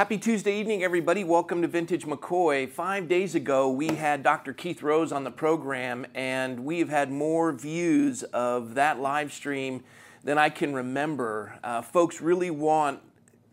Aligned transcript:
Happy 0.00 0.16
Tuesday 0.16 0.58
evening, 0.58 0.82
everybody. 0.82 1.24
Welcome 1.24 1.60
to 1.60 1.68
Vintage 1.68 2.06
McCoy. 2.06 2.66
Five 2.66 3.06
days 3.06 3.34
ago, 3.34 3.68
we 3.68 3.88
had 3.88 4.22
Dr. 4.22 4.54
Keith 4.54 4.82
Rose 4.82 5.12
on 5.12 5.24
the 5.24 5.30
program, 5.30 6.06
and 6.14 6.60
we 6.60 6.78
have 6.78 6.88
had 6.88 7.12
more 7.12 7.52
views 7.52 8.22
of 8.22 8.76
that 8.76 8.98
live 8.98 9.30
stream 9.30 9.84
than 10.24 10.38
I 10.38 10.48
can 10.48 10.72
remember. 10.72 11.58
Uh, 11.62 11.82
folks 11.82 12.22
really 12.22 12.50
want 12.50 13.00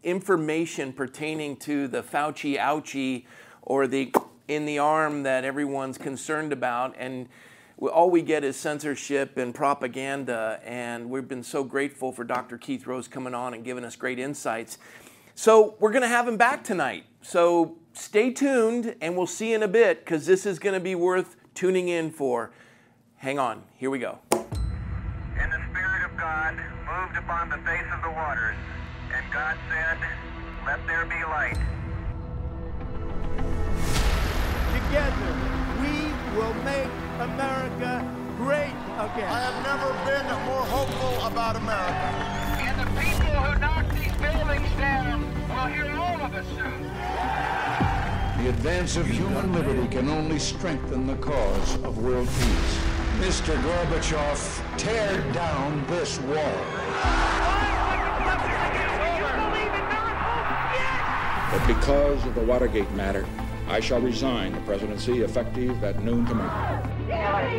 information 0.04 0.94
pertaining 0.94 1.58
to 1.58 1.90
the 1.90 2.02
Fauci 2.02 2.58
ouchie 2.58 3.26
or 3.62 3.86
the 3.86 4.14
in 4.48 4.66
the 4.66 4.80
arm 4.80 5.24
that 5.24 5.44
everyone's 5.44 5.98
concerned 5.98 6.54
about. 6.54 6.96
And 6.98 7.28
all 7.92 8.10
we 8.10 8.22
get 8.22 8.46
is 8.46 8.56
censorship 8.56 9.36
and 9.36 9.54
propaganda. 9.54 10.62
And 10.64 11.10
we've 11.10 11.28
been 11.28 11.44
so 11.44 11.66
grateful 11.66 12.14
for 12.14 12.24
Dr. 12.24 12.58
Keith 12.58 12.88
Rose 12.88 13.10
coming 13.10 13.36
on 13.36 13.54
and 13.54 13.66
giving 13.66 13.84
us 13.84 13.98
great 13.98 14.18
insights. 14.18 14.78
So 15.40 15.76
we're 15.80 15.92
going 15.92 16.02
to 16.02 16.08
have 16.08 16.28
him 16.28 16.36
back 16.36 16.64
tonight. 16.64 17.06
So 17.22 17.78
stay 17.94 18.34
tuned, 18.34 18.96
and 19.02 19.16
we'll 19.16 19.28
see 19.28 19.54
in 19.54 19.62
a 19.62 19.68
bit 19.68 20.04
because 20.04 20.26
this 20.26 20.48
is 20.48 20.58
going 20.58 20.74
to 20.74 20.80
be 20.80 20.96
worth 20.96 21.36
tuning 21.54 21.90
in 21.90 22.10
for. 22.10 22.50
Hang 23.18 23.38
on, 23.38 23.62
here 23.76 23.92
we 23.92 24.00
go. 24.00 24.18
And 24.32 25.54
the 25.54 25.62
Spirit 25.70 26.06
of 26.10 26.18
God 26.18 26.56
moved 26.56 27.18
upon 27.18 27.50
the 27.50 27.58
face 27.58 27.86
of 27.94 28.02
the 28.02 28.10
waters, 28.10 28.56
and 29.14 29.32
God 29.32 29.56
said, 29.70 30.00
Let 30.66 30.88
there 30.88 31.06
be 31.06 31.24
light. 31.30 31.60
Together, 34.74 35.38
we 35.78 36.10
will 36.36 36.56
make 36.66 36.90
America 37.22 38.02
great 38.38 38.74
again. 38.98 39.30
I 39.30 39.52
have 39.52 39.62
never 39.62 39.94
been 40.04 40.26
more 40.48 40.66
hopeful 40.66 41.28
about 41.28 41.56
America. 41.58 42.47
And 43.38 43.46
the 43.46 43.52
people 43.52 43.52
who 43.52 43.60
knock 43.60 43.86
these 43.94 44.14
buildings 44.18 44.70
down 44.78 45.22
will 45.50 45.68
hear 45.68 45.92
all 45.96 46.22
of 46.22 46.34
us 46.34 46.46
soon. 46.56 46.84
The 48.44 48.50
advance 48.50 48.98
of 48.98 49.08
human 49.08 49.54
liberty 49.54 49.88
can 49.88 50.10
only 50.10 50.40
strengthen 50.40 51.08
the 51.08 51.16
cause 51.18 51.76
of 51.84 51.98
world 52.00 52.28
peace. 52.28 52.80
Mr. 53.20 53.56
Gorbachev, 53.62 54.78
tear 54.78 55.22
down 55.34 55.86
this 55.88 56.20
wall. 56.22 56.58
But 61.52 61.68
because 61.68 62.26
of 62.26 62.36
the 62.36 62.42
Watergate 62.42 62.92
matter, 62.92 63.26
I 63.68 63.80
shall 63.80 64.00
resign 64.00 64.54
the 64.54 64.62
presidency 64.62 65.22
effective 65.22 65.84
at 65.84 66.04
noon 66.04 66.26
tomorrow. 66.26 66.78
One 67.08 67.58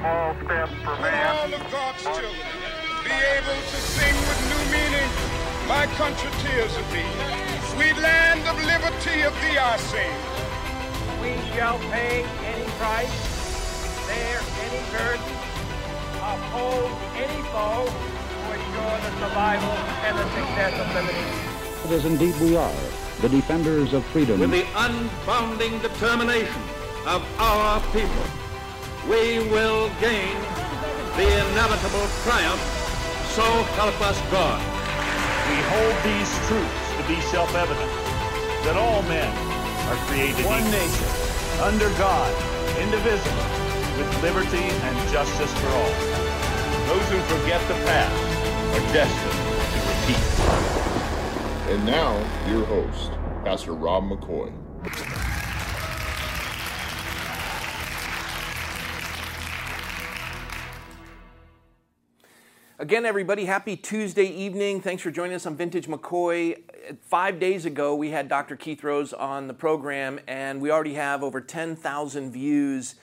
Small 0.00 0.34
step 0.44 0.68
for 0.68 1.02
man. 1.02 1.36
All 1.36 1.54
of 1.54 1.70
God's 1.70 2.02
children 2.02 2.59
be 3.10 3.18
able 3.38 3.58
to 3.58 3.78
sing 3.98 4.14
with 4.28 4.40
new 4.52 4.62
meaning. 4.70 5.10
My 5.66 5.84
country 5.98 6.30
tears 6.42 6.74
of 6.78 6.86
thee. 6.94 7.10
Sweet 7.74 7.96
land 7.98 8.42
of 8.46 8.56
liberty 8.72 9.22
of 9.22 9.34
thee 9.42 9.58
I 9.58 9.76
sing. 9.90 10.14
We 11.22 11.34
shall 11.52 11.78
pay 11.90 12.22
any 12.46 12.66
price, 12.78 13.18
bear 14.06 14.38
any 14.66 14.82
burden, 14.94 15.32
oppose 16.32 16.94
any 17.24 17.40
foe 17.50 17.86
to 18.32 18.38
ensure 18.56 18.96
the 19.06 19.12
survival 19.22 19.74
and 20.06 20.14
the 20.18 20.26
success 20.38 20.74
of 20.82 20.86
liberty. 20.94 21.94
As 21.94 22.04
indeed 22.04 22.34
we 22.40 22.56
are, 22.56 22.80
the 23.20 23.28
defenders 23.28 23.92
of 23.92 24.04
freedom. 24.06 24.38
with 24.38 24.50
the 24.52 24.66
unbounding 24.86 25.82
determination 25.82 26.62
of 27.06 27.22
our 27.40 27.80
people, 27.92 28.26
we 29.08 29.40
will 29.50 29.90
gain 30.00 30.36
the 31.16 31.26
inevitable 31.50 32.06
triumph. 32.24 32.79
So 33.30 33.46
help 33.78 33.94
us 34.02 34.18
God. 34.30 34.58
We 35.48 35.56
hold 35.70 35.94
these 36.02 36.30
truths 36.50 36.86
to 36.98 37.02
be 37.06 37.20
self-evident, 37.30 37.90
that 38.66 38.76
all 38.76 39.02
men 39.02 39.30
are 39.88 39.96
created 40.10 40.44
One 40.44 40.58
equal, 40.58 40.72
nation. 40.72 41.06
under 41.62 41.88
God, 41.94 42.30
indivisible, 42.82 43.46
with 43.96 44.10
liberty 44.22 44.66
and 44.66 44.94
justice 45.10 45.52
for 45.62 45.68
all. 45.68 45.94
Those 46.90 47.06
who 47.06 47.20
forget 47.38 47.62
the 47.68 47.78
past 47.86 48.18
are 48.74 48.84
destined 48.92 49.38
to 49.72 49.78
repeat. 49.94 50.26
And 51.70 51.86
now, 51.86 52.18
your 52.50 52.64
host, 52.66 53.12
Pastor 53.44 53.74
Rob 53.74 54.10
McCoy. 54.10 54.50
Again, 62.80 63.04
everybody, 63.04 63.44
happy 63.44 63.76
Tuesday 63.76 64.24
evening. 64.24 64.80
Thanks 64.80 65.02
for 65.02 65.10
joining 65.10 65.34
us 65.34 65.44
on 65.44 65.54
Vintage 65.54 65.86
McCoy. 65.86 66.62
Five 67.02 67.38
days 67.38 67.66
ago, 67.66 67.94
we 67.94 68.08
had 68.08 68.26
Dr. 68.26 68.56
Keith 68.56 68.82
Rose 68.82 69.12
on 69.12 69.48
the 69.48 69.52
program, 69.52 70.18
and 70.26 70.62
we 70.62 70.70
already 70.70 70.94
have 70.94 71.22
over 71.22 71.42
10,000 71.42 72.30
views. 72.30 72.94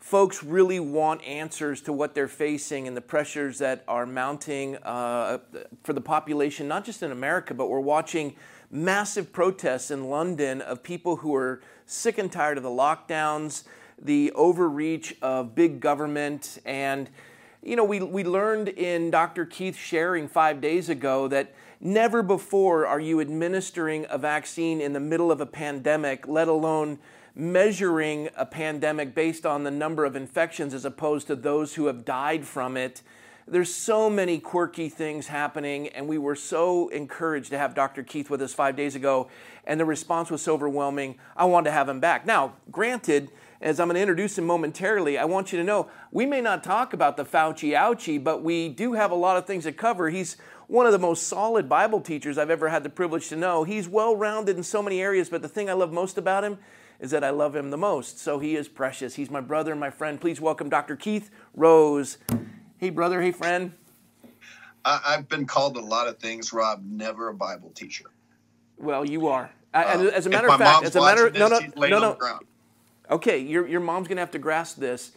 Folks 0.00 0.42
really 0.42 0.80
want 0.80 1.22
answers 1.22 1.80
to 1.82 1.92
what 1.92 2.12
they're 2.12 2.26
facing 2.26 2.88
and 2.88 2.96
the 2.96 3.00
pressures 3.00 3.58
that 3.58 3.84
are 3.86 4.04
mounting 4.04 4.78
uh, 4.78 5.38
for 5.84 5.92
the 5.92 6.00
population, 6.00 6.66
not 6.66 6.84
just 6.84 7.00
in 7.00 7.12
America, 7.12 7.54
but 7.54 7.68
we're 7.68 7.78
watching 7.78 8.34
massive 8.68 9.32
protests 9.32 9.92
in 9.92 10.10
London 10.10 10.60
of 10.60 10.82
people 10.82 11.14
who 11.14 11.36
are 11.36 11.62
sick 11.86 12.18
and 12.18 12.32
tired 12.32 12.56
of 12.56 12.64
the 12.64 12.68
lockdowns, 12.68 13.62
the 13.96 14.32
overreach 14.32 15.14
of 15.22 15.54
big 15.54 15.78
government, 15.78 16.58
and 16.64 17.08
you 17.62 17.76
know, 17.76 17.84
we, 17.84 18.00
we 18.00 18.24
learned 18.24 18.68
in 18.68 19.10
Dr. 19.10 19.44
Keith 19.44 19.76
sharing 19.76 20.28
five 20.28 20.60
days 20.60 20.88
ago 20.88 21.28
that 21.28 21.54
never 21.80 22.22
before 22.22 22.86
are 22.86 23.00
you 23.00 23.20
administering 23.20 24.06
a 24.08 24.16
vaccine 24.16 24.80
in 24.80 24.94
the 24.94 25.00
middle 25.00 25.30
of 25.30 25.40
a 25.40 25.46
pandemic, 25.46 26.26
let 26.26 26.48
alone 26.48 26.98
measuring 27.34 28.30
a 28.34 28.46
pandemic 28.46 29.14
based 29.14 29.44
on 29.44 29.64
the 29.64 29.70
number 29.70 30.04
of 30.04 30.16
infections 30.16 30.72
as 30.72 30.84
opposed 30.84 31.26
to 31.26 31.36
those 31.36 31.74
who 31.74 31.86
have 31.86 32.04
died 32.04 32.46
from 32.46 32.76
it. 32.76 33.02
There's 33.46 33.72
so 33.72 34.08
many 34.08 34.38
quirky 34.38 34.88
things 34.88 35.26
happening, 35.26 35.88
and 35.88 36.08
we 36.08 36.18
were 36.18 36.36
so 36.36 36.88
encouraged 36.88 37.50
to 37.50 37.58
have 37.58 37.74
Dr. 37.74 38.02
Keith 38.02 38.30
with 38.30 38.40
us 38.40 38.54
five 38.54 38.76
days 38.76 38.94
ago, 38.94 39.28
and 39.64 39.78
the 39.78 39.84
response 39.84 40.30
was 40.30 40.40
so 40.40 40.54
overwhelming. 40.54 41.18
I 41.36 41.44
wanted 41.44 41.70
to 41.70 41.72
have 41.72 41.88
him 41.88 42.00
back. 42.00 42.24
Now, 42.24 42.54
granted, 42.70 43.30
as 43.60 43.78
I'm 43.78 43.88
going 43.88 43.96
to 43.96 44.00
introduce 44.00 44.38
him 44.38 44.46
momentarily, 44.46 45.18
I 45.18 45.24
want 45.26 45.52
you 45.52 45.58
to 45.58 45.64
know 45.64 45.88
we 46.10 46.24
may 46.24 46.40
not 46.40 46.64
talk 46.64 46.92
about 46.92 47.16
the 47.16 47.24
Fauci 47.24 47.72
ouchie, 47.72 48.22
but 48.22 48.42
we 48.42 48.68
do 48.68 48.94
have 48.94 49.10
a 49.10 49.14
lot 49.16 49.36
of 49.36 49.46
things 49.46 49.64
to 49.64 49.72
cover. 49.72 50.08
He's 50.08 50.36
one 50.66 50.86
of 50.86 50.92
the 50.92 50.98
most 50.98 51.28
solid 51.28 51.68
Bible 51.68 52.00
teachers 52.00 52.38
I've 52.38 52.50
ever 52.50 52.70
had 52.70 52.84
the 52.84 52.90
privilege 52.90 53.28
to 53.28 53.36
know. 53.36 53.64
He's 53.64 53.86
well 53.86 54.16
rounded 54.16 54.56
in 54.56 54.62
so 54.62 54.82
many 54.82 55.02
areas, 55.02 55.28
but 55.28 55.42
the 55.42 55.48
thing 55.48 55.68
I 55.68 55.74
love 55.74 55.92
most 55.92 56.16
about 56.16 56.42
him 56.42 56.58
is 57.00 57.10
that 57.10 57.22
I 57.22 57.30
love 57.30 57.54
him 57.54 57.70
the 57.70 57.76
most. 57.76 58.18
So 58.18 58.38
he 58.38 58.56
is 58.56 58.68
precious. 58.68 59.14
He's 59.14 59.30
my 59.30 59.40
brother 59.40 59.72
and 59.72 59.80
my 59.80 59.90
friend. 59.90 60.20
Please 60.20 60.40
welcome 60.40 60.68
Dr. 60.68 60.96
Keith 60.96 61.30
Rose. 61.54 62.18
Hey, 62.78 62.90
brother. 62.90 63.20
Hey, 63.20 63.32
friend. 63.32 63.72
I've 64.84 65.28
been 65.28 65.44
called 65.44 65.76
a 65.76 65.80
lot 65.80 66.08
of 66.08 66.18
things, 66.18 66.52
Rob. 66.52 66.82
Never 66.82 67.28
a 67.28 67.34
Bible 67.34 67.70
teacher. 67.74 68.06
Well, 68.78 69.04
you 69.04 69.26
are. 69.26 69.50
Uh, 69.74 69.84
and 69.86 70.06
as 70.08 70.26
a 70.26 70.30
matter 70.30 70.48
of 70.48 70.58
fact, 70.58 70.84
as 70.84 70.96
a 70.96 71.00
matter 71.00 71.24
watching 71.24 71.38
no, 71.76 71.88
no, 71.88 71.98
no, 71.98 72.16
no. 72.18 72.40
Okay, 73.10 73.38
your, 73.38 73.66
your 73.66 73.80
mom's 73.80 74.06
gonna 74.06 74.20
have 74.20 74.30
to 74.30 74.38
grasp 74.38 74.78
this. 74.78 75.10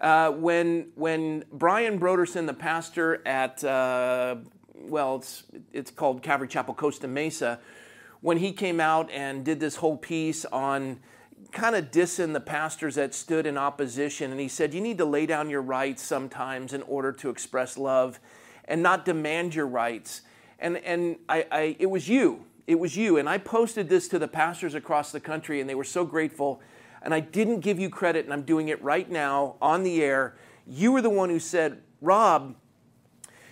Uh, 0.00 0.30
when 0.32 0.88
when 0.96 1.44
Brian 1.52 1.98
Broderson, 1.98 2.46
the 2.46 2.52
pastor 2.52 3.22
at 3.26 3.62
uh, 3.62 4.36
well, 4.74 5.16
it's 5.16 5.44
it's 5.72 5.90
called 5.92 6.22
Calvary 6.22 6.48
Chapel 6.48 6.74
Costa 6.74 7.06
Mesa, 7.06 7.60
when 8.20 8.38
he 8.38 8.50
came 8.50 8.80
out 8.80 9.08
and 9.12 9.44
did 9.44 9.60
this 9.60 9.76
whole 9.76 9.96
piece 9.96 10.44
on 10.46 10.98
kind 11.52 11.76
of 11.76 11.92
dissing 11.92 12.32
the 12.32 12.40
pastors 12.40 12.96
that 12.96 13.14
stood 13.14 13.46
in 13.46 13.56
opposition, 13.56 14.32
and 14.32 14.40
he 14.40 14.48
said 14.48 14.74
you 14.74 14.80
need 14.80 14.98
to 14.98 15.04
lay 15.04 15.24
down 15.24 15.48
your 15.48 15.62
rights 15.62 16.02
sometimes 16.02 16.72
in 16.72 16.82
order 16.82 17.12
to 17.12 17.30
express 17.30 17.78
love, 17.78 18.18
and 18.64 18.82
not 18.82 19.04
demand 19.04 19.54
your 19.54 19.68
rights. 19.68 20.22
And 20.58 20.78
and 20.78 21.16
I, 21.28 21.46
I 21.52 21.76
it 21.78 21.86
was 21.86 22.08
you, 22.08 22.44
it 22.66 22.80
was 22.80 22.96
you, 22.96 23.18
and 23.18 23.28
I 23.28 23.38
posted 23.38 23.88
this 23.88 24.08
to 24.08 24.18
the 24.18 24.28
pastors 24.28 24.74
across 24.74 25.12
the 25.12 25.20
country, 25.20 25.60
and 25.60 25.70
they 25.70 25.76
were 25.76 25.84
so 25.84 26.04
grateful 26.04 26.60
and 27.06 27.14
I 27.14 27.20
didn't 27.20 27.60
give 27.60 27.78
you 27.78 27.88
credit, 27.88 28.24
and 28.24 28.34
I'm 28.34 28.42
doing 28.42 28.68
it 28.68 28.82
right 28.82 29.08
now 29.08 29.54
on 29.62 29.84
the 29.84 30.02
air. 30.02 30.34
You 30.66 30.90
were 30.90 31.00
the 31.00 31.08
one 31.08 31.30
who 31.30 31.38
said, 31.38 31.80
Rob, 32.00 32.56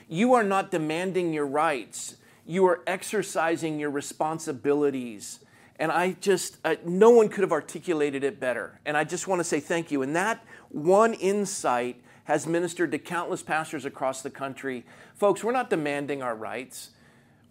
you 0.09 0.35
are 0.35 0.43
not 0.43 0.73
demanding 0.73 1.33
your 1.33 1.47
rights, 1.47 2.17
you 2.45 2.67
are 2.67 2.83
exercising 2.85 3.79
your 3.79 3.91
responsibilities. 3.91 5.39
And 5.79 5.93
I 5.93 6.17
just, 6.21 6.59
uh, 6.65 6.75
no 6.85 7.11
one 7.11 7.29
could 7.29 7.43
have 7.43 7.53
articulated 7.53 8.25
it 8.25 8.41
better. 8.41 8.81
And 8.85 8.97
I 8.97 9.05
just 9.05 9.29
want 9.29 9.39
to 9.39 9.45
say 9.45 9.61
thank 9.61 9.93
you. 9.93 10.03
And 10.03 10.17
that 10.17 10.45
one 10.71 11.15
insight 11.15 12.03
has 12.25 12.49
ministered 12.49 12.91
to 12.91 12.99
countless 12.99 13.43
pastors 13.45 13.85
across 13.85 14.21
the 14.21 14.31
country. 14.31 14.85
Folks, 15.15 15.45
we're 15.45 15.53
not 15.53 15.71
demanding 15.71 16.23
our 16.23 16.35
rights. 16.35 16.91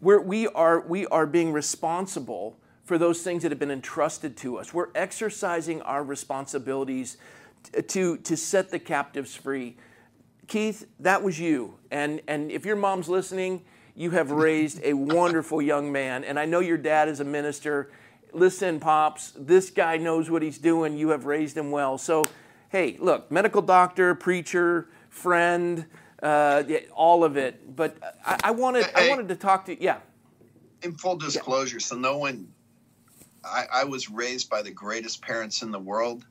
We're, 0.02 0.20
we, 0.20 0.48
are, 0.48 0.82
we 0.82 1.06
are 1.08 1.26
being 1.26 1.54
responsible 1.54 2.58
for 2.84 2.98
those 2.98 3.22
things 3.22 3.44
that 3.44 3.52
have 3.52 3.60
been 3.60 3.72
entrusted 3.72 4.36
to 4.38 4.58
us. 4.58 4.74
We're 4.74 4.90
exercising 4.94 5.82
our 5.84 6.04
responsibilities 6.04 7.18
to, 7.88 8.18
to 8.18 8.38
set 8.38 8.72
the 8.72 8.80
captives 8.80 9.36
free. 9.36 9.78
Keith, 10.48 10.88
that 11.00 11.24
was 11.24 11.40
you. 11.40 11.76
And, 11.92 12.22
and 12.28 12.52
if 12.52 12.66
your 12.66 12.76
mom's 12.76 13.08
listening, 13.08 13.64
you 13.96 14.12
have 14.12 14.32
raised 14.32 14.82
a 14.84 14.94
wonderful 14.94 15.62
young 15.62 15.92
man. 15.92 16.24
And 16.24 16.38
I 16.40 16.46
know 16.46 16.60
your 16.60 16.78
dad 16.78 17.08
is 17.08 17.20
a 17.20 17.24
minister. 17.24 17.92
Listen, 18.34 18.80
Pops, 18.80 19.32
this 19.38 19.70
guy 19.70 19.98
knows 19.98 20.30
what 20.30 20.42
he's 20.42 20.58
doing. 20.58 20.98
You 20.98 21.10
have 21.10 21.26
raised 21.26 21.56
him 21.56 21.72
well. 21.72 21.98
So, 21.98 22.26
hey, 22.70 22.98
look, 23.00 23.32
medical 23.32 23.62
doctor, 23.62 24.16
preacher, 24.16 24.90
friend, 25.10 25.86
uh, 26.22 26.64
all 26.94 27.24
of 27.24 27.38
it. 27.38 27.76
But 27.76 27.98
I, 28.26 28.40
I 28.46 28.52
wanted, 28.52 28.90
I 28.96 29.10
wanted 29.10 29.30
to 29.30 29.36
talk 29.36 29.66
to, 29.66 29.72
you. 29.72 29.78
yeah. 29.80 29.98
In 30.82 30.94
full 30.96 31.16
disclosure, 31.16 31.78
yeah. 31.78 31.86
so 31.86 31.96
no 31.96 32.18
one, 32.18 32.50
I, 33.44 33.66
I 33.72 33.84
was 33.84 34.10
raised 34.10 34.50
by 34.50 34.62
the 34.62 34.72
greatest 34.72 35.22
parents 35.22 35.62
in 35.62 35.72
the 35.72 35.80
world, 35.80 36.26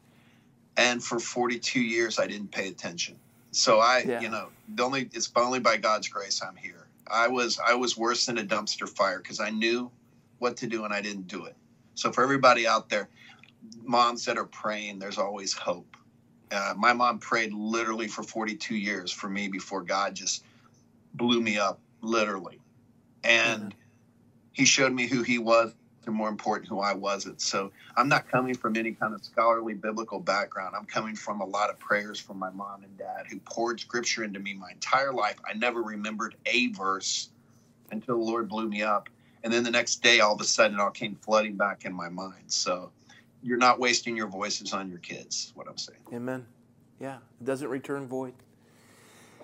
and 0.76 1.02
for 1.02 1.18
42 1.18 1.80
years 1.80 2.18
I 2.18 2.26
didn't 2.26 2.50
pay 2.50 2.68
attention. 2.68 3.16
So 3.50 3.80
I, 3.80 4.04
yeah. 4.06 4.20
you 4.20 4.30
know, 4.30 4.48
the 4.74 4.82
only 4.82 5.10
it's 5.12 5.30
only 5.36 5.60
by 5.60 5.76
God's 5.76 6.08
grace 6.08 6.42
I'm 6.42 6.56
here. 6.56 6.86
I 7.06 7.28
was 7.28 7.60
I 7.64 7.74
was 7.74 7.96
worse 7.96 8.26
than 8.26 8.38
a 8.38 8.42
dumpster 8.42 8.88
fire 8.88 9.18
because 9.18 9.40
I 9.40 9.50
knew 9.50 9.90
what 10.38 10.56
to 10.58 10.66
do 10.66 10.84
and 10.84 10.94
I 10.94 11.02
didn't 11.02 11.28
do 11.28 11.44
it. 11.44 11.54
So 11.94 12.10
for 12.10 12.24
everybody 12.24 12.66
out 12.66 12.88
there, 12.88 13.08
moms 13.82 14.24
that 14.24 14.38
are 14.38 14.46
praying, 14.46 14.98
there's 14.98 15.18
always 15.18 15.52
hope. 15.52 15.96
Uh, 16.50 16.74
my 16.76 16.92
mom 16.92 17.18
prayed 17.18 17.52
literally 17.52 18.08
for 18.08 18.22
42 18.22 18.74
years 18.74 19.10
for 19.10 19.28
me 19.28 19.48
before 19.48 19.82
God 19.82 20.14
just 20.14 20.44
blew 21.14 21.40
me 21.40 21.58
up, 21.58 21.78
literally. 22.00 22.60
And 23.24 23.62
mm-hmm. 23.62 23.78
He 24.52 24.66
showed 24.66 24.92
me 24.92 25.06
who 25.06 25.22
He 25.22 25.38
was 25.38 25.74
and 26.06 26.14
more 26.14 26.28
important 26.28 26.68
who 26.68 26.80
I 26.80 26.94
wasn't. 26.94 27.40
So 27.40 27.70
I'm 27.96 28.08
not 28.08 28.28
coming 28.28 28.54
from 28.54 28.76
any 28.76 28.92
kind 28.92 29.14
of 29.14 29.24
scholarly 29.24 29.74
biblical 29.74 30.20
background. 30.20 30.74
I'm 30.76 30.86
coming 30.86 31.16
from 31.16 31.40
a 31.40 31.44
lot 31.44 31.70
of 31.70 31.78
prayers 31.78 32.18
from 32.18 32.38
my 32.38 32.50
mom 32.50 32.82
and 32.82 32.96
dad 32.98 33.26
who 33.28 33.38
poured 33.40 33.80
scripture 33.80 34.24
into 34.24 34.40
me 34.40 34.54
my 34.54 34.70
entire 34.72 35.12
life. 35.12 35.36
I 35.48 35.54
never 35.54 35.82
remembered 35.82 36.36
a 36.46 36.68
verse 36.68 37.30
until 37.90 38.18
the 38.18 38.24
Lord 38.24 38.48
blew 38.48 38.68
me 38.68 38.82
up. 38.82 39.08
And 39.44 39.52
then 39.52 39.64
the 39.64 39.70
next 39.70 40.02
day, 40.02 40.20
all 40.20 40.34
of 40.34 40.40
a 40.40 40.44
sudden, 40.44 40.78
it 40.78 40.80
all 40.80 40.90
came 40.90 41.16
flooding 41.16 41.56
back 41.56 41.84
in 41.84 41.92
my 41.92 42.08
mind. 42.08 42.44
So 42.46 42.90
you're 43.42 43.58
not 43.58 43.80
wasting 43.80 44.16
your 44.16 44.28
voices 44.28 44.72
on 44.72 44.88
your 44.88 44.98
kids, 44.98 45.52
what 45.54 45.66
I'm 45.68 45.78
saying. 45.78 45.98
Amen. 46.12 46.46
Yeah, 47.00 47.16
it 47.40 47.44
doesn't 47.44 47.68
return 47.68 48.06
void. 48.06 48.34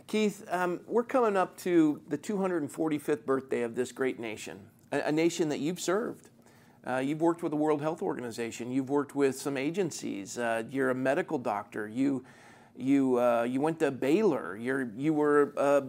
Keith, 0.06 0.44
um, 0.50 0.80
we're 0.86 1.02
coming 1.02 1.36
up 1.36 1.58
to 1.58 2.00
the 2.08 2.16
245th 2.16 3.26
birthday 3.26 3.62
of 3.62 3.74
this 3.74 3.92
great 3.92 4.18
nation, 4.18 4.60
a, 4.90 5.00
a 5.00 5.12
nation 5.12 5.48
that 5.50 5.58
you've 5.58 5.80
served. 5.80 6.30
Uh, 6.86 6.98
you've 6.98 7.20
worked 7.20 7.42
with 7.42 7.50
the 7.50 7.56
World 7.56 7.82
Health 7.82 8.02
Organization. 8.02 8.70
You've 8.70 8.90
worked 8.90 9.14
with 9.14 9.38
some 9.38 9.56
agencies. 9.56 10.38
Uh, 10.38 10.62
you're 10.70 10.90
a 10.90 10.94
medical 10.94 11.38
doctor. 11.38 11.88
You 11.88 12.24
you 12.76 13.18
uh, 13.18 13.42
you 13.42 13.60
went 13.60 13.80
to 13.80 13.90
Baylor. 13.90 14.56
You're 14.56 14.90
you 14.96 15.12
were 15.12 15.52
uh, 15.56 15.80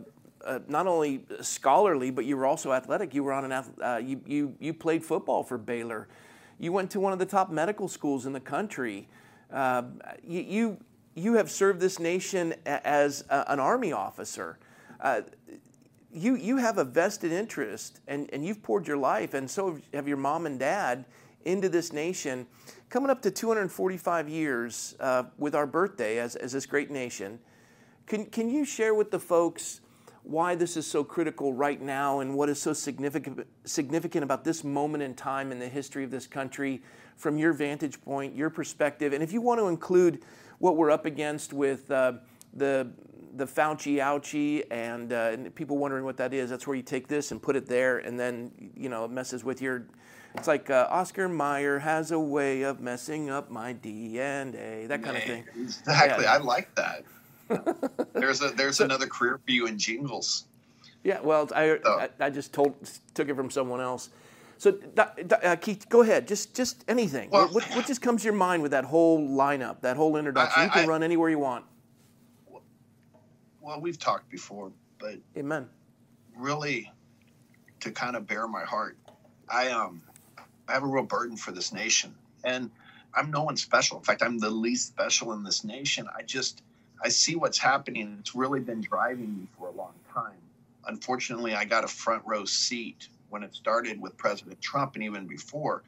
uh, 0.44 0.60
not 0.68 0.88
only 0.88 1.26
scholarly, 1.42 2.10
but 2.10 2.26
you 2.26 2.36
were 2.36 2.46
also 2.46 2.74
athletic. 2.74 3.14
You 3.14 3.24
were 3.24 3.34
on 3.34 3.52
an 3.52 3.52
uh, 3.52 4.02
you 4.04 4.22
you 4.26 4.56
you 4.60 4.74
played 4.74 5.06
football 5.06 5.44
for 5.44 5.58
Baylor. 5.58 6.08
You 6.58 6.74
went 6.74 6.92
to 6.92 7.00
one 7.00 7.14
of 7.14 7.20
the 7.20 7.26
top 7.26 7.52
medical 7.52 7.88
schools 7.88 8.26
in 8.26 8.34
the 8.34 8.40
country. 8.40 9.08
you, 9.54 10.42
you 10.42 10.78
you 11.16 11.34
have 11.36 11.50
served 11.50 11.80
this 11.80 12.00
nation 12.00 12.56
as 12.66 13.24
a, 13.30 13.52
an 13.52 13.60
army 13.60 13.92
officer 13.92 14.58
you 16.12 16.36
you 16.36 16.58
have 16.58 16.78
a 16.78 16.84
vested 16.84 17.32
interest 17.32 18.02
and, 18.08 18.30
and 18.34 18.46
you've 18.46 18.64
poured 18.64 18.88
your 18.88 18.98
life 18.98 19.34
and 19.34 19.50
so 19.50 19.80
have 19.94 20.08
your 20.08 20.18
mom 20.18 20.46
and 20.46 20.60
dad 20.60 21.06
into 21.46 21.70
this 21.70 21.94
nation. 21.94 22.48
Coming 22.90 23.10
up 23.10 23.22
to 23.22 23.32
245 23.32 24.28
years 24.28 24.96
uh, 25.00 25.24
with 25.38 25.56
our 25.56 25.68
birthday 25.68 26.20
as, 26.20 26.36
as 26.36 26.52
this 26.52 26.66
great 26.66 26.92
nation 26.92 27.40
can, 28.10 28.26
can 28.26 28.50
you 28.50 28.66
share 28.66 28.96
with 28.96 29.12
the 29.12 29.20
folks 29.20 29.82
why 30.24 30.56
this 30.56 30.76
is 30.76 30.86
so 30.86 31.04
critical 31.04 31.54
right 31.54 31.80
now 31.80 32.20
and 32.20 32.36
what 32.36 32.50
is 32.50 32.60
so 32.60 32.74
significant 32.74 33.48
significant 33.66 34.24
about 34.24 34.44
this 34.44 34.64
moment 34.64 35.04
in 35.04 35.14
time 35.14 35.52
in 35.52 35.60
the 35.60 35.68
history 35.68 36.04
of 36.04 36.12
this 36.12 36.28
country 36.28 36.82
from 37.16 37.38
your 37.38 37.54
vantage 37.54 38.02
point 38.02 38.36
your 38.36 38.50
perspective? 38.50 39.14
And 39.14 39.24
if 39.24 39.32
you 39.32 39.42
want 39.42 39.60
to 39.60 39.68
include 39.68 40.24
what 40.58 40.76
we're 40.76 40.92
up 40.92 41.06
against 41.06 41.54
with 41.54 41.90
uh, 41.92 42.14
the 42.54 42.92
the 43.40 43.46
Fauci 43.46 43.96
ouchie 43.96 44.64
and, 44.70 45.12
uh, 45.12 45.32
and, 45.34 45.56
people 45.56 45.78
wondering 45.78 46.04
what 46.04 46.18
that 46.18 46.34
is. 46.34 46.50
That's 46.50 46.68
where 46.68 46.76
you 46.76 46.84
take 46.84 47.08
this 47.08 47.32
and 47.32 47.42
put 47.42 47.56
it 47.56 47.66
there, 47.66 47.98
and 47.98 48.20
then 48.20 48.52
you 48.76 48.90
know 48.90 49.06
it 49.06 49.12
messes 49.12 49.44
with 49.44 49.62
your. 49.62 49.88
It's 50.36 50.48
like 50.48 50.70
uh, 50.70 50.88
Oscar 50.92 51.28
Mayer 51.28 51.80
has 51.80 52.12
a 52.12 52.20
way 52.20 52.62
of 52.62 52.80
messing 52.80 53.32
up 53.32 53.50
my 53.50 53.74
DNA, 53.74 54.88
that 54.88 55.02
kind 55.02 55.14
Man, 55.14 55.16
of 55.16 55.24
thing. 55.24 55.46
Exactly, 55.56 56.26
yeah. 56.26 56.34
I 56.34 56.38
like 56.38 56.70
that. 56.76 57.04
there's 58.14 58.44
a 58.44 58.50
there's 58.50 58.78
so, 58.78 58.86
another 58.86 59.08
career 59.08 59.40
for 59.44 59.52
you 59.52 59.66
in 59.66 59.80
jingles. 59.80 60.46
Yeah, 61.04 61.22
well, 61.22 61.50
I, 61.56 61.80
oh. 61.84 62.08
I, 62.20 62.26
I 62.26 62.30
just 62.30 62.54
told 62.54 62.76
took 63.16 63.30
it 63.30 63.36
from 63.36 63.50
someone 63.50 63.82
else. 63.82 64.10
So, 64.58 64.78
uh, 64.98 65.56
Keith, 65.56 65.88
go 65.88 66.02
ahead. 66.02 66.28
Just 66.28 66.54
just 66.54 66.84
anything. 66.90 67.30
Well, 67.32 67.48
what, 67.48 67.64
what, 67.74 67.88
just 67.88 68.02
comes 68.02 68.22
to 68.22 68.26
your 68.26 68.36
mind 68.36 68.62
with 68.62 68.72
that 68.72 68.84
whole 68.84 69.26
lineup, 69.26 69.82
that 69.82 69.96
whole 69.96 70.18
introduction? 70.18 70.62
I, 70.62 70.66
you 70.66 70.72
can 70.72 70.88
run 70.88 71.02
anywhere 71.02 71.30
you 71.30 71.40
want 71.40 71.64
well, 73.70 73.80
we've 73.80 74.00
talked 74.00 74.32
before, 74.32 74.72
but 74.98 75.18
amen. 75.38 75.70
Really, 76.36 76.92
to 77.82 77.92
kind 77.92 78.16
of 78.16 78.26
bare 78.26 78.48
my 78.48 78.64
heart, 78.64 78.98
I 79.48 79.70
um, 79.70 80.02
I 80.68 80.74
have 80.74 80.82
a 80.82 80.88
real 80.88 81.04
burden 81.04 81.38
for 81.38 81.52
this 81.52 81.72
nation, 81.72 82.16
and 82.44 82.72
I'm 83.14 83.30
no 83.30 83.44
one 83.44 83.58
special. 83.58 83.98
In 83.98 84.04
fact, 84.04 84.24
I'm 84.24 84.40
the 84.40 84.50
least 84.50 84.88
special 84.88 85.34
in 85.34 85.44
this 85.44 85.64
nation. 85.64 86.08
I 86.18 86.24
just 86.24 86.64
I 87.04 87.10
see 87.10 87.36
what's 87.36 87.60
happening. 87.60 88.18
It's 88.20 88.34
really 88.34 88.60
been 88.60 88.82
driving 88.82 89.38
me 89.38 89.48
for 89.56 89.68
a 89.68 89.72
long 89.72 89.94
time. 90.12 90.42
Unfortunately, 90.88 91.54
I 91.54 91.66
got 91.66 91.84
a 91.84 91.88
front 91.88 92.24
row 92.26 92.46
seat 92.46 93.08
when 93.30 93.44
it 93.44 93.54
started 93.54 94.02
with 94.02 94.18
President 94.18 94.60
Trump, 94.62 94.96
and 94.96 95.04
even 95.04 95.28
before 95.28 95.84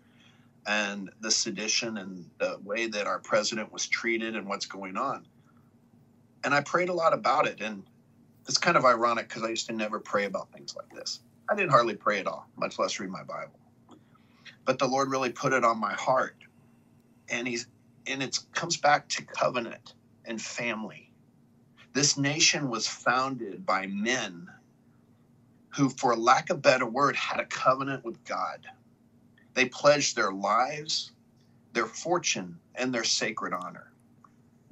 and 0.67 1.09
the 1.21 1.31
sedition 1.31 1.97
and 1.97 2.29
the 2.37 2.59
way 2.63 2.85
that 2.85 3.07
our 3.07 3.17
president 3.17 3.73
was 3.73 3.87
treated 3.87 4.35
and 4.35 4.47
what's 4.47 4.67
going 4.67 4.95
on 4.95 5.25
and 6.43 6.53
I 6.53 6.61
prayed 6.61 6.89
a 6.89 6.93
lot 6.93 7.13
about 7.13 7.47
it. 7.47 7.61
And 7.61 7.83
it's 8.47 8.57
kind 8.57 8.77
of 8.77 8.85
ironic 8.85 9.27
because 9.27 9.43
I 9.43 9.49
used 9.49 9.67
to 9.67 9.73
never 9.73 9.99
pray 9.99 10.25
about 10.25 10.51
things 10.51 10.75
like 10.75 10.93
this. 10.93 11.19
I 11.49 11.55
didn't 11.55 11.71
hardly 11.71 11.95
pray 11.95 12.19
at 12.19 12.27
all, 12.27 12.47
much 12.55 12.79
less 12.79 12.99
read 12.99 13.09
my 13.09 13.23
Bible. 13.23 13.59
But 14.65 14.79
the 14.79 14.87
Lord 14.87 15.09
really 15.09 15.31
put 15.31 15.53
it 15.53 15.63
on 15.63 15.79
my 15.79 15.93
heart. 15.93 16.35
And 17.29 17.47
he's 17.47 17.67
and 18.07 18.23
it 18.23 18.39
comes 18.53 18.77
back 18.77 19.07
to 19.09 19.23
covenant 19.23 19.93
and 20.25 20.41
family. 20.41 21.11
This 21.93 22.17
nation 22.17 22.69
was 22.69 22.87
founded 22.87 23.65
by 23.65 23.85
men 23.87 24.47
who, 25.69 25.89
for 25.89 26.15
lack 26.15 26.49
of 26.49 26.61
better 26.61 26.85
word, 26.85 27.15
had 27.15 27.39
a 27.39 27.45
covenant 27.45 28.03
with 28.03 28.23
God. 28.25 28.67
They 29.53 29.65
pledged 29.65 30.15
their 30.15 30.31
lives, 30.31 31.11
their 31.73 31.85
fortune, 31.85 32.59
and 32.75 32.93
their 32.93 33.03
sacred 33.03 33.53
honor. 33.53 33.90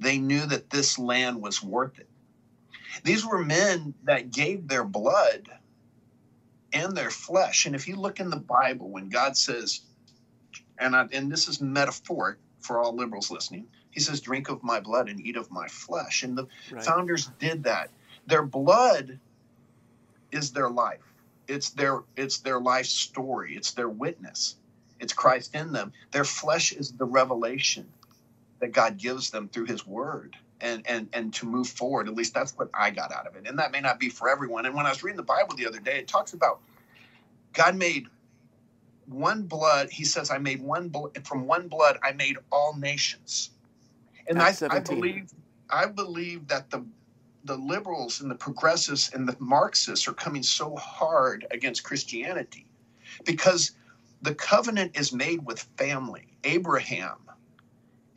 They 0.00 0.18
knew 0.18 0.46
that 0.46 0.70
this 0.70 0.98
land 0.98 1.40
was 1.42 1.62
worth 1.62 1.98
it. 1.98 2.08
These 3.04 3.24
were 3.24 3.44
men 3.44 3.94
that 4.04 4.30
gave 4.30 4.66
their 4.66 4.84
blood 4.84 5.48
and 6.72 6.96
their 6.96 7.10
flesh. 7.10 7.66
And 7.66 7.74
if 7.74 7.86
you 7.86 7.96
look 7.96 8.18
in 8.18 8.30
the 8.30 8.36
Bible, 8.36 8.88
when 8.88 9.10
God 9.10 9.36
says, 9.36 9.82
and, 10.78 10.96
I, 10.96 11.06
and 11.12 11.30
this 11.30 11.48
is 11.48 11.60
metaphoric 11.60 12.38
for 12.60 12.80
all 12.80 12.96
liberals 12.96 13.30
listening, 13.30 13.66
he 13.90 14.00
says, 14.00 14.20
drink 14.20 14.48
of 14.48 14.62
my 14.62 14.80
blood 14.80 15.08
and 15.08 15.20
eat 15.20 15.36
of 15.36 15.50
my 15.50 15.68
flesh. 15.68 16.22
And 16.22 16.36
the 16.36 16.46
right. 16.70 16.82
founders 16.82 17.30
did 17.38 17.64
that. 17.64 17.90
Their 18.26 18.42
blood 18.42 19.18
is 20.32 20.52
their 20.52 20.70
life. 20.70 21.00
It's 21.46 21.70
their 21.70 22.02
it's 22.16 22.38
their 22.38 22.60
life 22.60 22.86
story. 22.86 23.56
It's 23.56 23.72
their 23.72 23.88
witness. 23.88 24.54
It's 25.00 25.12
Christ 25.12 25.54
in 25.54 25.72
them. 25.72 25.92
Their 26.12 26.24
flesh 26.24 26.70
is 26.70 26.92
the 26.92 27.06
revelation 27.06 27.88
that 28.60 28.72
God 28.72 28.96
gives 28.98 29.30
them 29.30 29.48
through 29.48 29.66
his 29.66 29.86
word 29.86 30.36
and 30.60 30.82
and 30.86 31.08
and 31.12 31.34
to 31.34 31.46
move 31.46 31.68
forward. 31.68 32.08
At 32.08 32.14
least 32.14 32.34
that's 32.34 32.56
what 32.56 32.70
I 32.74 32.90
got 32.90 33.12
out 33.12 33.26
of 33.26 33.36
it. 33.36 33.46
And 33.46 33.58
that 33.58 33.72
may 33.72 33.80
not 33.80 33.98
be 33.98 34.08
for 34.08 34.28
everyone. 34.28 34.66
And 34.66 34.74
when 34.74 34.86
I 34.86 34.90
was 34.90 35.02
reading 35.02 35.16
the 35.16 35.22
Bible 35.22 35.54
the 35.56 35.66
other 35.66 35.80
day, 35.80 35.98
it 35.98 36.08
talks 36.08 36.32
about 36.32 36.60
God 37.52 37.76
made 37.76 38.06
one 39.06 39.42
blood. 39.42 39.90
He 39.90 40.04
says, 40.04 40.30
I 40.30 40.38
made 40.38 40.62
one 40.62 40.88
blood 40.88 41.26
from 41.26 41.46
one 41.46 41.68
blood 41.68 41.98
I 42.02 42.12
made 42.12 42.36
all 42.52 42.76
nations. 42.76 43.50
And 44.28 44.40
I, 44.40 44.54
I 44.70 44.78
believe 44.80 45.32
I 45.70 45.86
believe 45.86 46.48
that 46.48 46.70
the 46.70 46.84
the 47.44 47.56
liberals 47.56 48.20
and 48.20 48.30
the 48.30 48.34
progressives 48.34 49.10
and 49.14 49.26
the 49.26 49.36
Marxists 49.38 50.06
are 50.06 50.12
coming 50.12 50.42
so 50.42 50.76
hard 50.76 51.46
against 51.50 51.84
Christianity 51.84 52.66
because 53.24 53.72
the 54.22 54.34
covenant 54.34 54.96
is 54.96 55.12
made 55.12 55.44
with 55.46 55.60
family. 55.78 56.36
Abraham, 56.44 57.16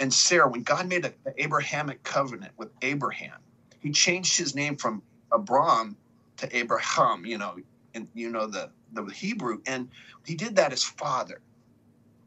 and 0.04 0.14
Sarah, 0.14 0.50
when 0.50 0.64
God 0.64 0.90
made 0.90 1.04
the 1.04 1.14
Abrahamic 1.38 2.04
covenant 2.04 2.52
with 2.58 2.68
Abraham, 2.82 3.40
he 3.80 3.92
changed 3.92 4.38
his 4.38 4.54
name 4.54 4.76
from 4.76 5.02
Abram 5.32 5.96
to 6.36 6.54
Abraham, 6.54 7.26
you 7.26 7.38
know, 7.38 7.56
and 7.96 8.10
you 8.14 8.30
know 8.30 8.46
the, 8.46 8.70
the 8.92 9.06
Hebrew, 9.06 9.62
and 9.66 9.90
he 10.26 10.36
did 10.36 10.58
that 10.58 10.74
as 10.74 10.84
father. 10.84 11.40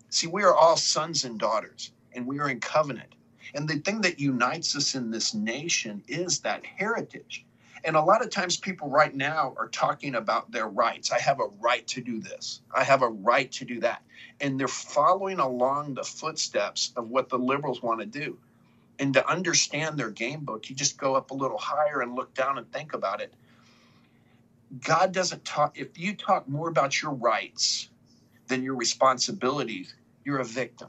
See, 0.08 0.26
we 0.26 0.42
are 0.42 0.54
all 0.54 0.78
sons 0.78 1.26
and 1.26 1.38
daughters, 1.38 1.92
and 2.14 2.26
we 2.26 2.40
are 2.40 2.48
in 2.48 2.60
covenant. 2.60 3.14
And 3.54 3.68
the 3.68 3.80
thing 3.80 4.00
that 4.00 4.18
unites 4.18 4.74
us 4.74 4.94
in 4.94 5.10
this 5.10 5.34
nation 5.34 6.02
is 6.08 6.40
that 6.40 6.64
heritage. 6.64 7.44
And 7.86 7.94
a 7.94 8.02
lot 8.02 8.20
of 8.20 8.30
times 8.30 8.56
people 8.56 8.90
right 8.90 9.14
now 9.14 9.54
are 9.56 9.68
talking 9.68 10.16
about 10.16 10.50
their 10.50 10.66
rights. 10.66 11.12
I 11.12 11.20
have 11.20 11.38
a 11.38 11.46
right 11.60 11.86
to 11.86 12.00
do 12.00 12.20
this. 12.20 12.60
I 12.74 12.82
have 12.82 13.02
a 13.02 13.08
right 13.08 13.50
to 13.52 13.64
do 13.64 13.78
that. 13.80 14.02
And 14.40 14.58
they're 14.58 14.66
following 14.66 15.38
along 15.38 15.94
the 15.94 16.02
footsteps 16.02 16.92
of 16.96 17.10
what 17.10 17.28
the 17.28 17.38
liberals 17.38 17.80
want 17.80 18.00
to 18.00 18.06
do. 18.06 18.38
And 18.98 19.14
to 19.14 19.30
understand 19.30 19.96
their 19.96 20.10
game 20.10 20.40
book, 20.40 20.68
you 20.68 20.74
just 20.74 20.98
go 20.98 21.14
up 21.14 21.30
a 21.30 21.34
little 21.34 21.58
higher 21.58 22.00
and 22.00 22.16
look 22.16 22.34
down 22.34 22.58
and 22.58 22.70
think 22.72 22.92
about 22.92 23.20
it. 23.20 23.32
God 24.82 25.12
doesn't 25.12 25.44
talk, 25.44 25.78
if 25.78 25.96
you 25.96 26.16
talk 26.16 26.48
more 26.48 26.68
about 26.68 27.00
your 27.00 27.12
rights 27.12 27.88
than 28.48 28.64
your 28.64 28.74
responsibilities, 28.74 29.94
you're 30.24 30.38
a 30.38 30.44
victim. 30.44 30.88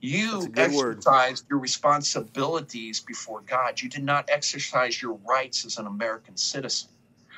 You 0.00 0.52
exercised 0.56 1.46
your 1.50 1.58
responsibilities 1.58 3.00
before 3.00 3.42
God. 3.42 3.80
You 3.80 3.88
did 3.88 4.04
not 4.04 4.30
exercise 4.30 5.00
your 5.00 5.14
rights 5.14 5.64
as 5.64 5.78
an 5.78 5.86
American 5.86 6.36
citizen. 6.36 6.90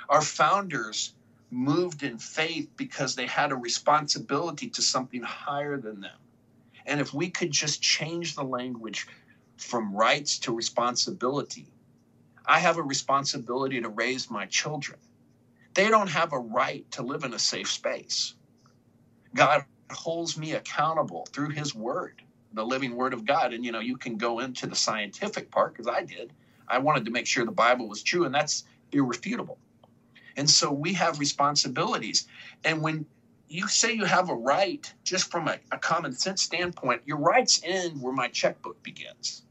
Our 0.09 0.23
founders 0.23 1.15
moved 1.51 2.03
in 2.03 2.19
faith 2.19 2.71
because 2.77 3.15
they 3.15 3.27
had 3.27 3.53
a 3.53 3.57
responsibility 3.57 4.69
to 4.71 4.83
something 4.83 5.23
higher 5.23 5.77
than 5.77 6.01
them. 6.01 6.19
And 6.87 7.01
if 7.01 7.13
we 7.15 7.31
could 7.31 7.51
just 7.51 7.83
change 7.83 8.35
the 8.35 8.45
language 8.45 9.07
from 9.57 9.95
rights 9.95 10.39
to 10.41 10.55
responsibility, 10.55 11.67
I 12.47 12.59
have 12.59 12.79
a 12.79 12.83
responsibility 12.83 13.81
to 13.81 13.89
raise 13.89 14.31
my 14.31 14.47
children. 14.47 14.99
They 15.75 15.89
don't 15.89 16.11
have 16.11 16.33
a 16.33 16.39
right 16.39 16.91
to 16.93 17.03
live 17.03 17.25
in 17.25 17.35
a 17.35 17.39
safe 17.39 17.71
space. 17.71 18.35
God 19.35 19.65
holds 19.91 20.37
me 20.37 20.53
accountable 20.53 21.27
through 21.33 21.51
his 21.51 21.75
word 21.75 22.23
the 22.55 22.65
living 22.65 22.97
word 22.97 23.15
of 23.15 23.25
God. 23.25 23.53
And, 23.53 23.65
you 23.65 23.73
know, 23.73 23.81
you 23.81 23.97
can 23.97 24.17
go 24.17 24.41
into 24.41 24.67
the 24.67 24.77
scientific 24.77 25.51
part 25.51 25.73
because 25.73 25.89
I 25.89 26.03
did. 26.03 26.33
I 26.69 26.79
wanted 26.79 27.05
to 27.05 27.11
make 27.11 27.27
sure 27.27 27.45
the 27.45 27.53
Bible 27.53 27.89
was 27.89 28.03
true, 28.03 28.25
and 28.25 28.35
that's 28.35 28.65
irrefutable. 28.93 29.59
And 30.37 30.49
so 30.49 30.73
we 30.73 30.95
have 30.95 31.19
responsibilities. 31.19 32.27
And 32.65 32.83
when 32.83 33.07
you 33.49 33.69
say 33.69 33.93
you 33.93 34.05
have 34.05 34.31
a 34.31 34.35
right, 34.35 34.93
just 35.05 35.31
from 35.31 35.49
a, 35.49 35.59
a 35.71 35.79
common 35.79 36.13
sense 36.13 36.43
standpoint, 36.43 37.03
your 37.05 37.19
rights 37.19 37.61
end 37.65 38.01
where 38.01 38.13
my 38.13 38.29
checkbook 38.29 38.83
begins. 38.83 39.43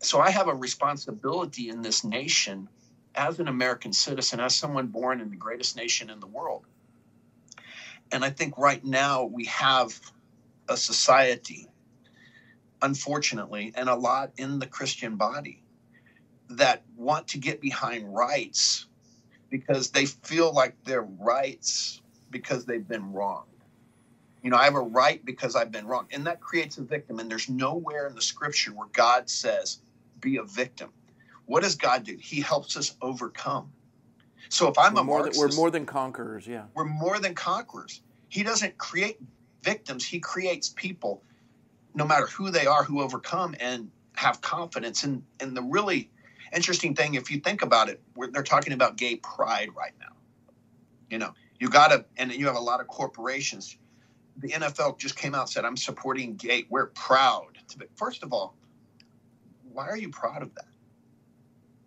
So 0.00 0.20
I 0.20 0.30
have 0.30 0.46
a 0.46 0.54
responsibility 0.54 1.68
in 1.68 1.82
this 1.82 2.04
nation 2.04 2.68
as 3.16 3.40
an 3.40 3.48
American 3.48 3.92
citizen, 3.92 4.38
as 4.38 4.54
someone 4.54 4.86
born 4.86 5.20
in 5.20 5.30
the 5.30 5.36
greatest 5.36 5.76
nation 5.76 6.10
in 6.10 6.20
the 6.20 6.26
world. 6.26 6.64
And 8.12 8.24
I 8.24 8.30
think 8.30 8.56
right 8.56 8.84
now 8.84 9.24
we 9.24 9.46
have 9.46 10.00
a 10.68 10.76
society 10.76 11.68
unfortunately, 12.82 13.72
and 13.74 13.88
a 13.88 13.94
lot 13.94 14.32
in 14.36 14.58
the 14.58 14.66
Christian 14.66 15.16
body 15.16 15.62
that 16.50 16.82
want 16.96 17.28
to 17.28 17.38
get 17.38 17.60
behind 17.60 18.12
rights 18.14 18.86
because 19.50 19.90
they 19.90 20.06
feel 20.06 20.52
like 20.52 20.74
they're 20.84 21.02
rights 21.02 22.00
because 22.30 22.64
they've 22.64 22.86
been 22.86 23.12
wrong. 23.12 23.44
You 24.42 24.50
know, 24.50 24.56
I 24.56 24.64
have 24.64 24.74
a 24.74 24.80
right 24.80 25.24
because 25.24 25.56
I've 25.56 25.72
been 25.72 25.86
wrong. 25.86 26.06
And 26.10 26.26
that 26.26 26.40
creates 26.40 26.78
a 26.78 26.82
victim. 26.82 27.18
And 27.18 27.30
there's 27.30 27.48
nowhere 27.48 28.06
in 28.06 28.14
the 28.14 28.22
scripture 28.22 28.72
where 28.72 28.88
God 28.92 29.28
says, 29.28 29.80
be 30.20 30.36
a 30.36 30.44
victim. 30.44 30.90
What 31.46 31.62
does 31.62 31.74
God 31.74 32.04
do? 32.04 32.16
He 32.20 32.40
helps 32.40 32.76
us 32.76 32.96
overcome. 33.02 33.72
So 34.48 34.68
if 34.68 34.78
I'm 34.78 34.94
we're 34.94 35.00
a 35.00 35.04
more 35.04 35.18
Marxist, 35.20 35.40
than, 35.40 35.50
we're 35.50 35.56
more 35.56 35.70
than 35.70 35.86
conquerors, 35.86 36.46
yeah. 36.46 36.64
We're 36.74 36.84
more 36.84 37.18
than 37.18 37.34
conquerors. 37.34 38.00
He 38.28 38.42
doesn't 38.42 38.78
create 38.78 39.18
victims, 39.62 40.04
he 40.04 40.20
creates 40.20 40.68
people 40.70 41.22
no 41.94 42.06
matter 42.06 42.26
who 42.26 42.50
they 42.50 42.66
are 42.66 42.84
who 42.84 43.02
overcome 43.02 43.54
and 43.60 43.90
have 44.14 44.40
confidence 44.40 45.04
and 45.04 45.22
and 45.40 45.56
the 45.56 45.62
really 45.62 46.10
interesting 46.54 46.94
thing 46.94 47.14
if 47.14 47.30
you 47.30 47.40
think 47.40 47.62
about 47.62 47.88
it 47.88 48.00
they're 48.32 48.42
talking 48.42 48.72
about 48.72 48.96
gay 48.96 49.16
pride 49.16 49.70
right 49.76 49.92
now. 50.00 50.14
You 51.10 51.18
know 51.18 51.34
you 51.58 51.68
got 51.68 51.88
to 51.88 52.04
and 52.16 52.32
you 52.32 52.46
have 52.46 52.56
a 52.56 52.60
lot 52.60 52.80
of 52.80 52.86
corporations. 52.86 53.76
The 54.36 54.48
nfl 54.48 54.98
just 54.98 55.16
came 55.16 55.34
out 55.34 55.42
and 55.42 55.50
said 55.50 55.64
i'm 55.64 55.76
supporting 55.76 56.34
gay. 56.36 56.66
We're 56.68 56.86
proud 56.86 57.58
to 57.68 57.78
be 57.78 57.86
first 57.96 58.22
of 58.22 58.32
all 58.32 58.54
why 59.72 59.86
are 59.88 59.96
you 59.96 60.08
proud 60.08 60.42
of 60.42 60.54
that? 60.54 60.66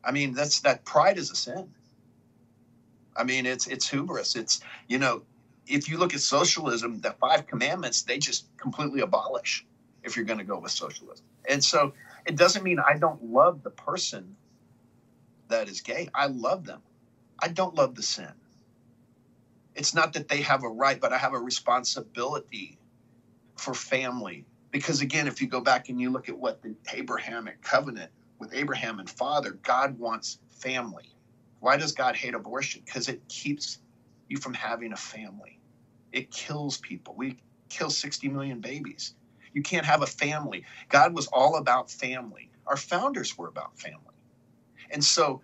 I 0.04 0.12
mean 0.12 0.34
that's 0.34 0.62
that 0.62 0.86
pride 0.86 1.18
is 1.18 1.32
a 1.32 1.36
sin. 1.36 1.70
I 3.16 3.24
mean 3.24 3.46
it's 3.46 3.68
it's 3.68 3.90
hubris. 3.90 4.36
It's 4.36 4.62
you 4.88 4.98
know 4.98 5.24
if 5.68 5.90
you 5.90 5.98
look 5.98 6.14
at 6.14 6.22
socialism 6.22 7.02
the 7.02 7.12
five 7.12 7.48
commandments 7.48 8.02
they 8.04 8.18
just 8.18 8.46
completely 8.58 9.02
abolish 9.02 9.66
if 10.04 10.16
you're 10.16 10.26
going 10.26 10.40
to 10.40 10.46
go 10.46 10.60
with 10.60 10.72
socialism. 10.72 11.26
And 11.50 11.64
so 11.64 11.94
it 12.26 12.36
doesn't 12.36 12.64
mean 12.64 12.80
I 12.80 12.98
don't 12.98 13.24
love 13.24 13.64
the 13.64 13.70
person 13.70 14.36
that 15.50 15.68
is 15.68 15.82
gay. 15.82 16.10
I 16.14 16.28
love 16.28 16.66
them. 16.66 16.82
I 17.40 17.50
don't 17.50 17.76
love 17.76 17.96
the 17.96 18.04
sin. 18.04 18.32
It's 19.76 19.94
not 19.94 20.14
that 20.14 20.28
they 20.28 20.42
have 20.42 20.64
a 20.64 20.70
right, 20.70 21.00
but 21.00 21.14
I 21.14 21.18
have 21.18 21.34
a 21.34 21.40
responsibility 21.40 22.78
for 23.56 23.74
family. 23.74 24.46
Because 24.72 25.02
again, 25.02 25.28
if 25.28 25.42
you 25.42 25.48
go 25.48 25.62
back 25.62 25.90
and 25.90 26.00
you 26.00 26.10
look 26.10 26.30
at 26.30 26.38
what 26.38 26.62
the 26.62 26.76
Abrahamic 26.94 27.62
covenant 27.62 28.12
with 28.40 28.54
Abraham 28.54 29.00
and 29.00 29.10
father, 29.10 29.52
God 29.64 29.98
wants 30.00 30.40
family. 30.50 31.10
Why 31.60 31.78
does 31.78 31.92
God 31.92 32.16
hate 32.16 32.34
abortion? 32.34 32.82
Because 32.86 33.08
it 33.08 33.22
keeps 33.28 33.80
you 34.28 34.38
from 34.38 34.54
having 34.54 34.94
a 34.94 34.98
family. 34.98 35.60
It 36.12 36.32
kills 36.32 36.78
people. 36.78 37.14
We 37.16 37.38
kill 37.70 37.90
60 37.90 38.30
million 38.30 38.60
babies. 38.60 39.14
You 39.54 39.62
can't 39.62 39.86
have 39.86 40.02
a 40.02 40.08
family. 40.08 40.66
God 40.90 41.14
was 41.14 41.28
all 41.28 41.58
about 41.58 41.92
family. 41.92 42.50
Our 42.68 42.78
founders 42.78 43.38
were 43.38 43.48
about 43.48 43.78
family. 43.78 44.16
And 44.92 45.04
so, 45.04 45.42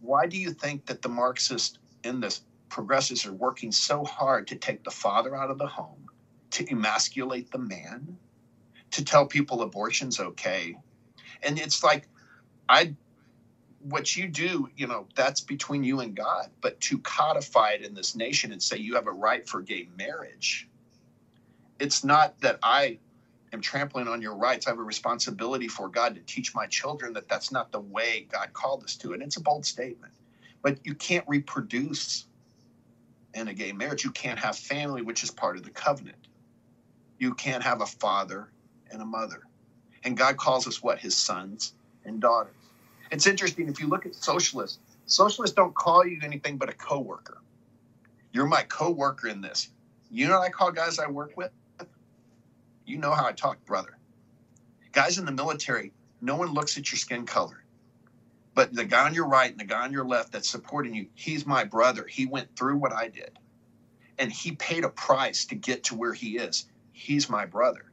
why 0.00 0.26
do 0.26 0.36
you 0.36 0.52
think 0.52 0.86
that 0.86 1.02
the 1.02 1.08
Marxists 1.08 1.78
and 2.04 2.22
the 2.22 2.38
progressives 2.68 3.26
are 3.26 3.32
working 3.32 3.72
so 3.72 4.04
hard 4.04 4.46
to 4.48 4.56
take 4.56 4.84
the 4.84 4.90
father 4.90 5.34
out 5.34 5.50
of 5.50 5.58
the 5.58 5.66
home, 5.66 6.06
to 6.50 6.70
emasculate 6.70 7.50
the 7.50 7.58
man, 7.58 8.16
to 8.92 9.04
tell 9.04 9.26
people 9.26 9.62
abortion's 9.62 10.20
okay? 10.20 10.76
And 11.42 11.58
it's 11.58 11.82
like, 11.82 12.08
I 12.68 12.94
what 13.80 14.16
you 14.16 14.28
do, 14.28 14.68
you 14.76 14.86
know, 14.86 15.06
that's 15.14 15.40
between 15.40 15.84
you 15.84 16.00
and 16.00 16.14
God. 16.14 16.50
But 16.60 16.80
to 16.82 16.98
codify 16.98 17.70
it 17.70 17.82
in 17.82 17.94
this 17.94 18.14
nation 18.16 18.52
and 18.52 18.62
say 18.62 18.76
you 18.76 18.94
have 18.94 19.06
a 19.06 19.12
right 19.12 19.48
for 19.48 19.62
gay 19.62 19.88
marriage, 19.96 20.68
it's 21.78 22.04
not 22.04 22.40
that 22.40 22.58
I 22.62 22.98
am 23.52 23.60
trampling 23.60 24.08
on 24.08 24.22
your 24.22 24.34
rights. 24.34 24.66
I 24.66 24.70
have 24.70 24.78
a 24.78 24.82
responsibility 24.82 25.68
for 25.68 25.88
God 25.88 26.14
to 26.14 26.20
teach 26.22 26.54
my 26.54 26.66
children 26.66 27.12
that 27.14 27.28
that's 27.28 27.50
not 27.50 27.72
the 27.72 27.80
way 27.80 28.26
God 28.30 28.52
called 28.52 28.84
us 28.84 28.96
to. 28.96 29.12
And 29.12 29.22
it's 29.22 29.36
a 29.36 29.40
bold 29.40 29.64
statement. 29.64 30.12
But 30.62 30.78
you 30.84 30.94
can't 30.94 31.24
reproduce 31.28 32.26
in 33.34 33.48
a 33.48 33.54
gay 33.54 33.72
marriage. 33.72 34.04
You 34.04 34.10
can't 34.10 34.38
have 34.38 34.56
family, 34.56 35.02
which 35.02 35.22
is 35.22 35.30
part 35.30 35.56
of 35.56 35.62
the 35.62 35.70
covenant. 35.70 36.16
You 37.18 37.34
can't 37.34 37.62
have 37.62 37.80
a 37.80 37.86
father 37.86 38.48
and 38.90 39.02
a 39.02 39.04
mother. 39.04 39.42
And 40.04 40.16
God 40.16 40.36
calls 40.36 40.66
us 40.66 40.82
what? 40.82 40.98
His 40.98 41.16
sons 41.16 41.74
and 42.04 42.20
daughters. 42.20 42.54
It's 43.10 43.26
interesting 43.26 43.68
if 43.68 43.80
you 43.80 43.88
look 43.88 44.06
at 44.06 44.14
socialists, 44.14 44.78
socialists 45.06 45.54
don't 45.54 45.74
call 45.74 46.06
you 46.06 46.20
anything 46.22 46.56
but 46.56 46.68
a 46.68 46.74
coworker. 46.74 47.38
You're 48.32 48.46
my 48.46 48.62
coworker 48.62 49.28
in 49.28 49.40
this. 49.40 49.70
You 50.10 50.28
know 50.28 50.38
what 50.38 50.46
I 50.46 50.50
call 50.50 50.72
guys 50.72 50.98
I 50.98 51.08
work 51.08 51.36
with? 51.36 51.50
You 52.88 52.96
know 52.96 53.12
how 53.12 53.26
I 53.26 53.32
talk, 53.32 53.62
brother. 53.66 53.98
Guys 54.92 55.18
in 55.18 55.26
the 55.26 55.32
military, 55.32 55.92
no 56.22 56.36
one 56.36 56.54
looks 56.54 56.78
at 56.78 56.90
your 56.90 56.96
skin 56.96 57.26
color. 57.26 57.62
But 58.54 58.74
the 58.74 58.86
guy 58.86 59.04
on 59.04 59.12
your 59.12 59.28
right 59.28 59.50
and 59.50 59.60
the 59.60 59.64
guy 59.64 59.84
on 59.84 59.92
your 59.92 60.06
left 60.06 60.32
that's 60.32 60.48
supporting 60.48 60.94
you, 60.94 61.06
he's 61.14 61.44
my 61.44 61.64
brother. 61.64 62.06
He 62.06 62.24
went 62.24 62.56
through 62.56 62.78
what 62.78 62.94
I 62.94 63.08
did. 63.08 63.38
And 64.18 64.32
he 64.32 64.52
paid 64.52 64.84
a 64.84 64.88
price 64.88 65.44
to 65.46 65.54
get 65.54 65.84
to 65.84 65.96
where 65.96 66.14
he 66.14 66.38
is. 66.38 66.66
He's 66.92 67.28
my 67.28 67.44
brother. 67.44 67.92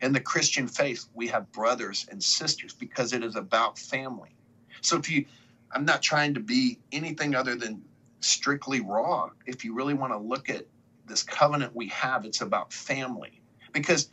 In 0.00 0.14
the 0.14 0.20
Christian 0.20 0.66
faith, 0.66 1.04
we 1.12 1.28
have 1.28 1.52
brothers 1.52 2.06
and 2.10 2.24
sisters 2.24 2.72
because 2.72 3.12
it 3.12 3.22
is 3.22 3.36
about 3.36 3.78
family. 3.78 4.34
So 4.80 4.96
if 4.96 5.10
you, 5.10 5.26
I'm 5.72 5.84
not 5.84 6.00
trying 6.00 6.32
to 6.34 6.40
be 6.40 6.78
anything 6.90 7.34
other 7.34 7.54
than 7.54 7.84
strictly 8.20 8.80
raw. 8.80 9.28
If 9.44 9.62
you 9.62 9.74
really 9.74 9.94
want 9.94 10.14
to 10.14 10.18
look 10.18 10.48
at 10.48 10.66
this 11.06 11.22
covenant 11.22 11.76
we 11.76 11.88
have, 11.88 12.24
it's 12.24 12.40
about 12.40 12.72
family 12.72 13.41
because 13.72 14.10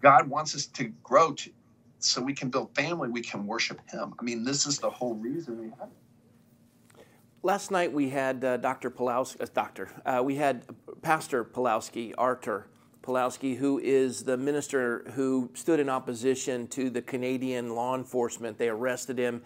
God 0.00 0.28
wants 0.28 0.54
us 0.54 0.66
to 0.66 0.92
grow 1.02 1.32
to, 1.32 1.50
so 1.98 2.22
we 2.22 2.32
can 2.32 2.48
build 2.48 2.74
family, 2.74 3.08
we 3.08 3.20
can 3.20 3.46
worship 3.46 3.80
Him. 3.90 4.14
I 4.18 4.22
mean, 4.22 4.44
this 4.44 4.66
is 4.66 4.78
the 4.78 4.90
whole 4.90 5.14
reason 5.14 5.58
we 5.58 5.70
have 5.78 5.88
it. 5.88 7.04
Last 7.42 7.70
night 7.70 7.90
we 7.90 8.10
had 8.10 8.44
uh, 8.44 8.58
Dr. 8.58 8.90
Pawlowski, 8.90 9.40
uh, 9.40 9.46
Doctor, 9.54 9.90
uh, 10.04 10.20
we 10.22 10.36
had 10.36 10.64
Pastor 11.00 11.42
Pawlowski, 11.42 12.12
Artur 12.18 12.66
Pawlowski, 13.02 13.56
who 13.56 13.78
is 13.78 14.24
the 14.24 14.36
minister 14.36 15.10
who 15.14 15.50
stood 15.54 15.80
in 15.80 15.88
opposition 15.88 16.66
to 16.68 16.90
the 16.90 17.00
Canadian 17.00 17.74
law 17.74 17.96
enforcement. 17.96 18.58
They 18.58 18.68
arrested 18.68 19.18
him. 19.18 19.42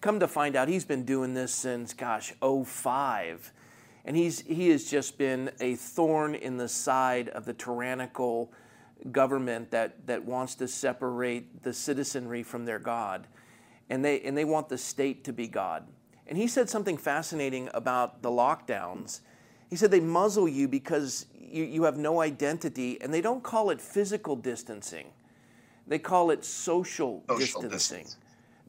Come 0.00 0.20
to 0.20 0.28
find 0.28 0.54
out, 0.54 0.68
he's 0.68 0.84
been 0.84 1.04
doing 1.04 1.34
this 1.34 1.52
since, 1.52 1.92
gosh, 1.94 2.32
05. 2.40 3.52
And 4.04 4.16
he's, 4.16 4.40
he 4.40 4.68
has 4.70 4.88
just 4.88 5.18
been 5.18 5.50
a 5.60 5.74
thorn 5.74 6.36
in 6.36 6.56
the 6.56 6.68
side 6.68 7.28
of 7.30 7.44
the 7.44 7.54
tyrannical 7.54 8.52
government 9.10 9.70
that, 9.70 10.06
that 10.06 10.24
wants 10.24 10.54
to 10.56 10.68
separate 10.68 11.62
the 11.62 11.72
citizenry 11.72 12.42
from 12.42 12.64
their 12.64 12.78
God. 12.78 13.26
And 13.90 14.04
they, 14.04 14.20
and 14.20 14.36
they 14.36 14.44
want 14.44 14.68
the 14.68 14.78
state 14.78 15.24
to 15.24 15.32
be 15.32 15.48
God. 15.48 15.84
And 16.26 16.38
he 16.38 16.46
said 16.46 16.70
something 16.70 16.96
fascinating 16.96 17.68
about 17.74 18.22
the 18.22 18.30
lockdowns. 18.30 19.20
He 19.68 19.76
said 19.76 19.90
they 19.90 20.00
muzzle 20.00 20.48
you 20.48 20.68
because 20.68 21.26
you, 21.34 21.64
you 21.64 21.82
have 21.82 21.96
no 21.98 22.20
identity, 22.20 23.00
and 23.00 23.12
they 23.12 23.20
don't 23.20 23.42
call 23.42 23.70
it 23.70 23.80
physical 23.80 24.36
distancing, 24.36 25.08
they 25.86 25.98
call 25.98 26.30
it 26.30 26.44
social, 26.44 27.22
Social 27.28 27.62
distancing. 27.62 27.98
distance. 28.04 28.16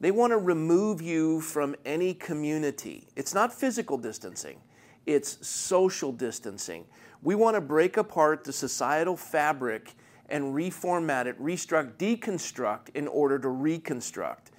They 0.00 0.10
want 0.10 0.32
to 0.32 0.38
remove 0.38 1.00
you 1.00 1.40
from 1.40 1.76
any 1.84 2.12
community. 2.14 3.06
It's 3.16 3.32
not 3.32 3.52
physical 3.52 3.96
distancing, 3.96 4.58
it's 5.06 5.46
social 5.46 6.12
distancing. 6.12 6.84
We 7.22 7.34
want 7.34 7.54
to 7.54 7.62
break 7.62 7.96
apart 7.96 8.44
the 8.44 8.52
societal 8.52 9.16
fabric 9.16 9.94
and 10.28 10.54
reformat 10.54 11.26
it, 11.26 11.40
restruct, 11.40 11.94
deconstruct 11.96 12.88
in 12.94 13.06
order 13.08 13.38
to 13.38 13.48
reconstruct. 13.48 14.50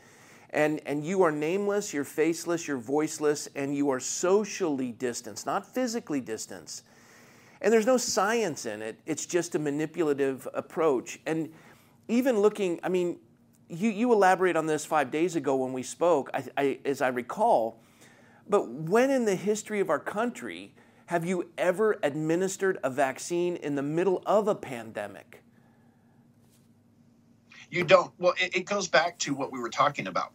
And, 0.51 0.79
and 0.85 1.05
you 1.05 1.21
are 1.23 1.31
nameless, 1.31 1.93
you're 1.93 2.03
faceless, 2.03 2.67
you're 2.67 2.77
voiceless, 2.77 3.47
and 3.55 3.75
you 3.75 3.89
are 3.89 3.99
socially 3.99 4.91
distanced, 4.91 5.45
not 5.45 5.65
physically 5.65 6.21
distanced. 6.21 6.83
And 7.61 7.73
there's 7.73 7.85
no 7.85 7.97
science 7.97 8.65
in 8.65 8.81
it, 8.81 8.99
it's 9.05 9.25
just 9.25 9.55
a 9.55 9.59
manipulative 9.59 10.47
approach. 10.53 11.19
And 11.25 11.51
even 12.07 12.39
looking, 12.39 12.79
I 12.83 12.89
mean, 12.89 13.17
you, 13.67 13.89
you 13.89 14.13
elaborate 14.13 14.55
on 14.55 14.67
this 14.67 14.85
five 14.85 15.11
days 15.11 15.35
ago 15.35 15.55
when 15.55 15.73
we 15.73 15.83
spoke, 15.83 16.29
I, 16.33 16.43
I, 16.57 16.79
as 16.85 17.01
I 17.01 17.07
recall. 17.07 17.81
But 18.47 18.69
when 18.69 19.09
in 19.09 19.25
the 19.25 19.35
history 19.35 19.79
of 19.79 19.89
our 19.89 19.99
country 19.99 20.73
have 21.07 21.23
you 21.25 21.49
ever 21.57 21.99
administered 22.01 22.79
a 22.83 22.89
vaccine 22.89 23.57
in 23.57 23.75
the 23.75 23.83
middle 23.83 24.23
of 24.25 24.47
a 24.47 24.55
pandemic? 24.55 25.43
You 27.75 27.83
don't. 27.83 28.13
Well, 28.17 28.33
it, 28.41 28.55
it 28.55 28.65
goes 28.65 28.87
back 28.87 29.19
to 29.19 29.35
what 29.35 29.51
we 29.51 29.59
were 29.59 29.69
talking 29.69 30.07
about 30.07 30.31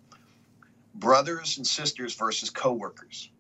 brothers 0.95 1.57
and 1.57 1.67
sisters 1.67 2.15
versus 2.15 2.51
coworkers. 2.51 3.31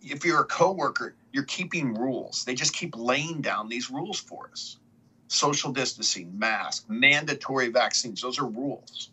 If 0.00 0.24
you're 0.24 0.42
a 0.42 0.44
coworker, 0.44 1.16
you're 1.32 1.42
keeping 1.42 1.94
rules. 1.94 2.44
They 2.44 2.54
just 2.54 2.72
keep 2.72 2.94
laying 2.96 3.40
down 3.40 3.68
these 3.68 3.90
rules 3.90 4.20
for 4.20 4.48
us 4.52 4.78
social 5.26 5.72
distancing, 5.72 6.38
mask, 6.38 6.84
mandatory 6.88 7.70
vaccines. 7.70 8.22
Those 8.22 8.38
are 8.38 8.46
rules. 8.46 9.10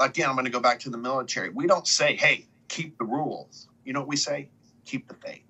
Again, 0.00 0.28
I'm 0.28 0.34
going 0.34 0.44
to 0.44 0.50
go 0.50 0.58
back 0.58 0.80
to 0.80 0.90
the 0.90 0.98
military. 0.98 1.50
We 1.50 1.68
don't 1.68 1.86
say, 1.86 2.16
hey, 2.16 2.48
keep 2.66 2.98
the 2.98 3.04
rules. 3.04 3.68
You 3.84 3.92
know 3.92 4.00
what 4.00 4.08
we 4.08 4.16
say? 4.16 4.48
Keep 4.86 5.06
the 5.06 5.14
faith. 5.14 5.44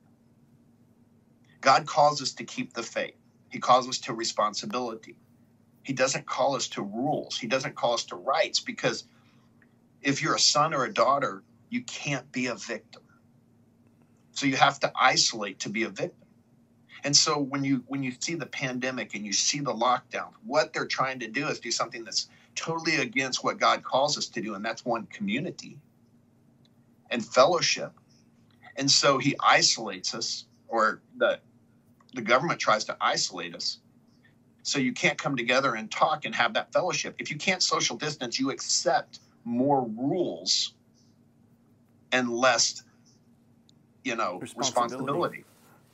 God 1.62 1.86
calls 1.86 2.20
us 2.20 2.32
to 2.34 2.44
keep 2.44 2.74
the 2.74 2.82
faith, 2.82 3.14
He 3.48 3.58
calls 3.58 3.88
us 3.88 3.98
to 4.00 4.12
responsibility. 4.12 5.16
He 5.82 5.92
doesn't 5.92 6.26
call 6.26 6.56
us 6.56 6.68
to 6.68 6.82
rules, 6.82 7.38
He 7.38 7.46
doesn't 7.46 7.74
call 7.74 7.94
us 7.94 8.04
to 8.06 8.16
rights 8.16 8.60
because 8.60 9.04
if 10.02 10.22
you're 10.22 10.34
a 10.34 10.40
son 10.40 10.74
or 10.74 10.84
a 10.84 10.92
daughter, 10.92 11.42
you 11.68 11.82
can't 11.82 12.30
be 12.32 12.46
a 12.46 12.54
victim. 12.54 13.02
So 14.32 14.46
you 14.46 14.56
have 14.56 14.80
to 14.80 14.92
isolate 14.98 15.58
to 15.60 15.68
be 15.68 15.82
a 15.82 15.88
victim. 15.88 16.26
And 17.04 17.16
so 17.16 17.38
when 17.38 17.64
you 17.64 17.82
when 17.86 18.02
you 18.02 18.12
see 18.18 18.34
the 18.34 18.46
pandemic 18.46 19.14
and 19.14 19.24
you 19.24 19.32
see 19.32 19.60
the 19.60 19.72
lockdown, 19.72 20.32
what 20.44 20.72
they're 20.72 20.86
trying 20.86 21.18
to 21.20 21.28
do 21.28 21.48
is 21.48 21.60
do 21.60 21.70
something 21.70 22.04
that's 22.04 22.28
totally 22.54 22.96
against 22.96 23.42
what 23.42 23.58
God 23.58 23.82
calls 23.82 24.18
us 24.18 24.26
to 24.28 24.40
do, 24.42 24.54
and 24.54 24.64
that's 24.64 24.84
one 24.84 25.06
community 25.06 25.78
and 27.10 27.24
fellowship. 27.24 27.92
And 28.76 28.90
so 28.90 29.18
he 29.18 29.34
isolates 29.40 30.14
us, 30.14 30.46
or 30.68 31.00
the 31.16 31.40
the 32.14 32.22
government 32.22 32.60
tries 32.60 32.84
to 32.84 32.96
isolate 33.00 33.54
us. 33.54 33.78
So 34.62 34.78
you 34.78 34.92
can't 34.92 35.16
come 35.16 35.36
together 35.36 35.74
and 35.74 35.90
talk 35.90 36.24
and 36.24 36.34
have 36.34 36.54
that 36.54 36.72
fellowship. 36.72 37.14
If 37.18 37.30
you 37.30 37.36
can't 37.36 37.62
social 37.62 37.96
distance, 37.96 38.38
you 38.38 38.50
accept 38.50 39.20
more 39.44 39.84
rules 39.84 40.74
and 42.12 42.30
less, 42.30 42.82
you 44.04 44.16
know, 44.16 44.38
Responsibility. 44.56 45.44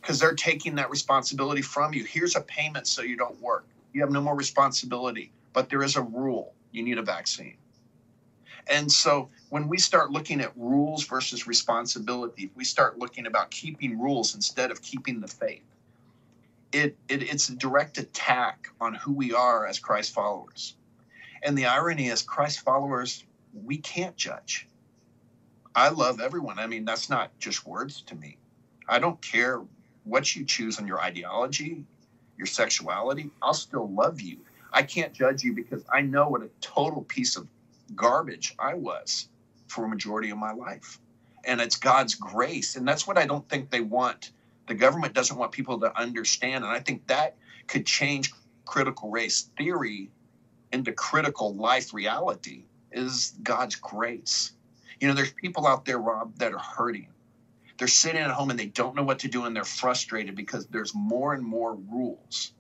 because 0.01 0.19
they're 0.19 0.35
taking 0.35 0.75
that 0.77 0.91
responsibility 0.91 1.63
from 1.63 1.95
you. 1.95 2.05
Here's 2.05 2.37
a 2.37 2.41
payment 2.41 2.87
so 2.87 3.03
you 3.03 3.17
don't 3.17 3.41
work. 3.41 3.67
You 3.93 4.01
have 4.01 4.11
no 4.11 4.21
more 4.21 4.35
responsibility, 4.37 5.33
but 5.53 5.69
there 5.69 5.83
is 5.83 5.97
a 5.97 6.03
rule. 6.03 6.53
You 6.73 6.83
need 6.83 6.99
a 6.99 7.03
vaccine. 7.03 7.57
And 8.69 8.91
so 8.91 9.29
when 9.51 9.69
we 9.69 9.79
start 9.79 10.11
looking 10.11 10.41
at 10.41 10.53
rules 10.57 11.07
versus 11.07 11.47
responsibility, 11.47 12.51
we 12.55 12.65
start 12.65 12.99
looking 12.99 13.27
about 13.27 13.51
keeping 13.51 13.99
rules 13.99 14.35
instead 14.35 14.71
of 14.71 14.83
keeping 14.83 15.21
the 15.21 15.29
faith. 15.29 15.63
It, 16.77 16.97
it 17.09 17.23
it's 17.23 17.49
a 17.49 17.57
direct 17.57 17.97
attack 17.97 18.69
on 18.81 18.93
who 18.93 19.13
we 19.13 19.33
are 19.33 19.67
as 19.67 19.79
Christ 19.79 20.13
followers. 20.13 20.77
And 21.43 21.57
the 21.57 21.67
irony 21.67 22.09
is 22.09 22.23
Christ 22.23 22.61
followers, 22.61 23.25
we 23.65 23.79
can't 23.79 24.17
judge. 24.17 24.69
I 25.75 25.89
love 25.89 26.21
everyone. 26.21 26.59
I 26.59 26.67
mean, 26.67 26.85
that's 26.85 27.09
not 27.09 27.31
just 27.39 27.67
words 27.67 28.03
to 28.03 28.15
me. 28.15 28.37
I 28.89 28.99
don't 28.99 29.21
care 29.23 29.63
what 30.05 30.37
you 30.37 30.45
choose 30.45 30.79
on 30.79 30.87
your 30.87 31.01
ideology, 31.01 31.85
your 32.37 32.47
sexuality. 32.47 33.31
I'll 33.43 33.55
still 33.55 33.89
love 33.89 34.21
you. 34.21 34.39
I 34.73 34.83
can't 34.83 35.15
judge 35.15 35.43
you 35.43 35.55
because 35.55 35.83
I 35.93 36.03
know 36.03 36.29
what 36.29 36.43
a 36.43 36.51
total 36.61 37.03
piece 37.03 37.37
of 37.37 37.47
garbage 37.95 38.55
I 38.59 38.75
was 38.75 39.29
for 39.69 39.85
a 39.85 39.89
majority 39.89 40.31
of 40.31 40.39
my 40.39 40.53
life. 40.53 40.99
And 41.45 41.61
it's 41.61 41.77
God's 41.77 42.15
grace. 42.15 42.77
And 42.77 42.87
that's 42.87 43.07
what 43.07 43.17
I 43.17 43.27
don't 43.27 43.49
think 43.49 43.71
they 43.71 43.81
want. 43.81 44.33
The 44.67 44.75
government 44.75 45.15
doesn't 45.15 45.37
want 45.37 45.53
people 45.53 45.81
to 45.81 45.99
understand. 45.99 46.65
And 46.65 46.73
I 46.73 46.81
think 46.81 47.07
that 47.07 47.37
could 47.67 47.87
change 47.87 48.33
critical 48.65 49.11
race 49.11 49.51
theory 49.57 50.11
into 50.73 50.93
critical 50.93 51.55
life 51.55 51.95
reality 51.95 52.65
is 52.93 53.35
God's 53.43 53.77
grace. 53.77 54.53
You 55.01 55.09
know, 55.09 55.15
there's 55.15 55.33
people 55.33 55.67
out 55.67 55.85
there, 55.85 55.99
Rob, 55.99 56.39
that 56.39 56.53
are 56.53 56.59
hurting. 56.59 57.09
They're 57.79 57.89
sitting 57.89 58.21
at 58.21 58.31
home 58.31 58.51
and 58.51 58.59
they 58.59 58.67
don't 58.67 58.97
know 58.97 59.03
what 59.03 59.21
to 59.21 59.29
do 59.29 59.45
and 59.45 59.55
they're 59.55 59.65
frustrated 59.65 60.35
because 60.35 60.67
there's 60.67 60.95
more 60.95 61.35
and 61.35 61.45
more 61.45 61.75
rules. 61.75 62.53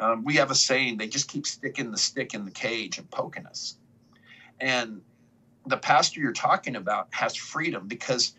Um, 0.00 0.24
we 0.24 0.34
have 0.34 0.50
a 0.50 0.54
saying, 0.54 0.96
they 0.96 1.08
just 1.08 1.28
keep 1.28 1.46
sticking 1.46 1.90
the 1.90 1.98
stick 1.98 2.34
in 2.34 2.44
the 2.44 2.50
cage 2.50 2.98
and 2.98 3.10
poking 3.10 3.46
us. 3.46 3.76
And 4.60 5.02
the 5.66 5.76
pastor 5.76 6.20
you're 6.20 6.32
talking 6.32 6.76
about 6.76 7.08
has 7.10 7.36
freedom 7.36 7.88
because 7.88 8.34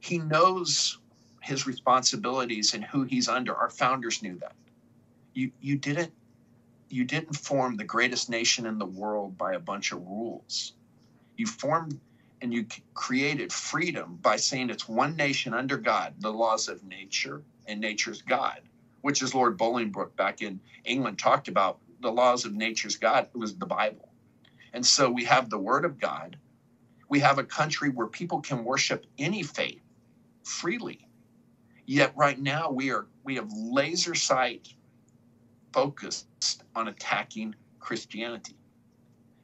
he 0.00 0.18
knows 0.18 0.98
his 1.46 1.66
responsibilities 1.66 2.74
and 2.74 2.84
who 2.84 3.04
he's 3.04 3.28
under. 3.28 3.54
Our 3.54 3.70
founders 3.70 4.22
knew 4.22 4.36
that. 4.40 4.54
You 5.32 5.52
you 5.60 5.76
didn't 5.76 6.12
you 6.88 7.04
didn't 7.04 7.34
form 7.34 7.76
the 7.76 7.84
greatest 7.84 8.28
nation 8.28 8.66
in 8.66 8.78
the 8.78 8.86
world 8.86 9.38
by 9.38 9.54
a 9.54 9.60
bunch 9.60 9.92
of 9.92 10.00
rules. 10.06 10.72
You 11.36 11.46
formed 11.46 12.00
and 12.42 12.52
you 12.52 12.66
created 12.94 13.52
freedom 13.52 14.18
by 14.20 14.36
saying 14.36 14.70
it's 14.70 14.88
one 14.88 15.16
nation 15.16 15.54
under 15.54 15.76
God, 15.76 16.14
the 16.20 16.32
laws 16.32 16.68
of 16.68 16.84
nature, 16.84 17.42
and 17.66 17.80
nature's 17.80 18.22
God, 18.22 18.60
which 19.00 19.22
is 19.22 19.34
Lord 19.34 19.56
Bolingbroke 19.56 20.16
back 20.16 20.42
in 20.42 20.60
England 20.84 21.18
talked 21.18 21.48
about 21.48 21.78
the 22.00 22.12
laws 22.12 22.44
of 22.44 22.54
nature's 22.54 22.96
God. 22.96 23.28
It 23.34 23.38
was 23.38 23.56
the 23.56 23.66
Bible. 23.66 24.08
And 24.72 24.84
so 24.84 25.10
we 25.10 25.24
have 25.24 25.48
the 25.48 25.58
Word 25.58 25.84
of 25.84 25.98
God. 25.98 26.36
We 27.08 27.20
have 27.20 27.38
a 27.38 27.44
country 27.44 27.88
where 27.88 28.08
people 28.08 28.40
can 28.40 28.64
worship 28.64 29.06
any 29.18 29.42
faith 29.42 29.80
freely. 30.44 31.06
Yet 31.86 32.12
right 32.16 32.38
now 32.38 32.70
we 32.70 32.90
are 32.90 33.06
we 33.22 33.36
have 33.36 33.48
laser 33.52 34.14
sight 34.14 34.74
focused 35.72 36.62
on 36.74 36.88
attacking 36.88 37.54
Christianity. 37.78 38.56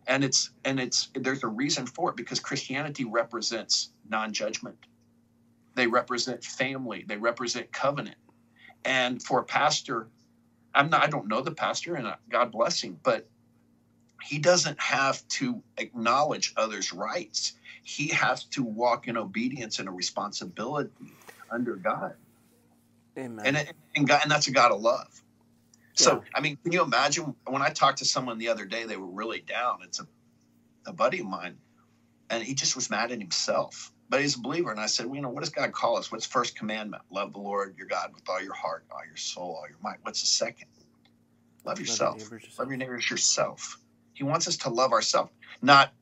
And 0.08 0.24
it's 0.24 0.50
and 0.64 0.80
it's 0.80 1.10
there's 1.14 1.44
a 1.44 1.48
reason 1.48 1.86
for 1.86 2.10
it 2.10 2.16
because 2.16 2.40
Christianity 2.40 3.04
represents 3.04 3.90
non-judgment. 4.08 4.76
They 5.76 5.86
represent 5.86 6.44
family, 6.44 7.04
they 7.06 7.16
represent 7.16 7.72
covenant. 7.72 8.16
And 8.84 9.22
for 9.22 9.38
a 9.38 9.44
pastor, 9.44 10.08
I'm 10.74 10.90
not 10.90 11.04
I 11.04 11.06
don't 11.06 11.28
know 11.28 11.42
the 11.42 11.52
pastor 11.52 11.94
and 11.94 12.12
God 12.28 12.50
bless 12.50 12.82
him, 12.82 12.98
but 13.04 13.28
he 14.20 14.38
doesn't 14.38 14.80
have 14.80 15.26
to 15.28 15.62
acknowledge 15.78 16.54
others' 16.56 16.92
rights. 16.92 17.52
He 17.84 18.08
has 18.08 18.44
to 18.46 18.64
walk 18.64 19.06
in 19.06 19.16
obedience 19.16 19.78
and 19.78 19.88
a 19.88 19.92
responsibility 19.92 20.90
under 21.50 21.76
God. 21.76 22.14
Amen. 23.18 23.46
And 23.46 23.56
it, 23.56 23.72
and 23.96 24.08
God, 24.08 24.20
and 24.22 24.30
that's 24.30 24.46
a 24.46 24.52
God 24.52 24.72
of 24.72 24.80
love. 24.80 25.22
So, 25.94 26.14
Yeah. 26.14 26.20
I 26.34 26.40
mean, 26.40 26.56
can 26.62 26.72
you 26.72 26.82
imagine 26.82 27.34
when 27.46 27.62
I 27.62 27.70
talked 27.70 27.98
to 27.98 28.04
someone 28.04 28.38
the 28.38 28.48
other 28.48 28.64
day, 28.64 28.84
they 28.84 28.96
were 28.96 29.10
really 29.10 29.40
down. 29.40 29.80
It's 29.82 30.00
a, 30.00 30.06
a 30.86 30.92
buddy 30.92 31.20
of 31.20 31.26
mine, 31.26 31.58
and 32.30 32.42
he 32.42 32.54
just 32.54 32.74
was 32.74 32.88
mad 32.90 33.12
at 33.12 33.18
himself. 33.18 33.92
But 34.08 34.20
he's 34.20 34.36
a 34.36 34.40
believer. 34.40 34.70
And 34.70 34.80
I 34.80 34.86
said, 34.86 35.06
well, 35.06 35.16
you 35.16 35.22
know, 35.22 35.30
what 35.30 35.40
does 35.40 35.50
God 35.50 35.72
call 35.72 35.96
us? 35.96 36.12
What's 36.12 36.26
first 36.26 36.56
commandment? 36.56 37.02
Love 37.10 37.32
the 37.32 37.38
Lord 37.38 37.76
your 37.78 37.86
God 37.86 38.10
with 38.14 38.28
all 38.28 38.42
your 38.42 38.54
heart, 38.54 38.84
all 38.90 39.04
your 39.06 39.16
soul, 39.16 39.58
all 39.58 39.68
your 39.68 39.78
mind. 39.82 39.98
What's 40.02 40.20
the 40.20 40.26
second? 40.26 40.68
Love 41.64 41.78
your 41.78 41.86
yourself. 41.86 42.18
neighbor 42.18 42.36
as 42.36 42.42
yourself. 42.42 42.58
Love 42.58 42.68
your 42.68 42.76
neighbor 42.76 42.96
as 42.96 43.10
yourself. 43.10 43.78
He 44.14 44.24
wants 44.24 44.48
us 44.48 44.56
to 44.58 44.68
love 44.68 44.92
ourselves, 44.92 45.30
not 45.62 45.92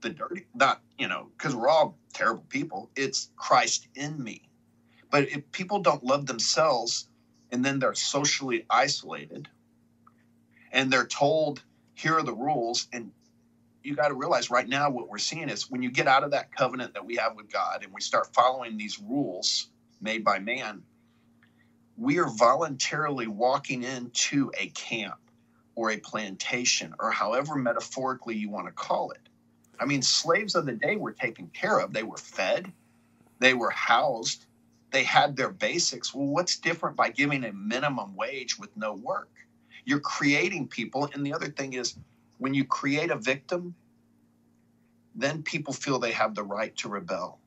the 0.00 0.10
dirty, 0.10 0.46
not, 0.54 0.82
you 0.98 1.08
know, 1.08 1.30
because 1.36 1.54
we're 1.54 1.68
all 1.68 1.96
terrible 2.12 2.44
people. 2.48 2.90
It's 2.96 3.30
Christ 3.36 3.88
in 3.94 4.22
me. 4.22 4.42
But 5.14 5.28
if 5.28 5.52
people 5.52 5.78
don't 5.78 6.02
love 6.02 6.26
themselves 6.26 7.06
and 7.52 7.64
then 7.64 7.78
they're 7.78 7.94
socially 7.94 8.66
isolated 8.68 9.48
and 10.72 10.92
they're 10.92 11.06
told, 11.06 11.62
here 11.94 12.18
are 12.18 12.24
the 12.24 12.34
rules, 12.34 12.88
and 12.92 13.12
you 13.84 13.94
got 13.94 14.08
to 14.08 14.14
realize 14.14 14.50
right 14.50 14.68
now 14.68 14.90
what 14.90 15.08
we're 15.08 15.18
seeing 15.18 15.48
is 15.48 15.70
when 15.70 15.84
you 15.84 15.92
get 15.92 16.08
out 16.08 16.24
of 16.24 16.32
that 16.32 16.50
covenant 16.50 16.94
that 16.94 17.06
we 17.06 17.14
have 17.14 17.36
with 17.36 17.48
God 17.48 17.84
and 17.84 17.92
we 17.92 18.00
start 18.00 18.34
following 18.34 18.76
these 18.76 18.98
rules 18.98 19.68
made 20.00 20.24
by 20.24 20.40
man, 20.40 20.82
we 21.96 22.18
are 22.18 22.28
voluntarily 22.28 23.28
walking 23.28 23.84
into 23.84 24.50
a 24.58 24.66
camp 24.70 25.20
or 25.76 25.92
a 25.92 25.96
plantation 25.96 26.92
or 26.98 27.12
however 27.12 27.54
metaphorically 27.54 28.34
you 28.34 28.50
want 28.50 28.66
to 28.66 28.72
call 28.72 29.12
it. 29.12 29.28
I 29.78 29.84
mean, 29.84 30.02
slaves 30.02 30.56
of 30.56 30.66
the 30.66 30.72
day 30.72 30.96
were 30.96 31.12
taken 31.12 31.52
care 31.54 31.78
of, 31.78 31.92
they 31.92 32.02
were 32.02 32.16
fed, 32.16 32.72
they 33.38 33.54
were 33.54 33.70
housed, 33.70 34.46
they 34.94 35.02
had 35.02 35.36
their 35.36 35.50
basics. 35.50 36.14
Well, 36.14 36.28
what's 36.28 36.56
different 36.56 36.94
by 36.94 37.10
giving 37.10 37.42
a 37.44 37.52
minimum 37.52 38.14
wage 38.14 38.60
with 38.60 38.76
no 38.76 38.92
work? 38.92 39.28
You're 39.84 39.98
creating 39.98 40.68
people. 40.68 41.10
And 41.12 41.26
the 41.26 41.34
other 41.34 41.48
thing 41.48 41.72
is, 41.72 41.96
when 42.38 42.54
you 42.54 42.64
create 42.64 43.10
a 43.10 43.16
victim, 43.16 43.74
then 45.16 45.42
people 45.42 45.72
feel 45.72 45.98
they 45.98 46.12
have 46.12 46.36
the 46.36 46.44
right 46.44 46.76
to 46.76 46.88
rebel. 46.88 47.40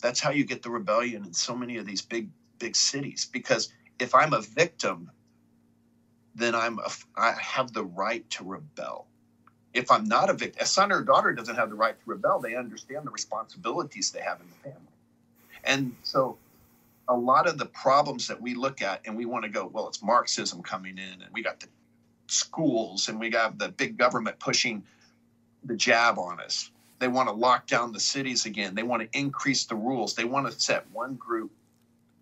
That's 0.00 0.20
how 0.20 0.30
you 0.30 0.44
get 0.44 0.62
the 0.62 0.70
rebellion 0.70 1.24
in 1.24 1.32
so 1.32 1.56
many 1.56 1.78
of 1.78 1.86
these 1.86 2.02
big, 2.02 2.28
big 2.60 2.76
cities. 2.76 3.28
Because 3.30 3.72
if 3.98 4.14
I'm 4.14 4.32
a 4.32 4.40
victim, 4.40 5.10
then 6.36 6.54
I'm 6.54 6.78
a, 6.78 6.90
I 7.16 7.32
have 7.40 7.72
the 7.72 7.84
right 7.84 8.28
to 8.30 8.44
rebel. 8.44 9.08
If 9.74 9.90
I'm 9.90 10.04
not 10.04 10.30
a 10.30 10.34
victim, 10.34 10.62
a 10.62 10.66
son 10.66 10.92
or 10.92 11.02
daughter 11.02 11.32
doesn't 11.32 11.56
have 11.56 11.70
the 11.70 11.76
right 11.76 11.98
to 11.98 12.04
rebel. 12.08 12.38
They 12.38 12.54
understand 12.54 13.04
the 13.04 13.10
responsibilities 13.10 14.12
they 14.12 14.20
have 14.20 14.40
in 14.40 14.46
the 14.46 14.70
family. 14.70 14.92
And 15.66 15.94
so 16.02 16.38
a 17.08 17.16
lot 17.16 17.46
of 17.46 17.58
the 17.58 17.66
problems 17.66 18.26
that 18.28 18.40
we 18.40 18.54
look 18.54 18.82
at 18.82 19.02
and 19.04 19.16
we 19.16 19.26
want 19.26 19.44
to 19.44 19.50
go, 19.50 19.66
well, 19.66 19.88
it's 19.88 20.02
Marxism 20.02 20.62
coming 20.62 20.98
in 20.98 21.22
and 21.22 21.32
we 21.32 21.42
got 21.42 21.60
the 21.60 21.68
schools 22.28 23.08
and 23.08 23.20
we 23.20 23.30
got 23.30 23.58
the 23.58 23.68
big 23.68 23.96
government 23.96 24.38
pushing 24.38 24.82
the 25.64 25.76
jab 25.76 26.18
on 26.18 26.40
us. 26.40 26.70
They 26.98 27.08
want 27.08 27.28
to 27.28 27.34
lock 27.34 27.66
down 27.66 27.92
the 27.92 28.00
cities 28.00 28.46
again. 28.46 28.74
They 28.74 28.82
want 28.82 29.02
to 29.02 29.18
increase 29.18 29.64
the 29.66 29.74
rules. 29.74 30.14
They 30.14 30.24
want 30.24 30.50
to 30.50 30.58
set 30.58 30.90
one 30.90 31.14
group 31.14 31.52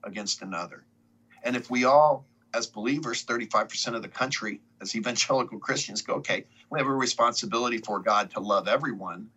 against 0.02 0.42
another. 0.42 0.83
And 1.44 1.54
if 1.54 1.70
we 1.70 1.85
all, 1.85 2.24
as 2.52 2.66
believers, 2.66 3.24
35% 3.24 3.94
of 3.94 4.02
the 4.02 4.09
country, 4.09 4.61
as 4.80 4.96
evangelical 4.96 5.59
Christians, 5.59 6.02
go, 6.02 6.14
okay, 6.14 6.44
we 6.70 6.78
have 6.78 6.88
a 6.88 6.92
responsibility 6.92 7.78
for 7.78 8.00
God 8.00 8.30
to 8.33 8.40
love 8.40 8.66
everyone, 8.66 9.30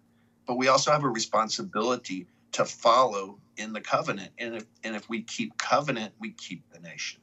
but 0.46 0.58
we 0.58 0.70
also 0.70 0.92
have 0.92 1.04
a 1.04 1.10
responsibility 1.10 2.26
to 2.54 2.66
follow 2.66 3.40
in 3.58 3.74
the 3.74 3.82
covenant. 3.82 4.32
And 4.38 4.56
if, 4.56 4.66
and 4.84 4.96
if 4.96 5.10
we 5.10 5.22
keep 5.24 5.58
covenant, 5.58 6.14
we 6.20 6.32
keep 6.32 6.64
the 6.72 6.80
nation. 6.80 7.22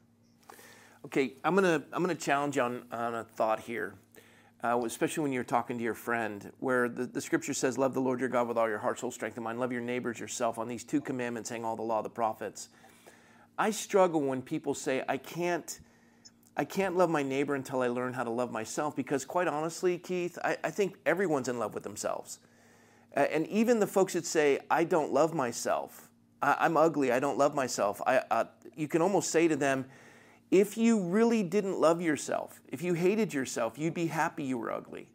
Okay, 1.04 1.34
I'm 1.44 1.54
gonna 1.54 1.82
I'm 1.92 2.02
gonna 2.02 2.14
challenge 2.14 2.56
you 2.56 2.62
on, 2.62 2.82
on 2.90 3.14
a 3.14 3.24
thought 3.24 3.60
here, 3.60 3.94
uh, 4.62 4.80
especially 4.86 5.22
when 5.22 5.32
you're 5.32 5.44
talking 5.44 5.76
to 5.76 5.84
your 5.84 5.94
friend, 5.94 6.50
where 6.60 6.88
the, 6.88 7.04
the 7.04 7.20
scripture 7.20 7.52
says, 7.52 7.76
"Love 7.76 7.92
the 7.92 8.00
Lord 8.00 8.20
your 8.20 8.30
God 8.30 8.48
with 8.48 8.56
all 8.56 8.68
your 8.68 8.78
heart, 8.78 8.98
soul, 8.98 9.10
strength, 9.10 9.36
and 9.36 9.44
mind. 9.44 9.60
Love 9.60 9.70
your 9.70 9.82
neighbors 9.82 10.18
yourself." 10.18 10.58
On 10.58 10.66
these 10.66 10.82
two 10.82 11.02
commandments 11.02 11.50
hang 11.50 11.62
all 11.62 11.76
the 11.76 11.82
law, 11.82 11.98
of 11.98 12.04
the 12.04 12.10
prophets. 12.10 12.70
I 13.58 13.70
struggle 13.70 14.22
when 14.22 14.40
people 14.42 14.74
say, 14.74 15.04
"I 15.08 15.18
can't." 15.18 15.78
I 16.56 16.64
can't 16.64 16.96
love 16.96 17.10
my 17.10 17.24
neighbor 17.24 17.56
until 17.56 17.82
I 17.82 17.88
learn 17.88 18.12
how 18.12 18.22
to 18.22 18.30
love 18.30 18.52
myself 18.52 18.94
because, 18.94 19.24
quite 19.24 19.48
honestly, 19.48 19.98
Keith, 19.98 20.38
I, 20.44 20.56
I 20.62 20.70
think 20.70 20.96
everyone's 21.04 21.48
in 21.48 21.58
love 21.58 21.74
with 21.74 21.82
themselves. 21.82 22.38
And 23.14 23.46
even 23.46 23.78
the 23.78 23.86
folks 23.86 24.12
that 24.14 24.26
say, 24.26 24.58
I 24.70 24.84
don't 24.84 25.12
love 25.12 25.34
myself, 25.34 26.08
I, 26.42 26.66
am 26.66 26.76
ugly, 26.76 27.12
I 27.12 27.20
don't 27.20 27.38
love 27.38 27.54
myself, 27.54 28.02
I, 28.06 28.18
uh, 28.30 28.44
you 28.76 28.88
can 28.88 29.00
almost 29.00 29.30
say 29.30 29.46
to 29.48 29.56
them, 29.56 29.86
if 30.50 30.76
you 30.76 31.00
really 31.00 31.42
didn't 31.42 31.80
love 31.80 32.00
yourself, 32.00 32.60
if 32.68 32.82
you 32.82 32.94
hated 32.94 33.32
yourself, 33.32 33.78
you'd 33.78 33.94
be 33.94 34.06
happy 34.06 34.44
you 34.44 34.58
were 34.58 34.70
ugly. 34.70 35.08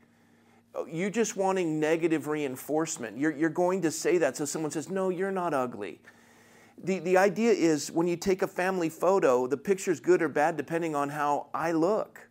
Oh, 0.76 0.86
you're 0.86 1.10
just 1.10 1.36
wanting 1.36 1.80
negative 1.80 2.28
reinforcement. 2.28 3.18
You're, 3.18 3.32
you're 3.32 3.50
going 3.50 3.82
to 3.82 3.92
say 3.92 4.18
that 4.20 4.38
so 4.38 4.46
someone 4.46 4.72
says, 4.72 4.90
No, 4.90 5.10
you're 5.10 5.32
not 5.32 5.54
ugly. 5.54 6.00
The, 6.82 7.00
the 7.00 7.18
idea 7.18 7.52
is 7.52 7.92
when 7.92 8.08
you 8.08 8.16
take 8.16 8.42
a 8.42 8.48
family 8.48 8.90
photo, 8.90 9.48
the 9.48 9.58
picture's 9.58 10.00
good 10.00 10.22
or 10.22 10.30
bad 10.30 10.58
depending 10.58 10.96
on 10.96 11.10
how 11.10 11.48
I 11.54 11.72
look. 11.72 12.30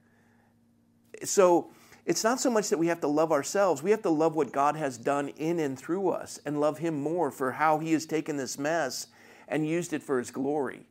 So 1.25 1.71
it's 2.09 2.25
not 2.25 2.40
so 2.40 2.51
much 2.51 2.71
that 2.71 2.79
we 2.79 2.88
have 2.88 3.01
to 3.03 3.07
love 3.07 3.31
ourselves, 3.31 3.83
we 3.83 3.92
have 3.92 4.03
to 4.03 4.11
love 4.11 4.35
what 4.35 4.53
God 4.53 4.75
has 4.75 4.99
done 4.99 5.29
in 5.29 5.61
and 5.61 5.79
through 5.79 6.09
us 6.09 6.40
and 6.44 6.59
love 6.61 6.79
Him 6.79 7.01
more 7.01 7.31
for 7.31 7.53
how 7.53 7.79
He 7.79 7.92
has 7.92 8.07
taken 8.07 8.37
this 8.37 8.59
mess 8.59 9.07
and 9.47 9.68
used 9.68 9.92
it 9.92 10.03
for 10.03 10.18
His 10.18 10.31
glory. 10.31 10.87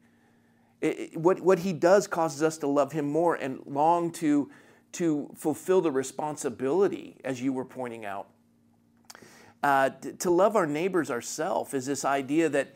It, 0.81 1.17
what, 1.17 1.41
what 1.41 1.59
he 1.59 1.73
does 1.73 2.07
causes 2.07 2.43
us 2.43 2.57
to 2.59 2.67
love 2.67 2.91
him 2.91 3.09
more 3.09 3.35
and 3.35 3.59
long 3.65 4.11
to, 4.13 4.49
to 4.93 5.29
fulfill 5.35 5.81
the 5.81 5.91
responsibility, 5.91 7.17
as 7.23 7.41
you 7.41 7.51
were 7.51 7.65
pointing 7.65 8.05
out. 8.05 8.27
Uh, 9.63 9.89
to 10.19 10.29
love 10.29 10.55
our 10.55 10.67
neighbors 10.67 11.09
ourselves 11.09 11.73
is 11.73 11.87
this 11.87 12.05
idea 12.05 12.47
that 12.47 12.75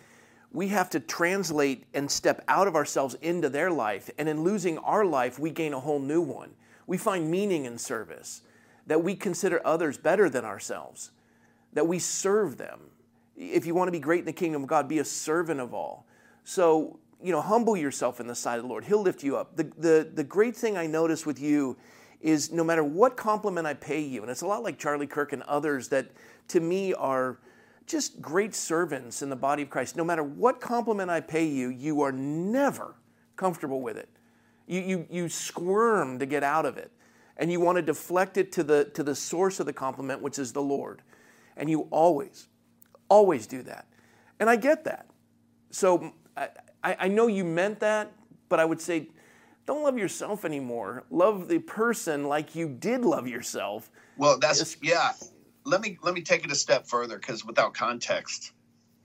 we 0.51 0.69
have 0.69 0.89
to 0.89 0.99
translate 0.99 1.85
and 1.93 2.09
step 2.09 2.43
out 2.47 2.67
of 2.67 2.75
ourselves 2.75 3.15
into 3.21 3.49
their 3.49 3.69
life. 3.69 4.09
And 4.17 4.27
in 4.27 4.43
losing 4.43 4.79
our 4.79 5.05
life, 5.05 5.37
we 5.37 5.51
gain 5.51 5.73
a 5.73 5.79
whole 5.79 5.99
new 5.99 6.21
one. 6.21 6.51
We 6.91 6.97
find 6.97 7.31
meaning 7.31 7.63
in 7.63 7.77
service, 7.77 8.41
that 8.85 9.01
we 9.01 9.15
consider 9.15 9.65
others 9.65 9.97
better 9.97 10.29
than 10.29 10.43
ourselves, 10.43 11.11
that 11.71 11.87
we 11.87 11.99
serve 11.99 12.57
them. 12.57 12.81
If 13.37 13.65
you 13.65 13.73
want 13.73 13.87
to 13.87 13.93
be 13.93 13.99
great 13.99 14.19
in 14.19 14.25
the 14.25 14.33
kingdom 14.33 14.63
of 14.63 14.67
God, 14.67 14.89
be 14.89 14.99
a 14.99 15.05
servant 15.05 15.61
of 15.61 15.73
all. 15.73 16.05
So 16.43 16.99
you 17.23 17.31
know, 17.31 17.39
humble 17.39 17.77
yourself 17.77 18.19
in 18.19 18.27
the 18.27 18.35
sight 18.35 18.57
of 18.57 18.63
the 18.63 18.67
Lord. 18.67 18.83
He'll 18.83 19.01
lift 19.01 19.23
you 19.23 19.37
up. 19.37 19.55
The, 19.55 19.71
the, 19.77 20.11
the 20.15 20.23
great 20.25 20.53
thing 20.53 20.77
I 20.77 20.85
notice 20.85 21.25
with 21.25 21.39
you 21.39 21.77
is 22.19 22.51
no 22.51 22.61
matter 22.61 22.83
what 22.83 23.15
compliment 23.15 23.65
I 23.65 23.73
pay 23.73 24.01
you, 24.01 24.21
and 24.21 24.29
it's 24.29 24.41
a 24.41 24.47
lot 24.47 24.61
like 24.61 24.77
Charlie 24.77 25.07
Kirk 25.07 25.31
and 25.31 25.43
others 25.43 25.87
that 25.87 26.11
to 26.49 26.59
me 26.59 26.93
are 26.93 27.39
just 27.87 28.21
great 28.21 28.53
servants 28.53 29.21
in 29.21 29.29
the 29.29 29.37
body 29.37 29.63
of 29.63 29.69
Christ. 29.69 29.95
No 29.95 30.03
matter 30.03 30.23
what 30.23 30.59
compliment 30.59 31.09
I 31.09 31.21
pay 31.21 31.45
you, 31.45 31.69
you 31.69 32.01
are 32.01 32.11
never 32.11 32.95
comfortable 33.37 33.79
with 33.79 33.95
it. 33.95 34.09
You, 34.67 34.81
you, 34.81 35.07
you 35.09 35.29
squirm 35.29 36.19
to 36.19 36.25
get 36.25 36.43
out 36.43 36.65
of 36.65 36.77
it. 36.77 36.91
And 37.37 37.51
you 37.51 37.59
want 37.59 37.77
to 37.77 37.81
deflect 37.81 38.37
it 38.37 38.51
to 38.53 38.63
the, 38.63 38.85
to 38.93 39.03
the 39.03 39.15
source 39.15 39.59
of 39.59 39.65
the 39.65 39.73
compliment, 39.73 40.21
which 40.21 40.37
is 40.37 40.53
the 40.53 40.61
Lord. 40.61 41.01
And 41.57 41.69
you 41.69 41.87
always, 41.89 42.47
always 43.09 43.47
do 43.47 43.63
that. 43.63 43.87
And 44.39 44.49
I 44.49 44.55
get 44.55 44.83
that. 44.83 45.07
So 45.71 46.13
I, 46.37 46.49
I, 46.83 46.97
I 46.99 47.07
know 47.07 47.27
you 47.27 47.43
meant 47.43 47.79
that, 47.79 48.11
but 48.49 48.59
I 48.59 48.65
would 48.65 48.81
say, 48.81 49.07
don't 49.65 49.83
love 49.83 49.97
yourself 49.97 50.43
anymore. 50.45 51.03
Love 51.09 51.47
the 51.47 51.59
person 51.59 52.27
like 52.27 52.55
you 52.55 52.67
did 52.67 53.01
love 53.01 53.27
yourself. 53.27 53.89
Well, 54.17 54.37
that's 54.39 54.77
yeah. 54.81 55.11
Let 55.63 55.81
me 55.81 55.97
let 56.01 56.13
me 56.13 56.21
take 56.21 56.43
it 56.43 56.51
a 56.51 56.55
step 56.55 56.87
further 56.87 57.17
because 57.17 57.45
without 57.45 57.73
context, 57.73 58.51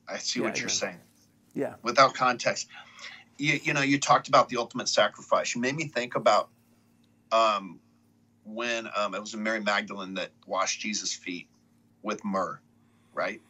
I 0.08 0.18
see 0.18 0.40
yeah, 0.40 0.46
what 0.46 0.58
you're 0.58 0.68
saying. 0.68 0.98
Yeah. 1.54 1.74
Without 1.82 2.14
context, 2.14 2.68
you 3.38 3.60
you 3.62 3.74
know 3.74 3.82
you 3.82 3.98
talked 3.98 4.28
about 4.28 4.48
the 4.48 4.56
ultimate 4.56 4.88
sacrifice. 4.88 5.54
You 5.54 5.60
made 5.60 5.76
me 5.76 5.88
think 5.88 6.14
about 6.14 6.48
um, 7.32 7.80
when 8.44 8.88
um, 8.96 9.14
it 9.14 9.20
was 9.20 9.34
Mary 9.36 9.60
Magdalene 9.60 10.14
that 10.14 10.30
washed 10.46 10.80
Jesus' 10.80 11.12
feet 11.12 11.48
with 12.02 12.24
myrrh, 12.24 12.60
right? 13.12 13.40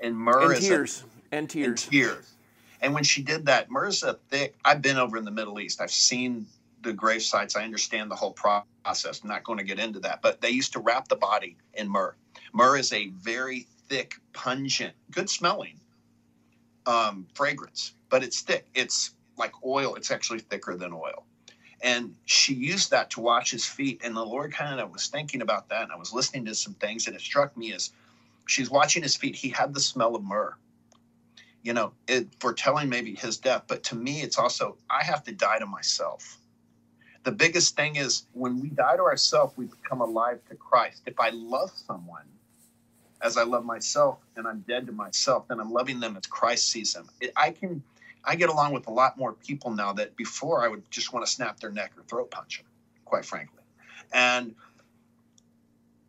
And 0.00 0.16
myrrh 0.16 0.52
and 0.52 0.62
tears 0.62 1.04
a, 1.30 1.34
and 1.36 1.48
tears 1.48 1.84
and 1.84 1.92
tears 1.92 2.36
and 2.80 2.94
when 2.94 3.04
she 3.04 3.22
did 3.22 3.46
that, 3.46 3.70
Mirza 3.70 4.18
thick. 4.28 4.54
I've 4.64 4.82
been 4.82 4.98
over 4.98 5.16
in 5.16 5.24
the 5.24 5.30
Middle 5.30 5.60
East. 5.60 5.80
I've 5.80 5.90
seen 5.90 6.46
the 6.82 6.92
grave 6.92 7.22
sites. 7.22 7.56
I 7.56 7.64
understand 7.64 8.10
the 8.10 8.14
whole 8.14 8.32
process. 8.32 9.20
I'm 9.22 9.28
not 9.28 9.44
going 9.44 9.58
to 9.58 9.64
get 9.64 9.78
into 9.78 10.00
that, 10.00 10.22
but 10.22 10.40
they 10.40 10.50
used 10.50 10.72
to 10.74 10.80
wrap 10.80 11.08
the 11.08 11.16
body 11.16 11.56
in 11.74 11.88
myrrh. 11.88 12.14
Myrrh 12.52 12.76
is 12.76 12.92
a 12.92 13.08
very 13.08 13.66
thick, 13.88 14.14
pungent, 14.32 14.94
good 15.10 15.30
smelling 15.30 15.80
um, 16.86 17.26
fragrance, 17.34 17.94
but 18.08 18.22
it's 18.22 18.40
thick. 18.40 18.66
It's 18.74 19.12
like 19.36 19.52
oil. 19.64 19.94
It's 19.94 20.10
actually 20.10 20.40
thicker 20.40 20.76
than 20.76 20.92
oil. 20.92 21.24
And 21.82 22.14
she 22.24 22.54
used 22.54 22.90
that 22.90 23.10
to 23.10 23.20
wash 23.20 23.50
his 23.50 23.66
feet. 23.66 24.00
And 24.02 24.16
the 24.16 24.24
Lord 24.24 24.52
kind 24.52 24.80
of 24.80 24.90
was 24.90 25.08
thinking 25.08 25.42
about 25.42 25.68
that. 25.68 25.82
And 25.82 25.92
I 25.92 25.96
was 25.96 26.12
listening 26.12 26.46
to 26.46 26.54
some 26.54 26.74
things, 26.74 27.06
and 27.06 27.14
it 27.14 27.20
struck 27.20 27.56
me 27.56 27.72
as 27.74 27.90
she's 28.46 28.70
watching 28.70 29.02
his 29.02 29.16
feet. 29.16 29.36
He 29.36 29.50
had 29.50 29.74
the 29.74 29.80
smell 29.80 30.14
of 30.14 30.24
myrrh 30.24 30.56
you 31.66 31.72
know, 31.72 31.92
it, 32.06 32.28
foretelling 32.38 32.88
maybe 32.88 33.12
his 33.16 33.38
death. 33.38 33.64
But 33.66 33.82
to 33.84 33.96
me, 33.96 34.22
it's 34.22 34.38
also, 34.38 34.76
I 34.88 35.02
have 35.02 35.24
to 35.24 35.32
die 35.32 35.58
to 35.58 35.66
myself. 35.66 36.38
The 37.24 37.32
biggest 37.32 37.74
thing 37.74 37.96
is 37.96 38.26
when 38.34 38.60
we 38.60 38.68
die 38.68 38.96
to 38.96 39.02
ourselves, 39.02 39.52
we 39.56 39.66
become 39.66 40.00
alive 40.00 40.38
to 40.48 40.54
Christ. 40.54 41.02
If 41.06 41.18
I 41.18 41.30
love 41.30 41.72
someone 41.74 42.22
as 43.22 43.36
I 43.36 43.44
love 43.44 43.64
myself 43.64 44.18
and 44.36 44.46
I'm 44.46 44.60
dead 44.68 44.86
to 44.86 44.92
myself, 44.92 45.48
then 45.48 45.60
I'm 45.60 45.72
loving 45.72 46.00
them 46.00 46.16
as 46.16 46.26
Christ 46.26 46.70
sees 46.70 46.92
them. 46.92 47.08
It, 47.20 47.32
I 47.36 47.50
can, 47.50 47.82
I 48.24 48.36
get 48.36 48.48
along 48.48 48.72
with 48.72 48.86
a 48.86 48.92
lot 48.92 49.16
more 49.16 49.32
people 49.32 49.70
now 49.70 49.92
that 49.94 50.16
before 50.16 50.64
I 50.64 50.68
would 50.68 50.88
just 50.90 51.12
want 51.12 51.24
to 51.24 51.32
snap 51.32 51.58
their 51.60 51.70
neck 51.70 51.92
or 51.96 52.02
throat 52.04 52.30
punch 52.30 52.58
them, 52.58 52.66
quite 53.04 53.24
frankly. 53.24 53.62
And 54.12 54.54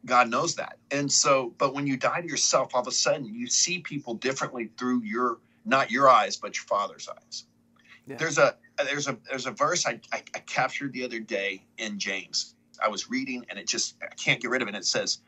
God 0.05 0.29
knows 0.29 0.55
that. 0.55 0.77
And 0.91 1.11
so, 1.11 1.53
but 1.57 1.73
when 1.73 1.85
you 1.85 1.97
die 1.97 2.21
to 2.21 2.27
yourself, 2.27 2.73
all 2.73 2.81
of 2.81 2.87
a 2.87 2.91
sudden 2.91 3.25
you 3.25 3.47
see 3.47 3.79
people 3.79 4.15
differently 4.15 4.69
through 4.77 5.03
your 5.03 5.37
not 5.65 5.91
your 5.91 6.09
eyes, 6.09 6.37
but 6.37 6.55
your 6.55 6.63
father's 6.63 7.09
eyes. 7.09 7.43
Yeah. 8.07 8.15
There's 8.15 8.37
a 8.37 8.55
there's 8.77 9.07
a 9.07 9.17
there's 9.29 9.45
a 9.45 9.51
verse 9.51 9.85
I, 9.85 9.99
I, 10.13 10.23
I 10.33 10.39
captured 10.39 10.93
the 10.93 11.03
other 11.03 11.19
day 11.19 11.65
in 11.77 11.99
James. 11.99 12.55
I 12.81 12.87
was 12.87 13.09
reading 13.09 13.45
and 13.49 13.59
it 13.59 13.67
just 13.67 13.95
I 14.01 14.13
can't 14.15 14.41
get 14.41 14.49
rid 14.49 14.61
of 14.61 14.67
it. 14.69 14.75
It 14.75 14.85
says, 14.85 15.19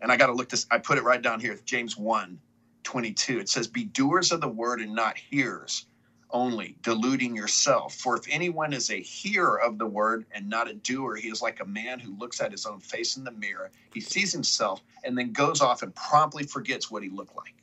and 0.00 0.12
I 0.12 0.16
got 0.16 0.26
to 0.26 0.32
look 0.32 0.48
this, 0.48 0.66
I 0.70 0.78
put 0.78 0.98
it 0.98 1.04
right 1.04 1.20
down 1.20 1.40
here, 1.40 1.58
James 1.64 1.96
1 1.96 2.38
22. 2.84 3.38
It 3.38 3.48
says, 3.48 3.66
Be 3.66 3.84
doers 3.84 4.32
of 4.32 4.40
the 4.40 4.48
word 4.48 4.80
and 4.80 4.94
not 4.94 5.18
hearers 5.18 5.86
only, 6.30 6.76
deluding 6.82 7.34
yourself. 7.34 7.94
For 7.94 8.16
if 8.16 8.24
anyone 8.28 8.72
is 8.72 8.90
a 8.90 9.00
hearer 9.00 9.60
of 9.60 9.78
the 9.78 9.86
word 9.86 10.26
and 10.32 10.48
not 10.48 10.68
a 10.68 10.74
doer, 10.74 11.16
he 11.16 11.28
is 11.28 11.42
like 11.42 11.60
a 11.60 11.64
man 11.64 11.98
who 11.98 12.16
looks 12.18 12.40
at 12.40 12.52
his 12.52 12.66
own 12.66 12.80
face 12.80 13.16
in 13.16 13.24
the 13.24 13.30
mirror. 13.30 13.70
He 13.92 14.00
sees 14.00 14.32
himself 14.32 14.82
and 15.04 15.16
then 15.16 15.32
goes 15.32 15.60
off 15.60 15.82
and 15.82 15.94
promptly 15.94 16.44
forgets 16.44 16.90
what 16.90 17.02
he 17.02 17.08
looked 17.08 17.36
like. 17.36 17.54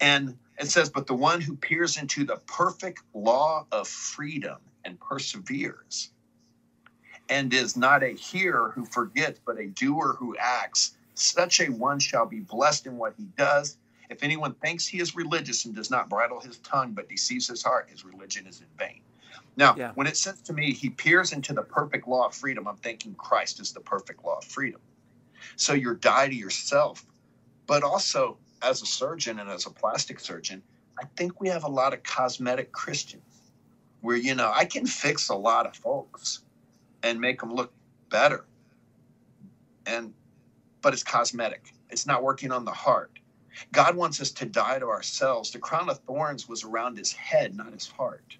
And 0.00 0.36
it 0.58 0.70
says, 0.70 0.90
But 0.90 1.06
the 1.06 1.14
one 1.14 1.40
who 1.40 1.56
peers 1.56 1.96
into 1.96 2.24
the 2.24 2.36
perfect 2.46 3.02
law 3.14 3.66
of 3.72 3.88
freedom 3.88 4.58
and 4.84 4.98
perseveres, 4.98 6.10
and 7.28 7.52
is 7.54 7.76
not 7.76 8.02
a 8.02 8.08
hearer 8.08 8.72
who 8.74 8.84
forgets, 8.84 9.40
but 9.44 9.58
a 9.58 9.66
doer 9.66 10.16
who 10.18 10.36
acts, 10.38 10.96
such 11.14 11.60
a 11.60 11.66
one 11.66 11.98
shall 11.98 12.26
be 12.26 12.40
blessed 12.40 12.86
in 12.86 12.96
what 12.96 13.14
he 13.16 13.24
does. 13.36 13.76
If 14.10 14.22
anyone 14.22 14.54
thinks 14.54 14.86
he 14.86 15.00
is 15.00 15.14
religious 15.16 15.64
and 15.64 15.74
does 15.74 15.90
not 15.90 16.08
bridle 16.08 16.40
his 16.40 16.58
tongue 16.58 16.92
but 16.92 17.08
deceives 17.08 17.48
his 17.48 17.62
heart, 17.62 17.88
his 17.90 18.04
religion 18.04 18.46
is 18.46 18.60
in 18.60 18.66
vain. 18.78 19.00
Now, 19.56 19.74
yeah. 19.76 19.92
when 19.94 20.06
it 20.06 20.16
says 20.16 20.40
to 20.42 20.52
me, 20.52 20.72
he 20.72 20.90
peers 20.90 21.32
into 21.32 21.52
the 21.52 21.62
perfect 21.62 22.08
law 22.08 22.26
of 22.26 22.34
freedom, 22.34 22.66
I'm 22.66 22.76
thinking 22.76 23.14
Christ 23.14 23.60
is 23.60 23.72
the 23.72 23.80
perfect 23.80 24.24
law 24.24 24.38
of 24.38 24.44
freedom. 24.44 24.80
So 25.56 25.74
you're 25.74 25.94
die 25.94 26.28
to 26.28 26.34
yourself. 26.34 27.04
But 27.66 27.82
also, 27.82 28.38
as 28.62 28.82
a 28.82 28.86
surgeon 28.86 29.38
and 29.38 29.50
as 29.50 29.66
a 29.66 29.70
plastic 29.70 30.20
surgeon, 30.20 30.62
I 30.98 31.04
think 31.16 31.40
we 31.40 31.48
have 31.48 31.64
a 31.64 31.68
lot 31.68 31.92
of 31.92 32.02
cosmetic 32.02 32.72
Christians 32.72 33.22
where, 34.00 34.16
you 34.16 34.34
know, 34.34 34.52
I 34.54 34.64
can 34.64 34.86
fix 34.86 35.28
a 35.28 35.34
lot 35.34 35.66
of 35.66 35.76
folks 35.76 36.42
and 37.02 37.20
make 37.20 37.40
them 37.40 37.54
look 37.54 37.72
better. 38.10 38.44
And, 39.86 40.12
but 40.82 40.92
it's 40.92 41.04
cosmetic, 41.04 41.72
it's 41.90 42.06
not 42.06 42.22
working 42.22 42.52
on 42.52 42.64
the 42.64 42.72
heart. 42.72 43.18
God 43.70 43.96
wants 43.96 44.20
us 44.20 44.30
to 44.32 44.46
die 44.46 44.78
to 44.78 44.86
ourselves. 44.86 45.50
The 45.50 45.58
crown 45.58 45.88
of 45.88 45.98
thorns 46.00 46.48
was 46.48 46.64
around 46.64 46.96
his 46.98 47.12
head, 47.12 47.54
not 47.54 47.72
his 47.72 47.86
heart. 47.86 48.36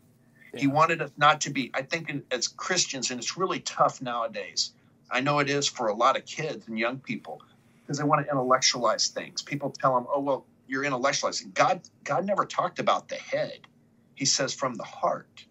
Yeah. 0.52 0.61
He 0.61 0.66
wanted 0.66 1.02
us 1.02 1.11
not 1.16 1.42
to 1.42 1.50
be, 1.50 1.70
I 1.74 1.83
think, 1.83 2.11
as 2.31 2.48
Christians, 2.48 3.11
and 3.11 3.20
it's 3.20 3.37
really 3.37 3.61
tough 3.61 4.00
nowadays. 4.00 4.72
I 5.11 5.20
know 5.20 5.38
it 5.40 5.50
is 5.50 5.68
for 5.68 5.88
a 5.88 5.94
lot 5.94 6.16
of 6.16 6.24
kids 6.24 6.66
and 6.68 6.78
young 6.78 6.98
people 6.98 7.42
because 7.83 7.98
they 7.98 8.05
want 8.05 8.24
to 8.24 8.31
intellectualize 8.31 9.09
things. 9.09 9.42
People 9.42 9.70
tell 9.70 9.94
them, 9.94 10.07
oh, 10.12 10.20
well, 10.20 10.46
you're 10.66 10.85
intellectualizing. 10.85 11.52
God, 11.52 11.83
God 12.05 12.24
never 12.24 12.46
talked 12.46 12.78
about 12.78 13.09
the 13.09 13.16
head. 13.16 13.61
He 14.14 14.24
says 14.24 14.55
from 14.55 14.74
the 14.76 14.85
heart. 14.85 15.44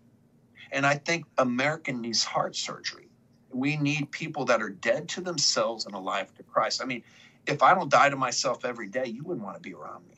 And 0.72 0.86
I 0.86 0.96
think 0.96 1.26
America 1.38 1.92
needs 1.94 2.24
heart 2.24 2.56
surgery. 2.56 3.11
We 3.54 3.78
need 3.78 4.12
people 4.12 4.46
that 4.46 4.62
are 4.62 4.70
dead 4.70 5.10
to 5.10 5.22
themselves 5.22 5.86
and 5.86 5.96
alive 5.96 6.34
to 6.36 6.44
Christ. 6.44 6.82
I 6.82 6.86
mean, 6.86 7.04
if 7.46 7.64
I 7.64 7.74
don't 7.74 7.90
die 7.90 8.10
to 8.10 8.16
myself 8.16 8.66
every 8.66 8.88
day, 8.88 9.06
you 9.08 9.24
wouldn't 9.24 9.44
want 9.46 9.56
to 9.56 9.62
be 9.62 9.74
around 9.74 10.08
me. 10.08 10.16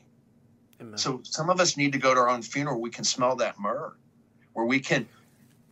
Amen. 0.80 0.98
So 0.98 1.20
some 1.24 1.50
of 1.50 1.60
us 1.60 1.76
need 1.76 1.92
to 1.92 1.98
go 1.98 2.14
to 2.14 2.20
our 2.20 2.28
own 2.28 2.42
funeral. 2.42 2.80
We 2.80 2.90
can 2.90 3.04
smell 3.04 3.36
that 3.36 3.58
myrrh, 3.58 3.92
where 4.52 4.66
we 4.66 4.80
can, 4.80 5.08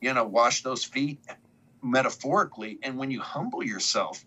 you 0.00 0.14
know, 0.14 0.24
wash 0.24 0.62
those 0.62 0.84
feet 0.84 1.20
metaphorically. 1.82 2.78
And 2.82 2.98
when 2.98 3.10
you 3.10 3.20
humble 3.20 3.62
yourself, 3.62 4.24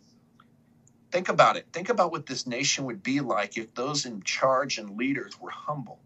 think 1.12 1.30
about 1.30 1.58
it. 1.58 1.66
Think 1.72 1.90
about 1.90 2.12
what 2.12 2.26
this 2.26 2.46
nation 2.46 2.86
would 2.86 3.02
be 3.02 3.22
like 3.22 3.58
if 3.58 3.74
those 3.74 4.06
in 4.06 4.22
charge 4.24 4.78
and 4.78 4.98
leaders 4.98 5.40
were 5.40 5.50
humble. 5.50 6.00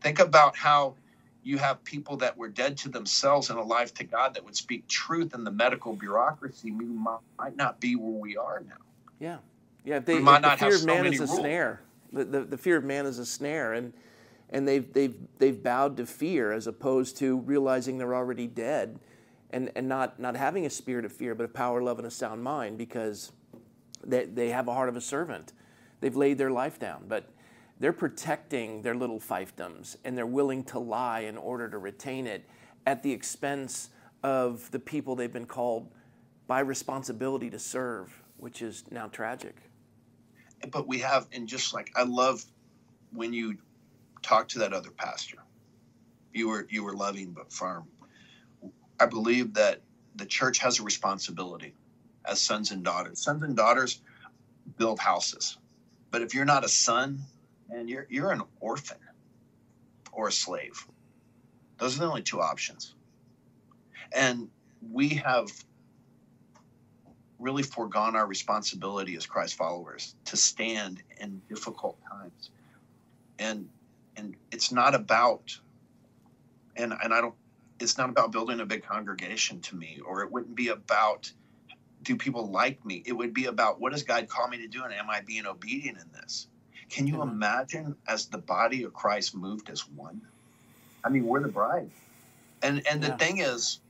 Think 0.00 0.18
about 0.18 0.56
how 0.56 0.96
you 1.42 1.58
have 1.58 1.82
people 1.84 2.16
that 2.18 2.36
were 2.36 2.48
dead 2.48 2.76
to 2.78 2.88
themselves 2.88 3.50
and 3.50 3.58
alive 3.58 3.92
to 3.94 4.04
God 4.04 4.34
that 4.34 4.44
would 4.44 4.56
speak 4.56 4.86
truth 4.86 5.34
in 5.34 5.44
the 5.44 5.50
medical 5.50 5.92
bureaucracy. 5.94 6.70
We 6.70 6.84
might 6.84 7.56
not 7.56 7.80
be 7.80 7.96
where 7.96 8.10
we 8.10 8.36
are 8.36 8.62
now. 8.68 8.76
Yeah. 9.18 9.38
Yeah, 9.84 9.98
they, 9.98 10.16
if 10.16 10.24
the 10.24 10.56
fear 10.58 10.74
of 10.76 10.84
man 10.84 11.06
is 11.06 11.20
a 11.20 11.26
rules. 11.26 11.38
snare. 11.38 11.80
The, 12.12 12.24
the, 12.24 12.40
the, 12.42 12.58
fear 12.58 12.76
of 12.76 12.84
man 12.84 13.06
is 13.06 13.18
a 13.18 13.26
snare, 13.26 13.72
and 13.72 13.92
and 14.50 14.68
they've 14.68 14.92
they've 14.92 15.16
they've 15.38 15.60
bowed 15.60 15.96
to 15.96 16.06
fear 16.06 16.52
as 16.52 16.66
opposed 16.66 17.16
to 17.18 17.38
realizing 17.38 17.98
they're 17.98 18.14
already 18.14 18.46
dead, 18.46 19.00
and 19.50 19.72
and 19.74 19.88
not 19.88 20.20
not 20.20 20.36
having 20.36 20.66
a 20.66 20.70
spirit 20.70 21.04
of 21.04 21.12
fear, 21.12 21.34
but 21.34 21.44
a 21.44 21.48
power, 21.48 21.82
love, 21.82 21.98
and 21.98 22.06
a 22.06 22.10
sound 22.10 22.44
mind 22.44 22.78
because 22.78 23.32
they 24.04 24.26
they 24.26 24.50
have 24.50 24.68
a 24.68 24.74
heart 24.74 24.88
of 24.88 24.96
a 24.96 25.00
servant. 25.00 25.52
They've 26.00 26.14
laid 26.14 26.38
their 26.38 26.50
life 26.50 26.78
down, 26.78 27.06
but 27.08 27.28
they're 27.82 27.92
protecting 27.92 28.80
their 28.82 28.94
little 28.94 29.20
fiefdoms, 29.20 29.96
and 30.04 30.16
they're 30.16 30.24
willing 30.24 30.64
to 30.64 30.78
lie 30.78 31.20
in 31.20 31.36
order 31.36 31.68
to 31.68 31.76
retain 31.76 32.26
it 32.26 32.48
at 32.86 33.02
the 33.02 33.12
expense 33.12 33.90
of 34.22 34.70
the 34.70 34.78
people 34.78 35.16
they've 35.16 35.32
been 35.32 35.44
called 35.44 35.88
by 36.46 36.60
responsibility 36.60 37.50
to 37.50 37.58
serve, 37.58 38.22
which 38.38 38.62
is 38.62 38.84
now 38.90 39.08
tragic 39.08 39.56
but 40.70 40.86
we 40.86 40.98
have, 41.00 41.26
and 41.32 41.48
just 41.48 41.74
like 41.74 41.90
I 41.96 42.04
love 42.04 42.44
when 43.12 43.32
you 43.32 43.58
talk 44.22 44.48
to 44.48 44.60
that 44.60 44.72
other 44.72 44.90
pastor, 44.90 45.38
you 46.32 46.48
were 46.48 46.66
you 46.70 46.84
were 46.84 46.94
loving 46.94 47.32
but 47.32 47.52
firm. 47.52 47.88
I 49.00 49.06
believe 49.06 49.54
that 49.54 49.80
the 50.16 50.26
church 50.26 50.58
has 50.58 50.78
a 50.78 50.82
responsibility 50.82 51.74
as 52.24 52.40
sons 52.40 52.70
and 52.70 52.84
daughters. 52.84 53.22
Sons 53.22 53.42
and 53.42 53.56
daughters 53.56 54.00
build 54.78 55.00
houses, 55.00 55.58
but 56.10 56.22
if 56.22 56.34
you're 56.34 56.44
not 56.44 56.64
a 56.64 56.68
son, 56.68 57.20
and 57.72 57.88
you're 57.88 58.06
you're 58.08 58.30
an 58.30 58.42
orphan 58.60 58.98
or 60.12 60.28
a 60.28 60.32
slave. 60.32 60.86
Those 61.78 61.96
are 61.96 62.00
the 62.00 62.06
only 62.06 62.22
two 62.22 62.40
options. 62.40 62.94
And 64.14 64.48
we 64.90 65.08
have 65.10 65.50
really 67.38 67.62
foregone 67.62 68.14
our 68.14 68.26
responsibility 68.26 69.16
as 69.16 69.26
Christ 69.26 69.56
followers 69.56 70.14
to 70.26 70.36
stand 70.36 71.02
in 71.18 71.40
difficult 71.48 71.98
times. 72.08 72.50
And 73.38 73.68
and 74.16 74.36
it's 74.50 74.70
not 74.70 74.94
about 74.94 75.58
and 76.76 76.92
and 77.02 77.12
I 77.12 77.20
don't 77.20 77.34
it's 77.80 77.98
not 77.98 78.10
about 78.10 78.30
building 78.30 78.60
a 78.60 78.66
big 78.66 78.84
congregation 78.84 79.60
to 79.62 79.76
me 79.76 80.00
or 80.06 80.22
it 80.22 80.30
wouldn't 80.30 80.54
be 80.54 80.68
about 80.68 81.32
do 82.02 82.16
people 82.16 82.50
like 82.50 82.84
me? 82.84 83.02
It 83.06 83.12
would 83.12 83.32
be 83.32 83.46
about 83.46 83.80
what 83.80 83.92
does 83.92 84.02
God 84.02 84.28
call 84.28 84.48
me 84.48 84.58
to 84.58 84.68
do 84.68 84.84
and 84.84 84.92
am 84.92 85.08
I 85.08 85.20
being 85.20 85.46
obedient 85.46 85.98
in 85.98 86.10
this? 86.12 86.48
Can 86.92 87.06
you 87.06 87.14
mm-hmm. 87.14 87.32
imagine 87.32 87.96
as 88.06 88.26
the 88.26 88.38
body 88.38 88.84
of 88.84 88.92
Christ 88.92 89.34
moved 89.34 89.70
as 89.70 89.88
one? 89.88 90.20
I 91.02 91.08
mean, 91.08 91.26
we're 91.26 91.40
the 91.40 91.48
bride. 91.48 91.90
And 92.62 92.86
and 92.86 93.02
yeah. 93.02 93.08
the 93.08 93.16
thing 93.16 93.38
is 93.38 93.80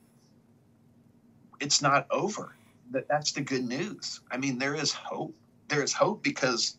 it's 1.59 1.81
not 1.81 2.07
over 2.09 2.55
that 2.91 3.07
that's 3.07 3.33
the 3.33 3.41
good 3.41 3.67
news. 3.67 4.21
I 4.31 4.37
mean, 4.37 4.57
there 4.57 4.73
is 4.73 4.93
hope. 4.93 5.35
There 5.67 5.83
is 5.83 5.93
hope 5.93 6.23
because 6.23 6.77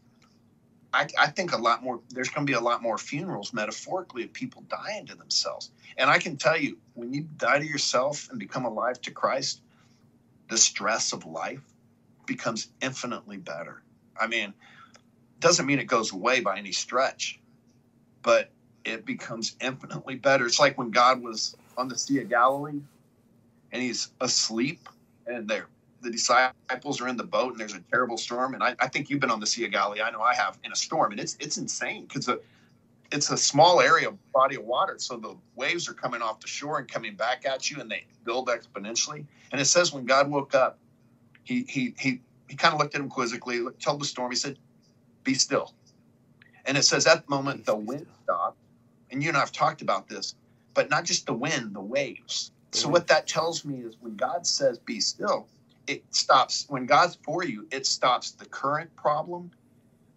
I, 0.94 1.08
I 1.18 1.26
think 1.26 1.52
a 1.52 1.58
lot 1.58 1.82
more. 1.82 2.00
There's 2.10 2.30
going 2.30 2.46
to 2.46 2.50
be 2.50 2.56
a 2.56 2.60
lot 2.60 2.82
more 2.82 2.96
funerals, 2.96 3.52
metaphorically, 3.52 4.24
of 4.24 4.32
people 4.32 4.64
dying 4.68 5.04
to 5.06 5.14
themselves. 5.14 5.72
And 5.98 6.08
I 6.08 6.18
can 6.18 6.37
tell 6.38 6.56
you, 6.56 6.78
when 6.94 7.12
you 7.12 7.28
die 7.37 7.58
to 7.58 7.66
yourself 7.66 8.28
and 8.30 8.40
become 8.40 8.64
alive 8.64 9.00
to 9.02 9.10
Christ, 9.10 9.60
the 10.48 10.56
stress 10.56 11.12
of 11.12 11.26
life 11.26 11.62
becomes 12.24 12.68
infinitely 12.80 13.37
better. 13.37 13.82
I 14.18 14.26
mean, 14.26 14.54
doesn't 15.40 15.66
mean 15.66 15.78
it 15.78 15.84
goes 15.84 16.12
away 16.12 16.40
by 16.40 16.58
any 16.58 16.72
stretch, 16.72 17.40
but 18.22 18.50
it 18.84 19.04
becomes 19.04 19.56
infinitely 19.60 20.16
better. 20.16 20.46
It's 20.46 20.60
like 20.60 20.78
when 20.78 20.90
God 20.90 21.22
was 21.22 21.56
on 21.76 21.88
the 21.88 21.98
Sea 21.98 22.20
of 22.20 22.28
Galilee 22.28 22.80
and 23.72 23.82
he's 23.82 24.12
asleep 24.20 24.88
and 25.26 25.48
they're 25.48 25.68
the 26.04 26.10
disciples 26.10 27.00
are 27.00 27.08
in 27.08 27.16
the 27.16 27.24
boat 27.24 27.52
and 27.52 27.60
there's 27.60 27.74
a 27.74 27.80
terrible 27.90 28.18
storm. 28.18 28.54
And 28.54 28.62
I, 28.62 28.76
I 28.78 28.88
think 28.88 29.08
you've 29.08 29.20
been 29.20 29.30
on 29.30 29.40
the 29.40 29.46
Sea 29.46 29.64
of 29.64 29.72
Galilee. 29.72 30.02
I 30.02 30.10
know 30.10 30.20
I 30.20 30.34
have 30.34 30.58
in 30.62 30.70
a 30.70 30.76
storm, 30.76 31.10
and 31.10 31.20
it's 31.20 31.36
it's 31.40 31.56
insane 31.56 32.04
because 32.04 32.28
it's 33.10 33.30
a 33.30 33.36
small 33.36 33.80
area 33.80 34.12
body 34.32 34.56
of 34.56 34.64
water, 34.64 34.96
so 34.98 35.16
the 35.16 35.36
waves 35.56 35.88
are 35.88 35.94
coming 35.94 36.22
off 36.22 36.40
the 36.40 36.46
shore 36.46 36.78
and 36.78 36.88
coming 36.88 37.14
back 37.14 37.46
at 37.46 37.70
you, 37.70 37.80
and 37.80 37.90
they 37.90 38.04
build 38.24 38.48
exponentially. 38.48 39.24
And 39.50 39.60
it 39.60 39.64
says 39.64 39.92
when 39.92 40.04
God 40.04 40.30
woke 40.30 40.54
up, 40.54 40.78
he 41.42 41.64
he 41.68 41.94
he 41.98 42.20
he 42.48 42.56
kind 42.56 42.74
of 42.74 42.80
looked 42.80 42.94
at 42.94 43.00
him 43.00 43.08
quizzically, 43.08 43.64
told 43.80 44.00
the 44.00 44.04
storm. 44.04 44.30
He 44.30 44.36
said, 44.36 44.58
"Be 45.24 45.34
still." 45.34 45.74
And 46.64 46.78
it 46.78 46.84
says 46.84 47.06
at 47.06 47.26
the 47.26 47.30
moment 47.30 47.66
the 47.66 47.76
wind 47.76 48.06
stopped, 48.22 48.58
and 49.10 49.22
you 49.22 49.28
and 49.28 49.37
I've 49.37 49.52
talked 49.52 49.82
about 49.82 50.08
this, 50.08 50.34
but 50.72 50.90
not 50.90 51.04
just 51.04 51.26
the 51.26 51.34
wind, 51.34 51.74
the 51.74 51.80
waves. 51.80 52.52
So 52.72 52.88
what 52.88 53.06
that 53.06 53.28
tells 53.28 53.64
me 53.64 53.82
is 53.84 53.96
when 54.00 54.16
God 54.16 54.46
says 54.46 54.78
be 54.78 55.00
still, 55.00 55.46
it 55.87 56.02
stops 56.10 56.66
when 56.68 56.87
God's 56.87 57.16
for 57.22 57.44
you, 57.44 57.68
it 57.70 57.87
stops 57.87 58.32
the 58.32 58.46
current 58.46 58.94
problem, 58.96 59.52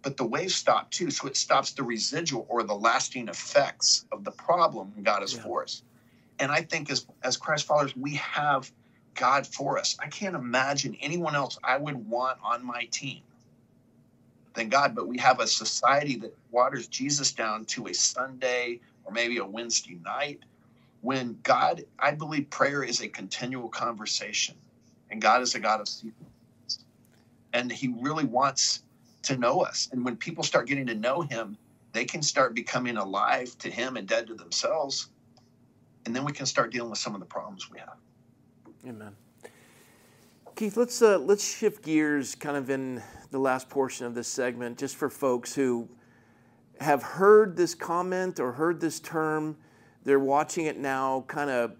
but 0.02 0.16
the 0.16 0.24
waves 0.24 0.54
stop 0.54 0.90
too. 0.90 1.10
So 1.10 1.28
it 1.28 1.36
stops 1.36 1.72
the 1.72 1.84
residual 1.84 2.46
or 2.48 2.64
the 2.64 2.74
lasting 2.74 3.28
effects 3.28 4.06
of 4.10 4.24
the 4.24 4.32
problem 4.32 4.92
when 4.94 5.04
God 5.04 5.22
is 5.22 5.34
yeah. 5.34 5.42
for 5.42 5.62
us. 5.62 5.82
And 6.40 6.50
I 6.50 6.62
think 6.62 6.90
as 6.90 7.06
as 7.22 7.36
Christ 7.36 7.66
followers, 7.66 7.96
we 7.96 8.14
have 8.14 8.70
God 9.14 9.46
for 9.46 9.78
us. 9.78 9.96
I 10.00 10.08
can't 10.08 10.34
imagine 10.34 10.96
anyone 11.00 11.34
else 11.36 11.58
I 11.62 11.76
would 11.76 12.08
want 12.08 12.38
on 12.42 12.64
my 12.64 12.88
team 12.90 13.22
than 14.58 14.68
God, 14.68 14.94
but 14.94 15.06
we 15.06 15.16
have 15.18 15.38
a 15.40 15.46
society 15.46 16.16
that 16.16 16.36
waters 16.50 16.88
Jesus 16.88 17.32
down 17.32 17.64
to 17.66 17.86
a 17.86 17.94
Sunday 17.94 18.80
or 19.04 19.12
maybe 19.12 19.38
a 19.38 19.44
Wednesday 19.44 19.98
night 20.04 20.40
when 21.00 21.38
God, 21.44 21.84
I 21.98 22.10
believe 22.10 22.50
prayer 22.50 22.82
is 22.82 23.00
a 23.00 23.08
continual 23.08 23.68
conversation 23.68 24.56
and 25.10 25.22
God 25.22 25.42
is 25.42 25.54
a 25.54 25.60
God 25.60 25.80
of 25.80 25.88
secrets. 25.88 26.84
And 27.52 27.70
He 27.70 27.94
really 28.00 28.24
wants 28.24 28.82
to 29.22 29.36
know 29.36 29.60
us. 29.60 29.88
And 29.92 30.04
when 30.04 30.16
people 30.16 30.42
start 30.42 30.66
getting 30.66 30.86
to 30.86 30.94
know 30.94 31.22
him, 31.22 31.56
they 31.92 32.04
can 32.04 32.20
start 32.20 32.54
becoming 32.54 32.96
alive 32.96 33.56
to 33.58 33.70
him 33.70 33.96
and 33.96 34.06
dead 34.08 34.26
to 34.26 34.34
themselves. 34.34 35.08
And 36.04 36.14
then 36.14 36.24
we 36.24 36.32
can 36.32 36.46
start 36.46 36.72
dealing 36.72 36.90
with 36.90 36.98
some 36.98 37.14
of 37.14 37.20
the 37.20 37.26
problems 37.26 37.70
we 37.70 37.78
have. 37.78 37.96
Amen. 38.86 39.14
Keith, 40.56 40.76
let's 40.76 41.00
uh, 41.02 41.18
let's 41.18 41.46
shift 41.56 41.84
gears 41.84 42.34
kind 42.34 42.56
of 42.56 42.70
in 42.70 43.02
the 43.30 43.38
last 43.38 43.68
portion 43.68 44.06
of 44.06 44.14
this 44.14 44.28
segment, 44.28 44.78
just 44.78 44.96
for 44.96 45.10
folks 45.10 45.54
who 45.54 45.88
have 46.80 47.02
heard 47.02 47.56
this 47.56 47.74
comment 47.74 48.40
or 48.40 48.52
heard 48.52 48.80
this 48.80 49.00
term. 49.00 49.56
They're 50.04 50.18
watching 50.18 50.66
it 50.66 50.78
now 50.78 51.24
kind 51.28 51.50
of 51.50 51.76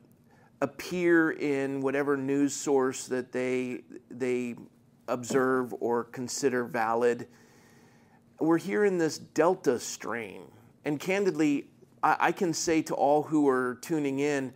appear 0.61 1.31
in 1.31 1.81
whatever 1.81 2.17
news 2.17 2.55
source 2.55 3.07
that 3.07 3.33
they 3.33 3.83
they 4.11 4.57
observe 5.07 5.75
or 5.81 6.05
consider 6.05 6.65
valid. 6.65 7.29
We're 8.41 8.59
hearing 8.59 8.99
this 8.99 9.19
Delta 9.19 9.81
strain, 9.81 10.43
and 10.85 11.01
candidly, 11.01 11.69
I, 12.03 12.17
I 12.21 12.33
can 12.33 12.53
say 12.53 12.83
to 12.83 12.95
all 12.95 13.23
who 13.23 13.49
are 13.49 13.79
tuning 13.81 14.19
in, 14.19 14.53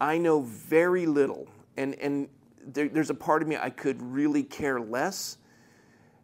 I 0.00 0.18
know 0.18 0.40
very 0.42 1.06
little, 1.06 1.48
and 1.76 1.94
and 1.96 2.28
there, 2.64 2.88
there's 2.88 3.10
a 3.10 3.14
part 3.14 3.42
of 3.42 3.48
me 3.48 3.56
I 3.56 3.70
could 3.70 4.00
really 4.02 4.42
care 4.42 4.80
less. 4.80 5.38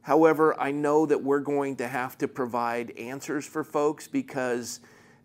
However, 0.04 0.54
I 0.60 0.70
know 0.70 1.06
that 1.06 1.22
we're 1.22 1.40
going 1.40 1.76
to 1.76 1.88
have 1.88 2.18
to 2.18 2.28
provide 2.28 2.90
answers 2.98 3.46
for 3.46 3.64
folks 3.64 4.06
because 4.06 4.80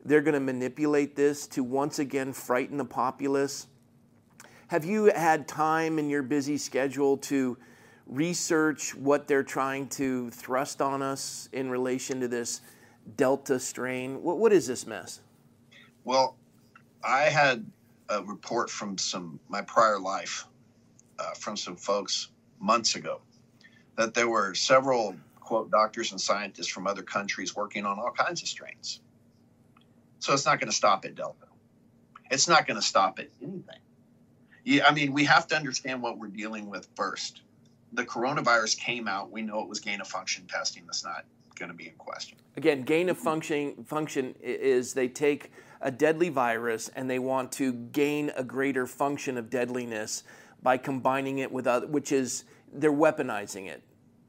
they're 0.05 0.21
going 0.21 0.35
to 0.35 0.39
manipulate 0.39 1.17
this 1.17 1.47
to 1.47 1.65
once 1.65 1.99
again 1.99 2.31
frighten 2.31 2.77
the 2.77 2.85
populace. 2.85 3.67
Have 4.67 4.85
you 4.85 5.11
had 5.13 5.49
time 5.49 5.99
in 5.99 6.09
your 6.09 6.23
busy 6.23 6.57
schedule 6.57 7.17
to 7.17 7.57
research 8.07 8.95
what 8.95 9.27
they're 9.27 9.43
trying 9.43 9.89
to 9.89 10.29
thrust 10.29 10.81
on 10.81 11.01
us 11.01 11.49
in 11.51 11.69
relation 11.69 12.21
to 12.21 12.29
this 12.29 12.61
Delta 13.17 13.59
strain? 13.59 14.23
What, 14.23 14.37
what 14.37 14.53
is 14.53 14.65
this 14.65 14.87
mess? 14.87 15.19
Well, 16.05 16.37
I 17.03 17.23
had 17.23 17.69
a 18.07 18.23
report 18.23 18.69
from 18.69 18.97
some 18.97 19.41
my 19.49 19.61
prior 19.61 19.99
life 19.99 20.47
uh, 21.19 21.31
from 21.31 21.57
some 21.57 21.75
folks 21.75 22.29
months 22.61 22.95
ago 22.95 23.19
that 23.99 24.13
there 24.13 24.29
were 24.29 24.53
several 24.53 25.13
quote 25.41 25.69
doctors 25.69 26.12
and 26.12 26.21
scientists 26.21 26.69
from 26.69 26.88
other 26.88 27.01
countries 27.01 27.53
working 27.53 27.85
on 27.85 27.99
all 27.99 28.12
kinds 28.12 28.41
of 28.41 28.47
strains. 28.47 29.01
So 30.19 30.31
it's 30.31 30.45
not 30.45 30.57
going 30.57 30.69
to 30.69 30.75
stop 30.75 31.03
at 31.03 31.15
Delta. 31.15 31.47
It's 32.31 32.47
not 32.47 32.65
going 32.65 32.79
to 32.79 32.85
stop 32.85 33.19
at 33.19 33.27
anything. 33.41 33.81
Yeah, 34.63 34.88
I 34.88 34.93
mean, 34.93 35.12
we 35.12 35.25
have 35.25 35.47
to 35.47 35.55
understand 35.57 36.01
what 36.01 36.17
we're 36.17 36.27
dealing 36.27 36.69
with 36.69 36.88
first. 36.95 37.41
The 37.91 38.05
coronavirus 38.05 38.79
came 38.79 39.09
out. 39.09 39.31
We 39.31 39.41
know 39.41 39.62
it 39.63 39.67
was 39.67 39.81
gain 39.81 39.99
of 39.99 40.07
function 40.07 40.45
testing. 40.47 40.83
That's 40.85 41.03
not 41.03 41.25
going 41.57 41.69
to 41.69 41.75
be 41.75 41.88
in 41.88 41.95
question. 41.95 42.38
Again, 42.55 42.83
gain 42.83 43.09
of 43.09 43.17
function 43.17 43.83
function 43.83 44.33
is 44.41 44.93
they 44.93 45.09
take 45.09 45.51
a 45.81 45.91
deadly 45.91 46.29
virus 46.29 46.89
and 46.95 47.09
they 47.09 47.19
want 47.19 47.51
to 47.53 47.73
gain 47.73 48.31
a 48.38 48.45
greater 48.45 48.88
function 48.88 49.38
of 49.38 49.49
deadliness 49.49 50.23
by 50.63 50.77
combining 50.77 51.39
it 51.39 51.51
with 51.51 51.67
other, 51.67 51.88
which 51.88 52.13
is 52.13 52.45
they're 52.71 52.93
weaponizing 52.93 53.67
it. 53.67 53.83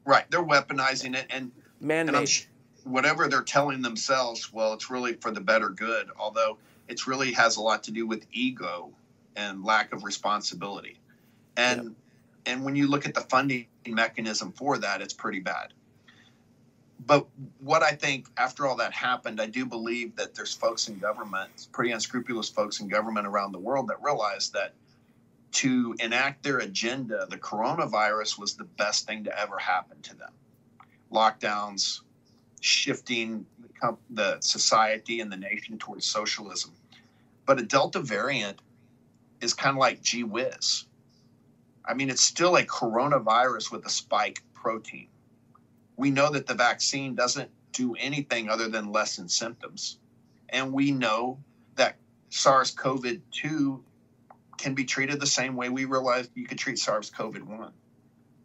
Right, 0.05 0.29
they're 0.29 0.43
weaponizing 0.43 1.15
it 1.15 1.27
and. 1.29 1.51
And 2.83 2.93
whatever 2.93 3.27
they're 3.27 3.41
telling 3.41 3.81
themselves, 3.81 4.51
well, 4.53 4.73
it's 4.73 4.89
really 4.89 5.13
for 5.13 5.31
the 5.31 5.41
better 5.41 5.69
good. 5.69 6.09
Although 6.17 6.57
it 6.87 7.07
really 7.07 7.31
has 7.33 7.57
a 7.57 7.61
lot 7.61 7.83
to 7.83 7.91
do 7.91 8.05
with 8.05 8.25
ego 8.31 8.91
and 9.35 9.63
lack 9.63 9.93
of 9.93 10.03
responsibility. 10.03 10.99
And 11.57 11.83
yep. 11.83 11.93
and 12.45 12.65
when 12.65 12.75
you 12.75 12.87
look 12.87 13.05
at 13.05 13.13
the 13.13 13.21
funding 13.21 13.67
mechanism 13.87 14.51
for 14.51 14.77
that, 14.77 15.01
it's 15.01 15.13
pretty 15.13 15.39
bad. 15.39 15.73
But 17.05 17.25
what 17.59 17.81
I 17.81 17.91
think 17.91 18.27
after 18.37 18.67
all 18.67 18.75
that 18.77 18.93
happened, 18.93 19.41
I 19.41 19.47
do 19.47 19.65
believe 19.65 20.15
that 20.17 20.35
there's 20.35 20.53
folks 20.53 20.87
in 20.87 20.99
government, 20.99 21.67
pretty 21.71 21.91
unscrupulous 21.91 22.49
folks 22.49 22.79
in 22.79 22.87
government 22.87 23.25
around 23.25 23.53
the 23.53 23.59
world 23.59 23.87
that 23.87 24.01
realize 24.03 24.49
that 24.51 24.73
to 25.51 25.95
enact 25.99 26.43
their 26.43 26.59
agenda, 26.59 27.27
the 27.29 27.37
coronavirus 27.37 28.39
was 28.39 28.55
the 28.55 28.63
best 28.63 29.05
thing 29.05 29.23
to 29.25 29.39
ever 29.39 29.57
happen 29.57 30.01
to 30.01 30.15
them. 30.15 30.31
Lockdowns, 31.11 32.01
shifting 32.61 33.45
the 34.09 34.37
society 34.39 35.19
and 35.19 35.31
the 35.31 35.37
nation 35.37 35.77
towards 35.77 36.05
socialism. 36.05 36.71
But 37.45 37.59
a 37.59 37.63
Delta 37.63 37.99
variant 37.99 38.61
is 39.41 39.53
kind 39.53 39.75
of 39.75 39.79
like 39.79 40.01
gee 40.01 40.23
whiz. 40.23 40.85
I 41.83 41.95
mean, 41.95 42.09
it's 42.09 42.21
still 42.21 42.55
a 42.55 42.63
coronavirus 42.63 43.71
with 43.71 43.85
a 43.85 43.89
spike 43.89 44.43
protein. 44.53 45.07
We 45.97 46.11
know 46.11 46.29
that 46.31 46.47
the 46.47 46.53
vaccine 46.53 47.15
doesn't 47.15 47.49
do 47.73 47.95
anything 47.95 48.49
other 48.49 48.69
than 48.69 48.91
lessen 48.91 49.27
symptoms. 49.27 49.97
And 50.49 50.71
we 50.71 50.91
know 50.91 51.39
that 51.75 51.97
SARS 52.29 52.71
CoV 52.71 53.17
2 53.31 53.83
can 54.61 54.75
be 54.75 54.85
treated 54.85 55.19
the 55.19 55.25
same 55.25 55.55
way 55.55 55.69
we 55.69 55.85
realized 55.85 56.29
you 56.35 56.45
could 56.45 56.59
treat 56.59 56.77
SARS 56.77 57.09
CoV 57.09 57.41
1. 57.41 57.73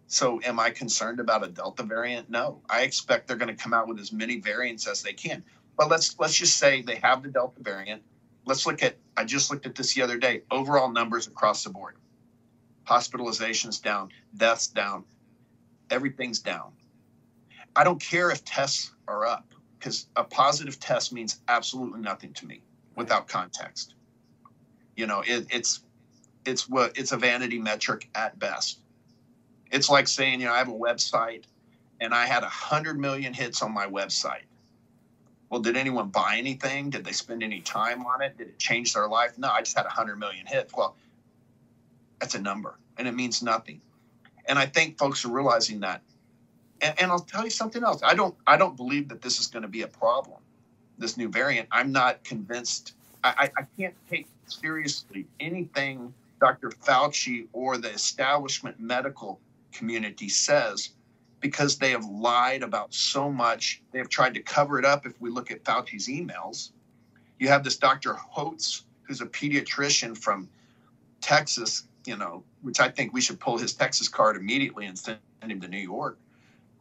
So, 0.08 0.40
am 0.44 0.58
I 0.58 0.70
concerned 0.70 1.20
about 1.20 1.44
a 1.44 1.48
Delta 1.48 1.82
variant? 1.82 2.30
No. 2.30 2.62
I 2.70 2.82
expect 2.82 3.26
they're 3.26 3.36
going 3.36 3.54
to 3.54 3.62
come 3.62 3.74
out 3.74 3.86
with 3.86 3.98
as 3.98 4.12
many 4.12 4.40
variants 4.40 4.86
as 4.86 5.02
they 5.02 5.12
can. 5.12 5.44
But 5.76 5.90
let's 5.90 6.18
let's 6.18 6.34
just 6.34 6.56
say 6.56 6.82
they 6.82 6.96
have 6.96 7.22
the 7.22 7.28
Delta 7.28 7.60
variant. 7.60 8.02
Let's 8.46 8.66
look 8.66 8.82
at. 8.82 8.96
I 9.16 9.24
just 9.24 9.50
looked 9.50 9.66
at 9.66 9.74
this 9.74 9.94
the 9.94 10.02
other 10.02 10.16
day. 10.16 10.42
Overall 10.50 10.90
numbers 10.90 11.26
across 11.26 11.64
the 11.64 11.70
board. 11.70 11.96
Hospitalizations 12.88 13.82
down, 13.82 14.10
deaths 14.36 14.68
down, 14.68 15.04
everything's 15.90 16.38
down. 16.38 16.72
I 17.74 17.84
don't 17.84 18.00
care 18.00 18.30
if 18.30 18.44
tests 18.44 18.92
are 19.08 19.26
up 19.26 19.52
because 19.78 20.06
a 20.16 20.24
positive 20.24 20.78
test 20.78 21.12
means 21.12 21.40
absolutely 21.48 22.00
nothing 22.00 22.32
to 22.34 22.46
me 22.46 22.62
without 22.94 23.28
context. 23.28 23.94
You 24.94 25.06
know, 25.06 25.22
it, 25.26 25.48
it's 25.50 25.82
it's 26.46 26.68
what 26.68 26.96
it's 26.96 27.12
a 27.12 27.16
vanity 27.16 27.58
metric 27.58 28.08
at 28.14 28.38
best. 28.38 28.80
It's 29.70 29.90
like 29.90 30.08
saying, 30.08 30.40
you 30.40 30.46
know, 30.46 30.52
I 30.52 30.58
have 30.58 30.68
a 30.68 30.72
website 30.72 31.44
and 32.00 32.14
I 32.14 32.26
had 32.26 32.42
a 32.42 32.48
hundred 32.48 32.98
million 32.98 33.32
hits 33.32 33.62
on 33.62 33.72
my 33.72 33.86
website. 33.86 34.44
Well, 35.50 35.60
did 35.60 35.76
anyone 35.76 36.08
buy 36.08 36.36
anything? 36.38 36.90
Did 36.90 37.04
they 37.04 37.12
spend 37.12 37.42
any 37.42 37.60
time 37.60 38.04
on 38.04 38.22
it? 38.22 38.36
Did 38.36 38.48
it 38.48 38.58
change 38.58 38.94
their 38.94 39.08
life? 39.08 39.38
No, 39.38 39.48
I 39.48 39.60
just 39.60 39.76
had 39.76 39.86
a 39.86 39.90
hundred 39.90 40.18
million 40.18 40.46
hits. 40.46 40.74
Well, 40.76 40.96
that's 42.20 42.34
a 42.34 42.40
number 42.40 42.78
and 42.98 43.06
it 43.06 43.14
means 43.14 43.42
nothing. 43.42 43.80
And 44.46 44.58
I 44.58 44.66
think 44.66 44.98
folks 44.98 45.24
are 45.24 45.30
realizing 45.30 45.80
that. 45.80 46.02
And, 46.80 46.94
and 47.00 47.10
I'll 47.10 47.20
tell 47.20 47.44
you 47.44 47.50
something 47.50 47.82
else. 47.82 48.00
I 48.04 48.14
don't 48.14 48.34
I 48.46 48.56
don't 48.56 48.76
believe 48.76 49.08
that 49.08 49.22
this 49.22 49.40
is 49.40 49.46
going 49.46 49.62
to 49.62 49.68
be 49.68 49.82
a 49.82 49.88
problem, 49.88 50.38
this 50.98 51.16
new 51.16 51.28
variant. 51.28 51.68
I'm 51.72 51.92
not 51.92 52.22
convinced. 52.24 52.94
I, 53.24 53.50
I 53.56 53.62
can't 53.76 53.94
take 54.08 54.28
seriously 54.46 55.26
anything 55.40 56.14
Dr. 56.40 56.70
Fauci 56.70 57.48
or 57.52 57.78
the 57.78 57.90
establishment 57.90 58.78
medical 58.78 59.40
community 59.72 60.28
says 60.28 60.90
because 61.40 61.78
they 61.78 61.90
have 61.90 62.04
lied 62.04 62.62
about 62.62 62.92
so 62.92 63.30
much. 63.30 63.82
They 63.92 63.98
have 63.98 64.08
tried 64.08 64.34
to 64.34 64.40
cover 64.40 64.78
it 64.78 64.84
up. 64.84 65.06
If 65.06 65.20
we 65.20 65.30
look 65.30 65.50
at 65.50 65.64
Fauci's 65.64 66.08
emails, 66.08 66.70
you 67.38 67.48
have 67.48 67.62
this 67.62 67.76
Dr. 67.76 68.14
Hotez, 68.14 68.82
who's 69.02 69.20
a 69.20 69.26
pediatrician 69.26 70.16
from 70.16 70.48
Texas, 71.20 71.84
you 72.06 72.16
know, 72.16 72.42
which 72.62 72.80
I 72.80 72.88
think 72.88 73.12
we 73.12 73.20
should 73.20 73.38
pull 73.38 73.58
his 73.58 73.74
Texas 73.74 74.08
card 74.08 74.36
immediately 74.36 74.86
and 74.86 74.98
send 74.98 75.18
him 75.42 75.60
to 75.60 75.68
New 75.68 75.78
York. 75.78 76.18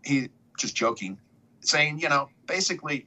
He 0.03 0.29
just 0.57 0.75
joking, 0.75 1.17
saying, 1.59 1.99
you 1.99 2.09
know, 2.09 2.29
basically 2.47 3.05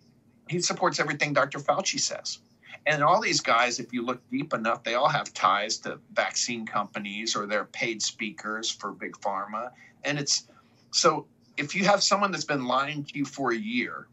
he 0.48 0.60
supports 0.60 1.00
everything 1.00 1.32
Dr. 1.32 1.58
Fauci 1.58 1.98
says. 1.98 2.38
And 2.88 3.04
all 3.04 3.20
these 3.20 3.42
guys, 3.42 3.78
if 3.78 3.92
you 3.92 4.02
look 4.02 4.18
deep 4.30 4.54
enough, 4.54 4.82
they 4.82 4.94
all 4.94 5.10
have 5.10 5.34
ties 5.34 5.76
to 5.80 5.98
vaccine 6.14 6.64
companies 6.64 7.36
or 7.36 7.44
they're 7.44 7.66
paid 7.66 8.00
speakers 8.02 8.70
for 8.70 8.92
big 8.92 9.12
pharma. 9.18 9.72
And 10.04 10.18
it's 10.18 10.48
so 10.90 11.26
if 11.58 11.74
you 11.74 11.84
have 11.84 12.02
someone 12.02 12.32
that's 12.32 12.46
been 12.46 12.64
lying 12.64 13.04
to 13.04 13.18
you 13.18 13.26
for 13.26 13.52
a 13.52 13.56
year, 13.56 14.08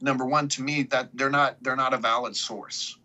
number 0.00 0.24
one, 0.24 0.48
to 0.48 0.62
me, 0.62 0.84
that 0.84 1.10
they're 1.12 1.28
not 1.28 1.62
they're 1.62 1.76
not 1.76 1.92
a 1.92 1.98
valid 1.98 2.34
source. 2.34 2.96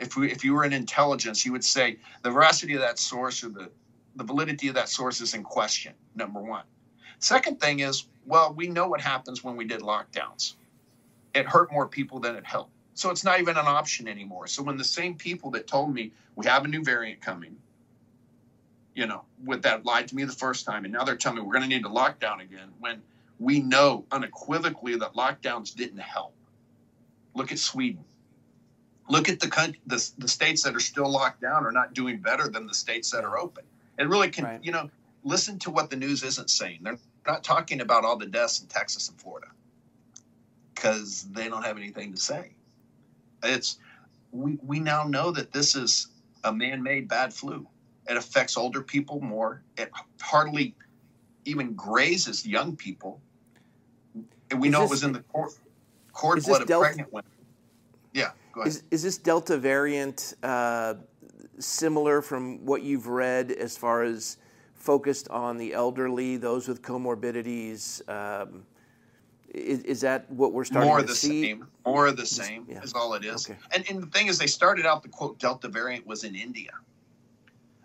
If 0.00 0.16
we 0.16 0.32
if 0.32 0.44
you 0.44 0.54
were 0.54 0.64
in 0.64 0.72
intelligence, 0.72 1.46
you 1.46 1.52
would 1.52 1.64
say 1.64 1.98
the 2.22 2.30
veracity 2.32 2.74
of 2.74 2.80
that 2.80 2.98
source 2.98 3.44
or 3.44 3.50
the 3.50 3.70
the 4.16 4.24
validity 4.24 4.66
of 4.66 4.74
that 4.74 4.88
source 4.88 5.20
is 5.20 5.34
in 5.34 5.44
question. 5.44 5.94
Number 6.16 6.40
one. 6.40 6.64
Second 7.20 7.60
thing 7.60 7.78
is, 7.78 8.06
well, 8.26 8.52
we 8.54 8.66
know 8.66 8.88
what 8.88 9.00
happens 9.00 9.44
when 9.44 9.54
we 9.54 9.66
did 9.66 9.82
lockdowns. 9.82 10.54
It 11.32 11.46
hurt 11.46 11.70
more 11.70 11.86
people 11.86 12.18
than 12.18 12.34
it 12.34 12.44
helped. 12.44 12.72
So 12.98 13.10
it's 13.10 13.22
not 13.22 13.38
even 13.38 13.56
an 13.56 13.66
option 13.66 14.08
anymore. 14.08 14.48
So 14.48 14.60
when 14.60 14.76
the 14.76 14.82
same 14.82 15.14
people 15.14 15.52
that 15.52 15.68
told 15.68 15.94
me 15.94 16.10
we 16.34 16.46
have 16.46 16.64
a 16.64 16.68
new 16.68 16.82
variant 16.82 17.20
coming, 17.20 17.56
you 18.92 19.06
know, 19.06 19.22
with 19.44 19.62
that 19.62 19.84
lied 19.86 20.08
to 20.08 20.16
me 20.16 20.24
the 20.24 20.32
first 20.32 20.66
time, 20.66 20.84
and 20.84 20.92
now 20.92 21.04
they're 21.04 21.14
telling 21.14 21.38
me 21.38 21.44
we're 21.44 21.52
going 21.52 21.62
to 21.62 21.68
need 21.68 21.84
to 21.84 21.88
lock 21.88 22.18
down 22.18 22.40
again 22.40 22.70
when 22.80 23.00
we 23.38 23.60
know 23.60 24.04
unequivocally 24.10 24.96
that 24.96 25.14
lockdowns 25.14 25.76
didn't 25.76 26.00
help. 26.00 26.34
Look 27.34 27.52
at 27.52 27.60
Sweden. 27.60 28.02
Look 29.08 29.28
at 29.28 29.38
the, 29.38 29.46
country, 29.48 29.80
the 29.86 30.10
the 30.18 30.26
states 30.26 30.64
that 30.64 30.74
are 30.74 30.80
still 30.80 31.08
locked 31.08 31.40
down 31.40 31.64
are 31.64 31.72
not 31.72 31.94
doing 31.94 32.18
better 32.18 32.48
than 32.48 32.66
the 32.66 32.74
states 32.74 33.12
that 33.12 33.24
are 33.24 33.38
open. 33.38 33.62
It 33.96 34.08
really 34.08 34.28
can, 34.28 34.44
right. 34.44 34.64
you 34.64 34.72
know, 34.72 34.90
listen 35.22 35.60
to 35.60 35.70
what 35.70 35.88
the 35.88 35.96
news 35.96 36.24
isn't 36.24 36.50
saying. 36.50 36.80
They're 36.82 36.98
not 37.24 37.44
talking 37.44 37.80
about 37.80 38.04
all 38.04 38.16
the 38.16 38.26
deaths 38.26 38.60
in 38.60 38.66
Texas 38.66 39.08
and 39.08 39.20
Florida. 39.20 39.46
because 40.74 41.28
they 41.32 41.48
don't 41.48 41.64
have 41.64 41.76
anything 41.76 42.12
to 42.12 42.18
say. 42.18 42.50
It's 43.42 43.78
we 44.32 44.58
we 44.62 44.80
now 44.80 45.04
know 45.04 45.30
that 45.30 45.52
this 45.52 45.74
is 45.76 46.08
a 46.44 46.52
man-made 46.52 47.08
bad 47.08 47.32
flu. 47.32 47.66
It 48.08 48.16
affects 48.16 48.56
older 48.56 48.82
people 48.82 49.20
more. 49.20 49.62
It 49.76 49.90
hardly 50.20 50.74
even 51.44 51.74
grazes 51.74 52.46
young 52.46 52.76
people. 52.76 53.20
And 54.50 54.60
we 54.60 54.68
Is 54.68 54.72
know 54.72 54.80
this- 54.80 54.90
it 54.90 54.90
was 54.90 55.02
in 55.04 55.12
the 55.12 55.20
cord, 55.20 55.52
cord 56.12 56.42
blood 56.44 56.62
of 56.62 56.68
Delta- 56.68 56.86
pregnant 56.86 57.12
women. 57.12 57.30
Yeah, 58.14 58.30
go 58.52 58.62
ahead. 58.62 58.68
Is, 58.72 58.82
is 58.90 59.02
this 59.02 59.18
Delta 59.18 59.58
variant 59.58 60.34
uh, 60.42 60.94
similar 61.58 62.22
from 62.22 62.64
what 62.64 62.82
you've 62.82 63.06
read 63.08 63.52
as 63.52 63.76
far 63.76 64.02
as 64.02 64.38
focused 64.74 65.28
on 65.28 65.58
the 65.58 65.74
elderly, 65.74 66.36
those 66.38 66.66
with 66.68 66.80
comorbidities? 66.82 68.00
Um, 68.08 68.64
is, 69.48 69.80
is 69.80 70.00
that 70.02 70.30
what 70.30 70.52
we're 70.52 70.64
starting 70.64 70.88
more 70.88 70.98
to 70.98 71.04
of 71.04 71.08
the 71.08 71.14
see? 71.14 71.42
same. 71.42 71.66
More 71.86 72.06
of 72.06 72.16
the 72.16 72.26
same 72.26 72.66
yeah. 72.68 72.82
is 72.82 72.92
all 72.92 73.14
it 73.14 73.24
is. 73.24 73.48
Okay. 73.48 73.58
And, 73.74 73.88
and 73.88 74.02
the 74.02 74.06
thing 74.06 74.26
is, 74.26 74.38
they 74.38 74.46
started 74.46 74.86
out 74.86 75.02
the 75.02 75.08
quote 75.08 75.38
Delta 75.38 75.68
variant 75.68 76.06
was 76.06 76.24
in 76.24 76.34
India 76.34 76.72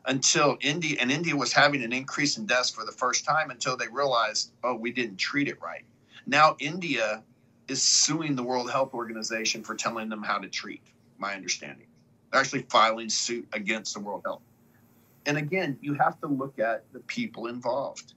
until 0.05 0.57
India 0.61 0.97
and 0.99 1.11
India 1.11 1.35
was 1.35 1.53
having 1.53 1.83
an 1.83 1.93
increase 1.93 2.37
in 2.37 2.45
deaths 2.45 2.69
for 2.69 2.85
the 2.85 2.91
first 2.91 3.25
time 3.25 3.49
until 3.49 3.77
they 3.77 3.87
realized, 3.87 4.51
oh, 4.63 4.75
we 4.75 4.91
didn't 4.91 5.17
treat 5.17 5.47
it 5.47 5.61
right. 5.61 5.83
Now 6.25 6.55
India 6.59 7.23
is 7.67 7.81
suing 7.81 8.35
the 8.35 8.43
World 8.43 8.69
Health 8.69 8.93
Organization 8.93 9.63
for 9.63 9.75
telling 9.75 10.09
them 10.09 10.21
how 10.21 10.37
to 10.37 10.49
treat. 10.49 10.81
My 11.17 11.35
understanding, 11.35 11.87
they're 12.31 12.41
actually 12.41 12.63
filing 12.63 13.07
suit 13.07 13.47
against 13.53 13.93
the 13.93 14.01
World 14.01 14.23
Health. 14.25 14.41
And 15.25 15.37
again, 15.37 15.77
you 15.79 15.93
have 15.93 16.19
to 16.19 16.27
look 16.27 16.59
at 16.59 16.83
the 16.91 16.99
people 17.01 17.47
involved. 17.47 18.13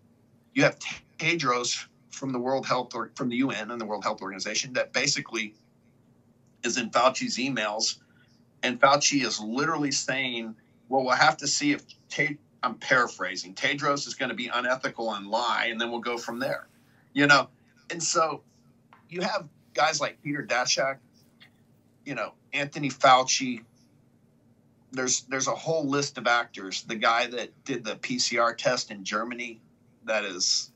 You 0.54 0.64
have 0.64 0.78
Tedros 1.18 1.86
from 2.16 2.32
the 2.32 2.38
World 2.38 2.66
Health 2.66 2.94
or 2.94 3.10
from 3.14 3.28
the 3.28 3.36
UN 3.36 3.70
and 3.70 3.80
the 3.80 3.84
World 3.84 4.02
Health 4.02 4.22
Organization 4.22 4.72
that 4.72 4.92
basically 4.92 5.54
is 6.64 6.78
in 6.78 6.90
Fauci's 6.90 7.36
emails, 7.36 7.98
and 8.62 8.80
Fauci 8.80 9.24
is 9.24 9.38
literally 9.38 9.92
saying, 9.92 10.56
"Well, 10.88 11.04
we'll 11.04 11.14
have 11.14 11.36
to 11.38 11.46
see 11.46 11.72
if 11.72 11.82
I'm 12.62 12.74
paraphrasing. 12.76 13.54
Tedros 13.54 14.06
is 14.06 14.14
going 14.14 14.30
to 14.30 14.34
be 14.34 14.48
unethical 14.48 15.12
and 15.14 15.28
lie, 15.28 15.66
and 15.66 15.80
then 15.80 15.90
we'll 15.90 16.00
go 16.00 16.16
from 16.16 16.38
there." 16.38 16.66
You 17.12 17.26
know, 17.26 17.48
and 17.90 18.02
so 18.02 18.42
you 19.08 19.20
have 19.20 19.46
guys 19.74 20.00
like 20.00 20.20
Peter 20.22 20.42
Daszak, 20.42 20.96
you 22.04 22.14
know, 22.14 22.32
Anthony 22.52 22.88
Fauci. 22.88 23.62
There's 24.92 25.22
there's 25.22 25.48
a 25.48 25.54
whole 25.54 25.86
list 25.86 26.16
of 26.16 26.26
actors. 26.26 26.82
The 26.84 26.96
guy 26.96 27.26
that 27.26 27.50
did 27.64 27.84
the 27.84 27.96
PCR 27.96 28.56
test 28.56 28.90
in 28.90 29.04
Germany, 29.04 29.60
that 30.04 30.24
is 30.24 30.72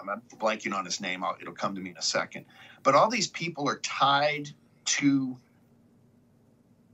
I'm 0.00 0.22
blanking 0.38 0.74
on 0.74 0.84
his 0.84 1.00
name. 1.00 1.24
I'll, 1.24 1.36
it'll 1.40 1.54
come 1.54 1.74
to 1.74 1.80
me 1.80 1.90
in 1.90 1.96
a 1.96 2.02
second. 2.02 2.46
But 2.82 2.94
all 2.94 3.10
these 3.10 3.28
people 3.28 3.68
are 3.68 3.78
tied 3.78 4.50
to 4.86 5.38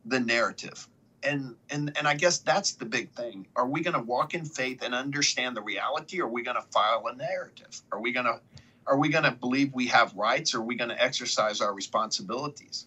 the 0.05 0.21
narrative. 0.21 0.89
And, 1.25 1.55
and 1.71 1.97
and 1.97 2.09
I 2.09 2.15
guess 2.15 2.39
that's 2.39 2.73
the 2.73 2.85
big 2.85 3.13
thing. 3.13 3.47
Are 3.55 3.67
we 3.67 3.81
going 3.81 3.95
to 3.95 4.01
walk 4.01 4.35
in 4.35 4.45
faith 4.45 4.83
and 4.83 4.93
understand 4.93 5.57
the 5.57 5.63
reality? 5.63 6.21
Or 6.21 6.25
are 6.25 6.29
we 6.29 6.43
going 6.43 6.57
to 6.57 6.67
file 6.73 7.05
a 7.07 7.15
narrative? 7.15 7.81
Are 7.93 8.01
we 8.01 8.11
going 8.11 8.27
to 8.27 8.41
are 8.89 8.99
we 8.99 9.09
going 9.09 9.25
to 9.25 9.31
believe 9.31 9.73
we 9.73 9.87
have 9.87 10.13
rights? 10.15 10.55
Or 10.55 10.59
are 10.59 10.65
we 10.65 10.75
going 10.75 10.91
to 10.91 11.01
exercise 11.01 11.61
our 11.61 11.73
responsibilities? 11.73 12.87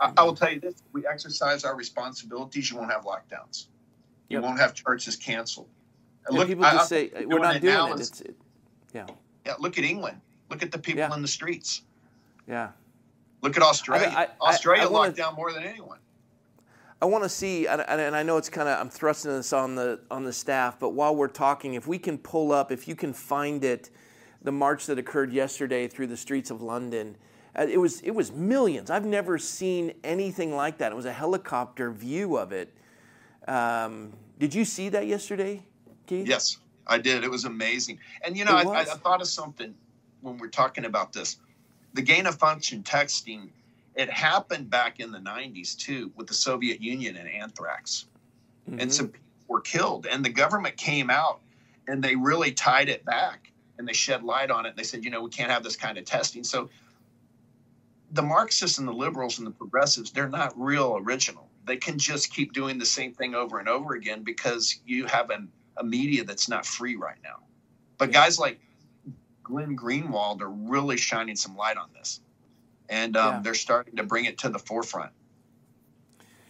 I, 0.00 0.12
I 0.16 0.22
will 0.22 0.34
tell 0.34 0.50
you 0.50 0.60
this: 0.60 0.74
if 0.74 0.94
we 0.94 1.06
exercise 1.06 1.64
our 1.64 1.76
responsibilities, 1.76 2.70
you 2.70 2.78
won't 2.78 2.90
have 2.90 3.04
lockdowns. 3.04 3.66
You 4.28 4.40
won't 4.40 4.58
have 4.58 4.74
churches 4.74 5.16
canceled. 5.16 5.68
Yeah, 6.30 6.44
people 6.44 6.64
I- 6.64 6.72
just 6.72 6.82
I'm 6.82 6.86
say 6.88 7.24
we're 7.26 7.38
not 7.38 7.60
doing 7.60 7.88
it. 7.88 8.00
It's, 8.00 8.20
it. 8.20 8.36
Yeah, 8.92 9.06
yeah, 9.48 9.54
look 9.58 9.78
at 9.78 9.84
England. 9.84 10.20
Look 10.50 10.62
at 10.62 10.70
the 10.70 10.78
people 10.78 11.00
Yeah. 11.00 11.14
in 11.14 11.22
the 11.22 11.28
streets. 11.28 11.82
yeah. 12.46 12.70
Look 13.42 13.56
at 13.56 13.62
Australia. 13.62 14.12
I- 14.16 14.24
I- 14.24 14.50
Australia 14.50 14.82
I 14.82 14.86
wanna- 14.86 15.06
locked 15.08 15.16
down 15.16 15.34
more 15.36 15.52
than 15.52 15.62
anyone. 15.62 15.98
I 17.00 17.04
want 17.04 17.22
to 17.22 17.28
see, 17.28 17.66
and, 17.68 17.80
and 17.82 18.00
and 18.00 18.16
I 18.16 18.24
know 18.24 18.36
it's 18.38 18.48
kind 18.50 18.68
of 18.68 18.80
I'm 18.80 18.90
thrusting 18.90 19.30
this 19.30 19.52
on 19.52 19.76
the 19.76 20.00
on 20.10 20.24
the 20.24 20.32
staff, 20.32 20.78
but 20.80 20.90
while 20.90 21.14
we're 21.14 21.28
talking, 21.28 21.74
if 21.74 21.86
we 21.86 21.98
can 22.00 22.18
pull 22.18 22.50
up, 22.50 22.72
if 22.72 22.88
you 22.88 22.96
can 22.96 23.12
find 23.12 23.62
it, 23.64 23.90
the 24.42 24.50
march 24.50 24.86
that 24.86 24.98
occurred 24.98 25.32
yesterday 25.32 25.86
through 25.86 26.08
the 26.08 26.16
streets 26.16 26.50
of 26.50 26.60
London, 26.60 27.16
uh, 27.56 27.66
it 27.68 27.76
was 27.78 28.00
it 28.00 28.10
was 28.10 28.32
millions. 28.32 28.90
I've 28.90 29.06
never 29.06 29.38
seen 29.38 29.92
anything 30.02 30.56
like 30.56 30.78
that. 30.78 30.90
It 30.90 30.96
was 30.96 31.06
a 31.06 31.12
helicopter 31.12 31.92
view 31.92 32.36
of 32.36 32.50
it. 32.50 32.74
Um, 33.46 34.12
did 34.40 34.52
you 34.52 34.64
see 34.64 34.88
that 34.88 35.06
yesterday, 35.06 35.62
Keith? 36.08 36.26
Yes, 36.26 36.58
I 36.88 36.98
did. 36.98 37.24
It 37.24 37.30
was 37.30 37.44
amazing. 37.44 37.98
And 38.22 38.36
you 38.36 38.44
know, 38.44 38.56
I, 38.56 38.62
I, 38.62 38.80
I 38.80 38.84
thought 38.84 39.20
of 39.20 39.28
something 39.28 39.74
when 40.20 40.38
we're 40.38 40.48
talking 40.48 40.84
about 40.84 41.12
this. 41.12 41.36
The 41.94 42.02
gain 42.02 42.26
of 42.26 42.36
function 42.36 42.82
texting, 42.82 43.48
it 43.94 44.10
happened 44.10 44.70
back 44.70 45.00
in 45.00 45.10
the 45.10 45.18
90s 45.18 45.76
too 45.76 46.12
with 46.16 46.26
the 46.26 46.34
Soviet 46.34 46.80
Union 46.80 47.16
and 47.16 47.28
anthrax. 47.28 48.06
Mm-hmm. 48.68 48.80
And 48.80 48.92
some 48.92 49.08
people 49.08 49.26
were 49.48 49.60
killed. 49.60 50.06
And 50.06 50.24
the 50.24 50.30
government 50.30 50.76
came 50.76 51.10
out 51.10 51.40
and 51.86 52.02
they 52.02 52.16
really 52.16 52.52
tied 52.52 52.88
it 52.88 53.04
back 53.04 53.50
and 53.78 53.86
they 53.86 53.92
shed 53.92 54.22
light 54.22 54.50
on 54.50 54.66
it. 54.66 54.76
They 54.76 54.82
said, 54.82 55.04
you 55.04 55.10
know, 55.10 55.22
we 55.22 55.30
can't 55.30 55.50
have 55.50 55.62
this 55.62 55.76
kind 55.76 55.98
of 55.98 56.04
testing. 56.04 56.44
So 56.44 56.68
the 58.12 58.22
Marxists 58.22 58.78
and 58.78 58.88
the 58.88 58.92
liberals 58.92 59.38
and 59.38 59.46
the 59.46 59.52
progressives, 59.52 60.10
they're 60.10 60.28
not 60.28 60.58
real 60.58 60.96
original. 60.98 61.48
They 61.64 61.76
can 61.76 61.98
just 61.98 62.32
keep 62.32 62.52
doing 62.52 62.78
the 62.78 62.86
same 62.86 63.12
thing 63.12 63.34
over 63.34 63.58
and 63.58 63.68
over 63.68 63.94
again 63.94 64.22
because 64.22 64.80
you 64.86 65.06
have 65.06 65.30
an, 65.30 65.50
a 65.78 65.84
media 65.84 66.24
that's 66.24 66.48
not 66.48 66.66
free 66.66 66.96
right 66.96 67.18
now. 67.22 67.40
But 67.98 68.12
guys 68.12 68.38
like 68.38 68.60
Glenn 69.42 69.76
Greenwald 69.76 70.40
are 70.42 70.50
really 70.50 70.96
shining 70.96 71.36
some 71.36 71.56
light 71.56 71.76
on 71.76 71.88
this. 71.94 72.20
And 72.88 73.16
um, 73.16 73.34
Yeah. 73.34 73.40
they're 73.42 73.54
starting 73.54 73.96
to 73.96 74.02
bring 74.02 74.24
it 74.24 74.38
to 74.38 74.48
the 74.48 74.58
forefront. 74.58 75.12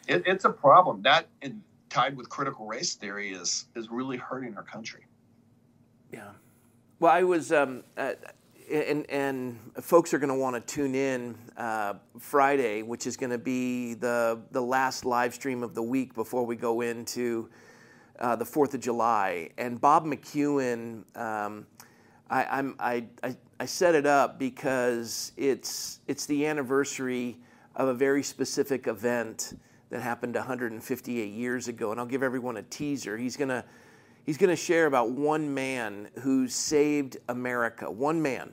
It, 0.07 0.23
it's 0.27 0.45
a 0.45 0.51
problem. 0.51 1.03
That 1.03 1.29
and 1.43 1.63
tied 1.91 2.17
with 2.17 2.29
critical 2.29 2.67
race 2.67 2.95
theory 2.95 3.31
is 3.33 3.67
is 3.75 3.89
really 3.91 4.17
hurting 4.17 4.57
our 4.57 4.63
country. 4.63 5.07
Yeah. 6.13 6.31
Well, 7.01 7.13
I 7.13 7.23
was, 7.23 7.53
um, 7.53 7.85
uh, 7.97 8.13
and 8.71 9.09
and 9.11 9.59
folks 9.81 10.13
are 10.13 10.19
going 10.19 10.31
to 10.31 10.35
want 10.35 10.55
to 10.57 10.75
tune 10.75 10.95
in 10.95 11.37
uh, 11.57 11.95
Friday, 12.19 12.83
which 12.83 13.07
is 13.07 13.17
going 13.17 13.31
to 13.31 13.39
be 13.39 13.95
the 13.95 14.41
the 14.51 14.63
last 14.63 15.05
live 15.05 15.35
stream 15.35 15.63
of 15.63 15.75
the 15.75 15.83
week 15.83 16.15
before 16.15 16.45
we 16.45 16.57
go 16.57 16.81
into 16.81 17.49
uh, 18.19 18.37
the 18.37 18.45
Fourth 18.45 18.75
of 18.75 18.81
July. 18.81 19.51
And 19.59 19.81
Bob 19.81 20.05
McEwen, 20.05 21.05
um, 21.17 21.67
I, 22.31 22.73
I, 22.79 23.05
I 23.23 23.37
I 23.61 23.67
set 23.67 23.97
it 23.97 24.07
up 24.07 24.39
because 24.39 25.33
it's 25.37 25.99
it's 26.07 26.27
the 26.27 26.47
anniversary 26.47 27.39
of 27.75 27.89
a 27.89 27.95
very 27.95 28.23
specific 28.23 28.87
event 28.87 29.59
that 29.91 30.01
happened 30.01 30.37
158 30.37 31.33
years 31.33 31.67
ago, 31.67 31.91
and 31.91 31.99
I'll 31.99 32.07
give 32.07 32.23
everyone 32.23 32.59
a 32.59 32.63
teaser. 32.63 33.17
He's 33.17 33.37
gonna 33.37 33.65
he's 34.25 34.37
to 34.37 34.55
share 34.55 34.87
about 34.87 35.11
one 35.11 35.53
man 35.53 36.09
who 36.21 36.47
saved 36.47 37.17
America, 37.29 37.91
one 37.91 38.23
man. 38.23 38.53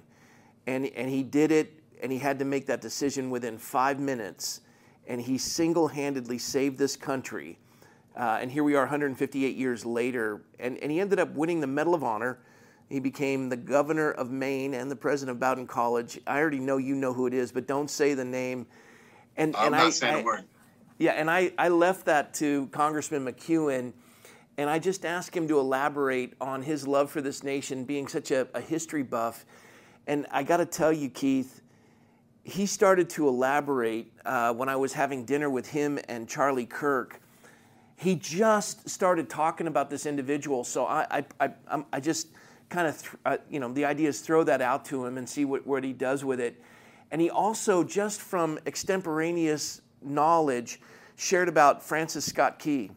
And, 0.68 0.88
and 0.88 1.10
he 1.10 1.22
did 1.22 1.52
it, 1.52 1.84
and 2.02 2.12
he 2.12 2.18
had 2.18 2.40
to 2.40 2.46
make 2.46 2.66
that 2.68 2.82
decision 2.82 3.30
within 3.30 3.58
five 3.58 4.00
minutes. 4.00 4.62
And 5.06 5.22
he 5.22 5.38
single 5.38 5.88
handedly 5.88 6.40
saved 6.40 6.80
this 6.80 6.96
country. 6.96 7.60
Uh, 8.16 8.40
and 8.42 8.52
here 8.52 8.64
we 8.64 8.76
are 8.76 8.84
158 8.84 9.56
years 9.58 9.86
later. 9.86 10.42
And, 10.60 10.78
and 10.78 10.92
he 10.92 11.00
ended 11.00 11.20
up 11.20 11.32
winning 11.34 11.60
the 11.60 11.68
Medal 11.68 11.94
of 11.94 12.04
Honor. 12.04 12.40
He 12.90 13.00
became 13.00 13.50
the 13.50 13.58
governor 13.58 14.12
of 14.12 14.32
Maine 14.32 14.74
and 14.74 14.90
the 14.90 14.96
president 14.96 15.36
of 15.36 15.40
Bowdoin 15.40 15.68
College. 15.68 16.20
I 16.26 16.40
already 16.40 16.60
know 16.60 16.78
you 16.78 16.96
know 16.96 17.14
who 17.14 17.28
it 17.28 17.34
is, 17.34 17.52
but 17.52 17.68
don't 17.68 17.90
say 17.90 18.14
the 18.14 18.24
name. 18.26 18.68
And, 19.36 19.56
I'm 19.56 19.66
and 19.68 19.72
not 19.74 19.88
I, 19.88 19.90
saying 19.90 20.16
I- 20.16 20.20
a 20.20 20.24
word. 20.24 20.44
yeah, 20.98 21.12
and 21.12 21.30
I, 21.30 21.52
I 21.58 21.70
left 21.70 22.06
that 22.06 22.34
to 22.36 22.68
Congressman 22.68 23.26
McEwen, 23.26 23.92
and 24.58 24.70
I 24.70 24.80
just 24.80 25.04
asked 25.04 25.36
him 25.36 25.48
to 25.50 25.60
elaborate 25.60 26.34
on 26.40 26.62
his 26.62 26.88
love 26.88 27.10
for 27.12 27.22
this 27.22 27.44
nation, 27.44 27.84
being 27.84 28.08
such 28.08 28.32
a, 28.32 28.48
a 28.54 28.62
history 28.62 29.04
buff. 29.04 29.46
And 30.08 30.26
I 30.32 30.44
got 30.44 30.58
to 30.58 30.66
tell 30.66 30.94
you, 30.94 31.10
Keith, 31.10 31.62
he 32.44 32.66
started 32.66 33.10
to 33.12 33.28
elaborate 33.28 34.14
uh, 34.24 34.54
when 34.54 34.70
I 34.70 34.76
was 34.78 34.94
having 34.94 35.26
dinner 35.26 35.50
with 35.50 35.68
him 35.68 36.00
and 36.08 36.30
Charlie 36.30 36.68
Kirk. 36.68 37.20
He 37.96 38.16
just 38.16 38.90
started 38.90 39.30
talking 39.30 39.68
about 39.68 39.90
this 39.90 40.06
individual, 40.06 40.64
so 40.64 40.86
I, 40.86 41.06
I, 41.10 41.26
I, 41.40 41.50
I'm- 41.68 41.86
just 42.02 42.28
kind 42.70 42.88
of, 42.88 43.00
th- 43.02 43.14
uh, 43.26 43.38
you 43.50 43.60
know, 43.60 43.72
the 43.72 43.86
idea 43.86 44.10
is 44.10 44.22
throw 44.22 44.44
that 44.44 44.62
out 44.62 44.86
to 44.86 45.06
him 45.06 45.18
and 45.18 45.30
see 45.30 45.46
what, 45.46 45.66
what 45.66 45.84
he 45.84 45.94
does 45.94 46.26
with 46.26 46.40
it. 46.40 46.62
And 47.12 47.22
he 47.22 47.30
also, 47.30 47.84
just 47.84 48.20
from 48.22 48.60
extemporaneous 48.66 49.82
knowledge, 50.02 50.82
shared 51.16 51.48
about 51.48 51.84
Francis 51.84 52.26
Scott 52.26 52.60
Key. 52.60 52.92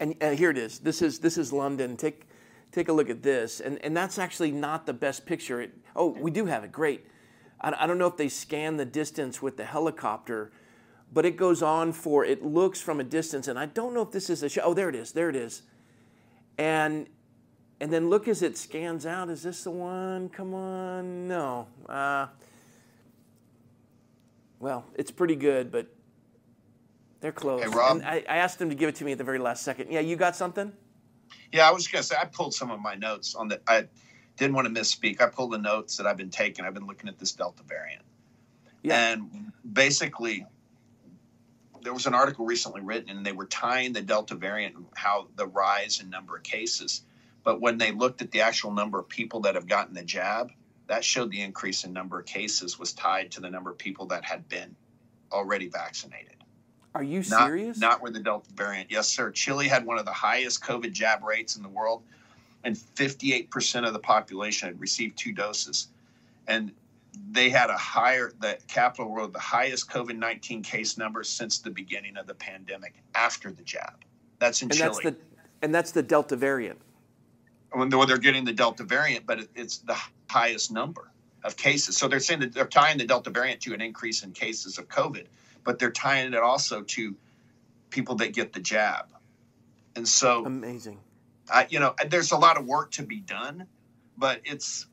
And, 0.00 0.14
and 0.20 0.38
here 0.38 0.50
it 0.50 0.58
is. 0.58 0.78
This 0.78 1.02
is 1.02 1.18
this 1.20 1.38
is 1.38 1.52
London. 1.52 1.96
Take 1.96 2.26
take 2.72 2.88
a 2.88 2.92
look 2.92 3.08
at 3.08 3.22
this. 3.22 3.60
And 3.60 3.78
and 3.84 3.96
that's 3.96 4.18
actually 4.18 4.50
not 4.50 4.86
the 4.86 4.92
best 4.92 5.24
picture. 5.26 5.60
It, 5.60 5.72
oh, 5.94 6.08
we 6.08 6.30
do 6.30 6.46
have 6.46 6.64
it. 6.64 6.72
Great. 6.72 7.06
I, 7.60 7.72
I 7.78 7.86
don't 7.86 7.98
know 7.98 8.06
if 8.06 8.16
they 8.16 8.28
scan 8.28 8.76
the 8.76 8.84
distance 8.84 9.40
with 9.40 9.56
the 9.56 9.64
helicopter, 9.64 10.52
but 11.16 11.24
it 11.24 11.34
goes 11.38 11.62
on 11.62 11.94
for 11.94 12.26
it 12.26 12.44
looks 12.44 12.78
from 12.78 13.00
a 13.00 13.02
distance. 13.02 13.48
And 13.48 13.58
I 13.58 13.64
don't 13.64 13.94
know 13.94 14.02
if 14.02 14.10
this 14.10 14.28
is 14.28 14.42
a 14.42 14.50
show. 14.50 14.60
Oh, 14.62 14.74
there 14.74 14.90
it 14.90 14.94
is. 14.94 15.12
There 15.12 15.30
it 15.30 15.34
is. 15.34 15.62
And 16.58 17.06
and 17.80 17.90
then 17.90 18.10
look 18.10 18.28
as 18.28 18.42
it 18.42 18.58
scans 18.58 19.06
out. 19.06 19.30
Is 19.30 19.42
this 19.42 19.64
the 19.64 19.70
one? 19.70 20.28
Come 20.28 20.52
on. 20.52 21.26
No. 21.26 21.68
Uh, 21.88 22.26
Well, 24.60 24.84
it's 24.94 25.10
pretty 25.10 25.36
good, 25.36 25.72
but 25.72 25.86
they're 27.22 27.32
close. 27.32 27.62
Hey, 27.62 27.68
Rob? 27.70 27.96
And 27.96 28.04
I, 28.06 28.22
I 28.28 28.36
asked 28.36 28.58
them 28.58 28.68
to 28.68 28.74
give 28.74 28.90
it 28.90 28.96
to 28.96 29.04
me 29.04 29.12
at 29.12 29.18
the 29.18 29.24
very 29.24 29.38
last 29.38 29.62
second. 29.62 29.90
Yeah, 29.90 30.00
you 30.00 30.16
got 30.16 30.36
something? 30.36 30.70
Yeah, 31.50 31.66
I 31.66 31.72
was 31.72 31.88
gonna 31.88 32.02
say 32.02 32.16
I 32.20 32.26
pulled 32.26 32.52
some 32.52 32.70
of 32.70 32.78
my 32.80 32.94
notes 32.94 33.34
on 33.34 33.48
the. 33.48 33.58
I 33.66 33.86
didn't 34.36 34.54
want 34.54 34.66
to 34.68 34.80
misspeak. 34.80 35.22
I 35.22 35.28
pulled 35.30 35.52
the 35.52 35.58
notes 35.58 35.96
that 35.96 36.06
I've 36.06 36.18
been 36.18 36.28
taking. 36.28 36.66
I've 36.66 36.74
been 36.74 36.86
looking 36.86 37.08
at 37.08 37.18
this 37.18 37.32
Delta 37.32 37.62
variant, 37.62 38.02
Yeah. 38.82 39.12
and 39.12 39.52
basically, 39.72 40.44
there 41.86 41.94
was 41.94 42.06
an 42.06 42.14
article 42.14 42.44
recently 42.44 42.80
written, 42.80 43.10
and 43.10 43.24
they 43.24 43.30
were 43.30 43.46
tying 43.46 43.92
the 43.92 44.02
Delta 44.02 44.34
variant 44.34 44.74
and 44.74 44.86
how 44.96 45.28
the 45.36 45.46
rise 45.46 46.00
in 46.00 46.10
number 46.10 46.36
of 46.36 46.42
cases. 46.42 47.02
But 47.44 47.60
when 47.60 47.78
they 47.78 47.92
looked 47.92 48.20
at 48.20 48.32
the 48.32 48.40
actual 48.40 48.72
number 48.72 48.98
of 48.98 49.08
people 49.08 49.38
that 49.42 49.54
have 49.54 49.68
gotten 49.68 49.94
the 49.94 50.02
jab, 50.02 50.50
that 50.88 51.04
showed 51.04 51.30
the 51.30 51.40
increase 51.40 51.84
in 51.84 51.92
number 51.92 52.18
of 52.18 52.26
cases 52.26 52.76
was 52.76 52.92
tied 52.92 53.30
to 53.30 53.40
the 53.40 53.48
number 53.48 53.70
of 53.70 53.78
people 53.78 54.04
that 54.06 54.24
had 54.24 54.48
been 54.48 54.74
already 55.30 55.68
vaccinated. 55.68 56.34
Are 56.92 57.04
you 57.04 57.18
Not, 57.18 57.46
serious? 57.46 57.78
not 57.78 58.02
with 58.02 58.14
the 58.14 58.20
Delta 58.20 58.50
variant. 58.52 58.90
Yes, 58.90 59.06
sir. 59.06 59.30
Chile 59.30 59.68
had 59.68 59.86
one 59.86 60.00
of 60.00 60.06
the 60.06 60.12
highest 60.12 60.64
COVID 60.64 60.90
jab 60.90 61.22
rates 61.22 61.54
in 61.54 61.62
the 61.62 61.68
world, 61.68 62.02
and 62.64 62.74
58% 62.74 63.86
of 63.86 63.92
the 63.92 64.00
population 64.00 64.66
had 64.66 64.80
received 64.80 65.16
two 65.16 65.30
doses. 65.30 65.86
And 66.48 66.72
they 67.30 67.50
had 67.50 67.70
a 67.70 67.76
higher, 67.76 68.32
the 68.40 68.58
capital 68.68 69.10
world, 69.10 69.32
the 69.32 69.38
highest 69.38 69.90
COVID 69.90 70.16
19 70.16 70.62
case 70.62 70.98
numbers 70.98 71.28
since 71.28 71.58
the 71.58 71.70
beginning 71.70 72.16
of 72.16 72.26
the 72.26 72.34
pandemic 72.34 72.94
after 73.14 73.50
the 73.52 73.62
jab. 73.62 74.04
That's 74.38 74.62
in 74.62 74.66
and 74.66 74.74
Chile. 74.74 74.88
that's 74.88 75.00
the 75.02 75.16
and 75.62 75.74
that's 75.74 75.92
the 75.92 76.02
Delta 76.02 76.36
variant. 76.36 76.80
when 77.72 77.88
they're, 77.88 78.04
they're 78.06 78.18
getting 78.18 78.44
the 78.44 78.52
Delta 78.52 78.84
variant, 78.84 79.26
but 79.26 79.40
it's 79.54 79.78
the 79.78 79.96
highest 80.28 80.70
number 80.70 81.10
of 81.44 81.56
cases. 81.56 81.96
So 81.96 82.08
they're 82.08 82.20
saying 82.20 82.40
that 82.40 82.52
they're 82.52 82.66
tying 82.66 82.98
the 82.98 83.06
Delta 83.06 83.30
variant 83.30 83.60
to 83.62 83.74
an 83.74 83.80
increase 83.80 84.22
in 84.22 84.32
cases 84.32 84.78
of 84.78 84.88
COVID, 84.88 85.26
but 85.64 85.78
they're 85.78 85.90
tying 85.90 86.34
it 86.34 86.38
also 86.38 86.82
to 86.82 87.14
people 87.90 88.16
that 88.16 88.34
get 88.34 88.52
the 88.52 88.60
jab. 88.60 89.06
And 89.94 90.06
so, 90.06 90.44
Amazing. 90.44 90.98
I, 91.50 91.66
you 91.70 91.80
know, 91.80 91.94
there's 92.08 92.32
a 92.32 92.36
lot 92.36 92.58
of 92.58 92.66
work 92.66 92.90
to 92.92 93.02
be 93.02 93.20
done, 93.20 93.66
but 94.18 94.40
it's 94.44 94.86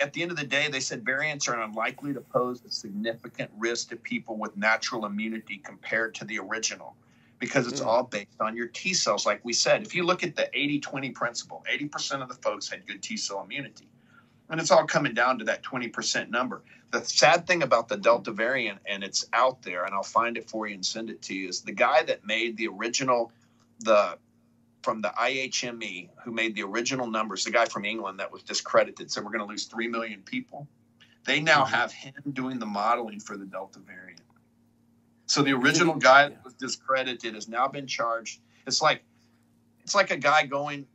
at 0.00 0.12
the 0.12 0.22
end 0.22 0.30
of 0.30 0.36
the 0.36 0.46
day, 0.46 0.68
they 0.68 0.80
said 0.80 1.04
variants 1.04 1.48
are 1.48 1.60
unlikely 1.60 2.14
to 2.14 2.20
pose 2.20 2.62
a 2.64 2.70
significant 2.70 3.50
risk 3.58 3.90
to 3.90 3.96
people 3.96 4.36
with 4.36 4.56
natural 4.56 5.06
immunity 5.06 5.58
compared 5.58 6.14
to 6.16 6.24
the 6.24 6.38
original 6.38 6.96
because 7.38 7.66
it's 7.66 7.80
Mm. 7.80 7.86
all 7.86 8.02
based 8.04 8.40
on 8.40 8.56
your 8.56 8.66
T 8.68 8.94
cells. 8.94 9.24
Like 9.24 9.44
we 9.44 9.52
said, 9.52 9.82
if 9.82 9.94
you 9.94 10.04
look 10.04 10.24
at 10.24 10.34
the 10.34 10.50
80 10.58 10.80
20 10.80 11.10
principle, 11.10 11.64
80% 11.70 12.22
of 12.22 12.28
the 12.28 12.34
folks 12.34 12.68
had 12.68 12.86
good 12.86 13.02
T 13.02 13.16
cell 13.16 13.42
immunity. 13.42 13.88
And 14.50 14.60
it's 14.60 14.70
all 14.70 14.86
coming 14.86 15.14
down 15.14 15.38
to 15.38 15.44
that 15.44 15.62
20% 15.62 16.30
number. 16.30 16.62
The 16.90 17.04
sad 17.04 17.46
thing 17.46 17.62
about 17.62 17.86
the 17.88 17.98
Delta 17.98 18.32
variant, 18.32 18.78
and 18.86 19.04
it's 19.04 19.26
out 19.34 19.62
there, 19.62 19.84
and 19.84 19.94
I'll 19.94 20.02
find 20.02 20.38
it 20.38 20.48
for 20.48 20.66
you 20.66 20.74
and 20.74 20.84
send 20.84 21.10
it 21.10 21.20
to 21.22 21.34
you, 21.34 21.48
is 21.48 21.60
the 21.60 21.72
guy 21.72 22.02
that 22.04 22.24
made 22.24 22.56
the 22.56 22.68
original, 22.68 23.30
the 23.80 24.18
from 24.88 25.02
the 25.02 25.12
IHME, 25.20 26.08
who 26.24 26.32
made 26.32 26.54
the 26.54 26.62
original 26.62 27.06
numbers, 27.06 27.44
the 27.44 27.50
guy 27.50 27.66
from 27.66 27.84
England 27.84 28.18
that 28.20 28.32
was 28.32 28.42
discredited, 28.42 29.10
said 29.10 29.22
we're 29.22 29.30
going 29.30 29.46
to 29.46 29.46
lose 29.46 29.66
3 29.66 29.86
million 29.86 30.22
people. 30.22 30.66
They 31.26 31.40
now 31.40 31.66
have 31.66 31.92
him 31.92 32.14
doing 32.32 32.58
the 32.58 32.64
modeling 32.64 33.20
for 33.20 33.36
the 33.36 33.44
Delta 33.44 33.80
variant. 33.80 34.22
So 35.26 35.42
the 35.42 35.52
original 35.52 35.94
guy 35.96 36.30
that 36.30 36.42
was 36.42 36.54
discredited 36.54 37.34
has 37.34 37.48
now 37.48 37.68
been 37.68 37.86
charged. 37.86 38.40
It's 38.66 38.80
like 38.80 39.02
it's 39.82 39.94
like 39.94 40.10
a 40.10 40.16
guy 40.16 40.46
going 40.46 40.86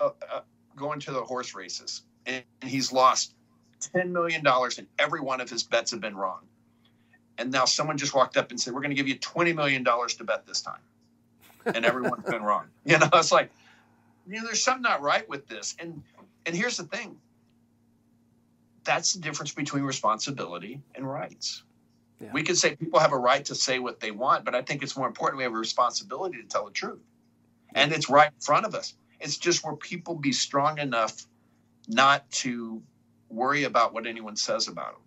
uh, 0.00 0.10
uh, 0.30 0.40
going 0.76 1.00
to 1.00 1.10
the 1.10 1.22
horse 1.22 1.54
races 1.54 2.02
and 2.26 2.44
he's 2.62 2.92
lost 2.92 3.32
ten 3.80 4.12
million 4.12 4.44
dollars 4.44 4.76
and 4.76 4.86
every 4.98 5.22
one 5.22 5.40
of 5.40 5.48
his 5.48 5.62
bets 5.62 5.92
have 5.92 6.02
been 6.02 6.14
wrong. 6.14 6.40
And 7.38 7.50
now 7.50 7.64
someone 7.64 7.96
just 7.96 8.12
walked 8.12 8.36
up 8.36 8.50
and 8.50 8.60
said, 8.60 8.74
"We're 8.74 8.82
going 8.82 8.90
to 8.90 8.96
give 8.96 9.08
you 9.08 9.16
twenty 9.16 9.54
million 9.54 9.82
dollars 9.82 10.16
to 10.16 10.24
bet 10.24 10.46
this 10.46 10.60
time," 10.60 10.82
and 11.74 11.84
everyone's 11.84 12.24
been 12.24 12.42
wrong. 12.42 12.66
You 12.84 12.98
know, 12.98 13.08
it's 13.12 13.32
like 13.32 13.50
you 14.26 14.36
know, 14.36 14.44
there's 14.44 14.62
something 14.62 14.82
not 14.82 15.02
right 15.02 15.28
with 15.28 15.46
this. 15.48 15.76
And 15.78 16.02
and 16.46 16.54
here's 16.54 16.76
the 16.76 16.84
thing. 16.84 17.16
That's 18.84 19.12
the 19.14 19.20
difference 19.20 19.52
between 19.52 19.82
responsibility 19.82 20.80
and 20.94 21.10
rights. 21.10 21.62
Yeah. 22.20 22.30
We 22.32 22.42
could 22.42 22.56
say 22.56 22.74
people 22.74 22.98
have 23.00 23.12
a 23.12 23.18
right 23.18 23.44
to 23.44 23.54
say 23.54 23.78
what 23.78 24.00
they 24.00 24.10
want, 24.10 24.44
but 24.44 24.54
I 24.54 24.62
think 24.62 24.82
it's 24.82 24.96
more 24.96 25.06
important 25.06 25.38
we 25.38 25.44
have 25.44 25.52
a 25.52 25.56
responsibility 25.56 26.38
to 26.42 26.48
tell 26.48 26.64
the 26.64 26.72
truth. 26.72 27.00
And 27.74 27.92
it's 27.92 28.08
right 28.08 28.30
in 28.32 28.40
front 28.40 28.66
of 28.66 28.74
us. 28.74 28.94
It's 29.20 29.36
just 29.36 29.64
where 29.64 29.76
people 29.76 30.14
be 30.14 30.32
strong 30.32 30.78
enough 30.78 31.26
not 31.86 32.30
to 32.30 32.82
worry 33.28 33.64
about 33.64 33.92
what 33.92 34.06
anyone 34.06 34.36
says 34.36 34.68
about 34.68 34.92
them. 34.92 35.02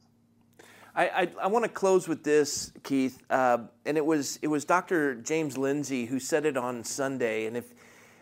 I, 0.95 1.07
I, 1.07 1.27
I 1.43 1.47
want 1.47 1.63
to 1.63 1.69
close 1.69 2.07
with 2.07 2.23
this, 2.23 2.71
Keith, 2.83 3.21
uh, 3.29 3.59
and 3.85 3.97
it 3.97 4.05
was 4.05 4.37
it 4.41 4.47
was 4.47 4.65
Dr. 4.65 5.15
James 5.15 5.57
Lindsay 5.57 6.05
who 6.05 6.19
said 6.19 6.45
it 6.45 6.57
on 6.57 6.83
Sunday, 6.83 7.45
and 7.45 7.55
if 7.55 7.73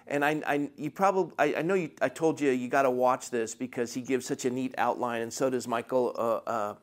and 0.06 0.24
I, 0.24 0.42
I 0.46 0.70
you 0.78 0.92
probably 0.92 1.34
I, 1.40 1.60
I 1.60 1.62
know 1.64 1.74
you 1.74 1.90
I 2.02 2.10
told 2.10 2.40
you 2.40 2.52
you 2.52 2.68
got 2.68 2.84
to 2.84 2.92
watch 2.92 3.32
this 3.32 3.56
because 3.56 3.94
he 3.94 4.02
gives 4.02 4.26
such 4.26 4.46
a 4.46 4.52
neat 4.52 4.76
outline, 4.78 5.22
and 5.22 5.34
so 5.34 5.50
does 5.50 5.68
Michael 5.68 6.14
uh, 6.16 6.50
uh, 6.50 6.76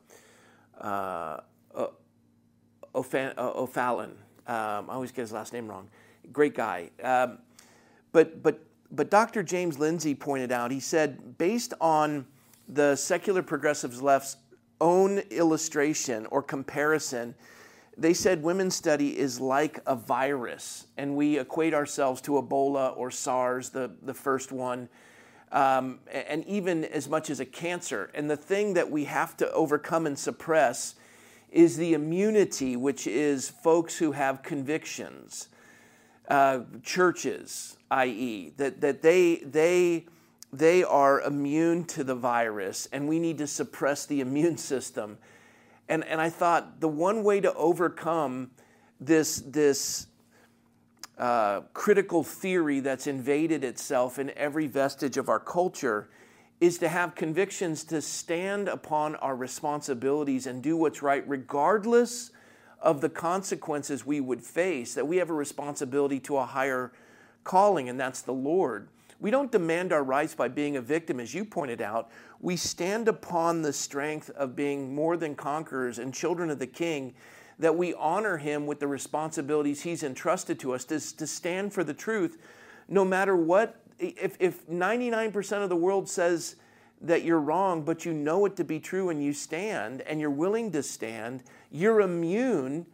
uh, 0.81 1.39
uh, 1.73 1.87
uh, 2.93 3.51
O'Fallon. 3.55 4.11
Um, 4.45 4.89
I 4.89 4.93
always 4.93 5.11
get 5.11 5.21
his 5.21 5.31
last 5.31 5.53
name 5.53 5.67
wrong. 5.67 5.89
Great 6.33 6.55
guy, 6.55 6.89
um, 7.01 7.37
but 8.11 8.43
but 8.43 8.59
but 8.91 9.09
Dr. 9.09 9.41
James 9.41 9.79
Lindsay 9.79 10.15
pointed 10.15 10.51
out. 10.51 10.69
He 10.71 10.81
said 10.81 11.37
based 11.37 11.73
on 11.79 12.25
the 12.67 12.97
secular 12.97 13.41
progressives 13.41 14.01
left's 14.01 14.35
own 14.79 15.19
illustration 15.29 16.25
or 16.27 16.41
comparison, 16.41 17.35
they 17.97 18.13
said 18.13 18.43
women's 18.43 18.75
study 18.75 19.17
is 19.17 19.39
like 19.39 19.79
a 19.87 19.95
virus, 19.95 20.85
and 20.97 21.15
we 21.15 21.39
equate 21.39 21.73
ourselves 21.73 22.21
to 22.21 22.33
Ebola 22.33 22.95
or 22.95 23.09
SARS, 23.09 23.71
the, 23.71 23.91
the 24.03 24.13
first 24.13 24.51
one, 24.51 24.87
um, 25.51 25.99
and 26.11 26.45
even 26.45 26.85
as 26.85 27.09
much 27.09 27.29
as 27.29 27.39
a 27.39 27.45
cancer. 27.45 28.11
And 28.13 28.29
the 28.29 28.37
thing 28.37 28.75
that 28.75 28.91
we 28.91 29.05
have 29.05 29.35
to 29.37 29.51
overcome 29.51 30.05
and 30.05 30.17
suppress 30.17 30.95
is 31.51 31.77
the 31.77 31.93
immunity, 31.93 32.75
which 32.75 33.07
is 33.07 33.49
folks 33.49 33.97
who 33.97 34.11
have 34.11 34.43
convictions, 34.43 35.47
uh, 36.27 36.59
churches, 36.83 37.77
i.e., 37.89 38.53
that, 38.57 38.81
that 38.81 39.01
they, 39.01 39.37
they, 39.37 40.05
they 40.51 40.83
are 40.83 41.21
immune 41.21 41.83
to 41.85 42.03
the 42.03 42.15
virus, 42.15 42.87
and 42.91 43.07
we 43.07 43.19
need 43.19 43.37
to 43.39 43.47
suppress 43.47 44.05
the 44.05 44.21
immune 44.21 44.57
system. 44.57 45.17
And, 45.89 46.03
and 46.05 46.19
I 46.19 46.29
thought 46.29 46.81
the 46.81 46.87
one 46.87 47.23
way 47.23 47.39
to 47.41 47.53
overcome 47.53 48.51
this, 48.99 49.37
this 49.37 50.07
uh, 51.17 51.61
critical 51.73 52.23
theory 52.23 52.79
that's 52.79 53.07
invaded 53.07 53.63
itself 53.63 54.19
in 54.19 54.31
every 54.31 54.67
vestige 54.67 55.17
of 55.17 55.29
our 55.29 55.39
culture 55.39 56.09
is 56.59 56.79
to 56.79 56.89
have 56.89 57.15
convictions 57.15 57.83
to 57.83 58.01
stand 58.01 58.67
upon 58.67 59.15
our 59.17 59.35
responsibilities 59.35 60.47
and 60.47 60.63
do 60.63 60.75
what's 60.75 61.01
right, 61.01 61.27
regardless 61.27 62.31
of 62.81 63.01
the 63.01 63.09
consequences 63.09 64.05
we 64.05 64.19
would 64.19 64.41
face, 64.41 64.93
that 64.95 65.07
we 65.07 65.17
have 65.17 65.29
a 65.29 65.33
responsibility 65.33 66.19
to 66.19 66.37
a 66.37 66.45
higher 66.45 66.91
calling, 67.43 67.89
and 67.89 67.99
that's 67.99 68.21
the 68.21 68.33
Lord. 68.33 68.89
We 69.19 69.31
don't 69.31 69.51
demand 69.51 69.93
our 69.93 70.03
rights 70.03 70.35
by 70.35 70.47
being 70.47 70.77
a 70.77 70.81
victim, 70.81 71.19
as 71.19 71.33
you 71.33 71.43
pointed 71.43 71.81
out. 71.81 72.09
We 72.39 72.55
stand 72.55 73.07
upon 73.07 73.63
the 73.63 73.73
strength 73.73 74.29
of 74.31 74.55
being 74.55 74.93
more 74.93 75.17
than 75.17 75.35
conquerors 75.35 75.97
and 75.97 76.13
children 76.13 76.49
of 76.51 76.59
the 76.59 76.67
King, 76.67 77.15
that 77.59 77.75
we 77.75 77.93
honor 77.95 78.37
him 78.37 78.67
with 78.67 78.79
the 78.79 78.87
responsibilities 78.87 79.81
he's 79.81 80.03
entrusted 80.03 80.59
to 80.59 80.73
us 80.73 80.85
to, 80.85 80.99
to 81.17 81.25
stand 81.25 81.73
for 81.73 81.83
the 81.83 81.93
truth, 81.93 82.37
no 82.87 83.03
matter 83.03 83.35
what. 83.35 83.81
If, 83.97 84.37
if 84.39 84.67
99% 84.67 85.63
of 85.63 85.69
the 85.69 85.75
world 85.75 86.07
says 86.07 86.57
that 87.01 87.23
you're 87.23 87.39
wrong, 87.39 87.81
but 87.83 88.05
you 88.05 88.13
know 88.13 88.45
it 88.45 88.55
to 88.57 88.63
be 88.63 88.79
true 88.79 89.09
and 89.09 89.23
you 89.23 89.33
stand 89.33 90.01
and 90.01 90.19
you're 90.21 90.29
willing 90.29 90.71
to 90.73 90.83
stand, 90.83 91.43
you're 91.71 92.01
immune. 92.01 92.85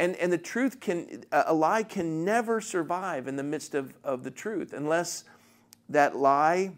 And, 0.00 0.16
and 0.16 0.32
the 0.32 0.38
truth 0.38 0.80
can, 0.80 1.24
a 1.30 1.54
lie 1.54 1.84
can 1.84 2.24
never 2.24 2.60
survive 2.60 3.28
in 3.28 3.36
the 3.36 3.44
midst 3.44 3.76
of, 3.76 3.94
of 4.02 4.24
the 4.24 4.30
truth 4.30 4.72
unless 4.72 5.22
that 5.90 6.16
lie 6.16 6.72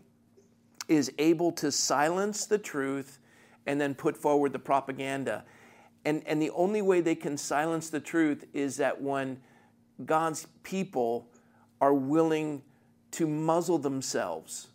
is 0.88 1.12
able 1.18 1.52
to 1.52 1.70
silence 1.70 2.46
the 2.46 2.58
truth 2.58 3.18
and 3.66 3.80
then 3.80 3.94
put 3.94 4.16
forward 4.16 4.52
the 4.52 4.58
propaganda. 4.58 5.44
And, 6.04 6.22
and 6.26 6.42
the 6.42 6.50
only 6.50 6.82
way 6.82 7.00
they 7.00 7.14
can 7.14 7.36
silence 7.36 7.88
the 7.90 8.00
truth 8.00 8.44
is 8.52 8.76
that 8.78 9.00
when 9.00 9.40
God's 10.04 10.46
people 10.64 11.28
are 11.80 11.94
willing 11.94 12.62
to 13.12 13.26
muzzle 13.26 13.78
themselves 13.78 14.68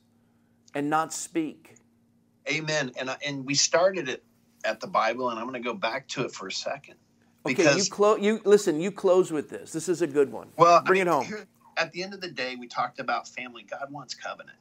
and 0.73 0.89
not 0.89 1.11
speak. 1.11 1.75
Amen. 2.49 2.91
And 2.97 3.13
and 3.25 3.45
we 3.45 3.55
started 3.55 4.07
it 4.07 4.23
at 4.63 4.79
the 4.79 4.87
Bible, 4.87 5.29
and 5.29 5.39
I'm 5.39 5.47
going 5.49 5.61
to 5.61 5.67
go 5.67 5.73
back 5.73 6.07
to 6.09 6.23
it 6.23 6.31
for 6.31 6.47
a 6.47 6.51
second. 6.51 6.95
Okay, 7.45 7.75
you 7.75 7.85
close. 7.89 8.21
You 8.21 8.39
listen. 8.45 8.79
You 8.79 8.91
close 8.91 9.31
with 9.31 9.49
this. 9.49 9.71
This 9.73 9.89
is 9.89 10.01
a 10.01 10.07
good 10.07 10.31
one. 10.31 10.49
Well, 10.57 10.81
bring 10.81 11.01
it 11.01 11.07
home. 11.07 11.25
here- 11.25 11.47
at 11.77 11.91
the 11.91 12.03
end 12.03 12.13
of 12.13 12.21
the 12.21 12.29
day, 12.29 12.55
we 12.55 12.67
talked 12.67 12.99
about 12.99 13.27
family. 13.27 13.65
God 13.69 13.91
wants 13.91 14.13
covenant. 14.13 14.57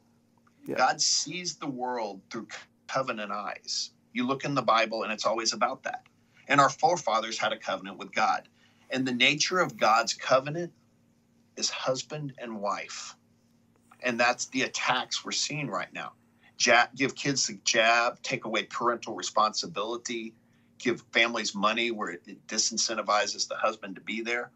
Yeah. 0.66 0.76
God 0.76 1.00
sees 1.00 1.56
the 1.56 1.66
world 1.66 2.20
through 2.30 2.48
covenant 2.88 3.32
eyes. 3.32 3.90
You 4.12 4.26
look 4.26 4.44
in 4.44 4.54
the 4.54 4.62
Bible, 4.62 5.02
and 5.02 5.12
it's 5.12 5.26
always 5.26 5.52
about 5.52 5.82
that. 5.84 6.02
And 6.48 6.60
our 6.60 6.70
forefathers 6.70 7.38
had 7.38 7.52
a 7.52 7.58
covenant 7.58 7.98
with 7.98 8.12
God. 8.12 8.48
And 8.90 9.06
the 9.06 9.12
nature 9.12 9.60
of 9.60 9.76
God's 9.76 10.14
covenant 10.14 10.72
is 11.56 11.70
husband 11.70 12.34
and 12.38 12.60
wife. 12.60 13.16
And 14.00 14.20
that's 14.20 14.46
the 14.46 14.62
attacks 14.62 15.24
we're 15.24 15.32
seeing 15.32 15.68
right 15.68 15.92
now. 15.92 16.12
Jab, 16.56 16.94
give 16.94 17.14
kids 17.14 17.46
the 17.46 17.58
jab, 17.64 18.22
take 18.22 18.44
away 18.44 18.64
parental 18.64 19.14
responsibility, 19.14 20.34
give 20.78 21.02
families 21.12 21.54
money 21.54 21.90
where 21.90 22.10
it 22.10 22.46
disincentivizes 22.46 23.48
the 23.48 23.56
husband 23.56 23.96
to 23.96 24.00
be 24.00 24.22
there. 24.22 24.50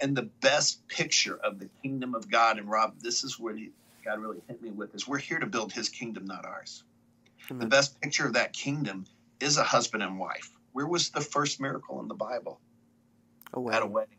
And 0.00 0.16
the 0.16 0.30
best 0.40 0.86
picture 0.88 1.36
of 1.36 1.58
the 1.58 1.68
kingdom 1.82 2.14
of 2.14 2.30
God, 2.30 2.58
and 2.58 2.70
Rob, 2.70 2.94
this 3.00 3.22
is 3.22 3.38
where 3.38 3.54
God 4.04 4.18
really 4.18 4.40
hit 4.48 4.62
me 4.62 4.70
with, 4.70 4.94
is 4.94 5.06
we're 5.06 5.18
here 5.18 5.38
to 5.38 5.46
build 5.46 5.72
his 5.72 5.88
kingdom, 5.88 6.24
not 6.24 6.46
ours. 6.46 6.84
Amen. 7.50 7.60
The 7.60 7.66
best 7.66 8.00
picture 8.00 8.26
of 8.26 8.32
that 8.32 8.52
kingdom 8.52 9.04
is 9.40 9.58
a 9.58 9.64
husband 9.64 10.02
and 10.02 10.18
wife. 10.18 10.50
Where 10.72 10.86
was 10.86 11.10
the 11.10 11.20
first 11.20 11.60
miracle 11.60 12.00
in 12.00 12.08
the 12.08 12.14
Bible? 12.14 12.60
A 13.52 13.60
wedding. 13.60 13.76
At 13.76 13.82
a 13.82 13.86
wedding. 13.86 14.16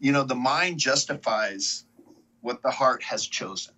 You 0.00 0.12
know, 0.12 0.24
the 0.24 0.34
mind 0.34 0.78
justifies 0.78 1.84
what 2.40 2.62
the 2.62 2.70
heart 2.70 3.02
has 3.02 3.26
chosen. 3.26 3.74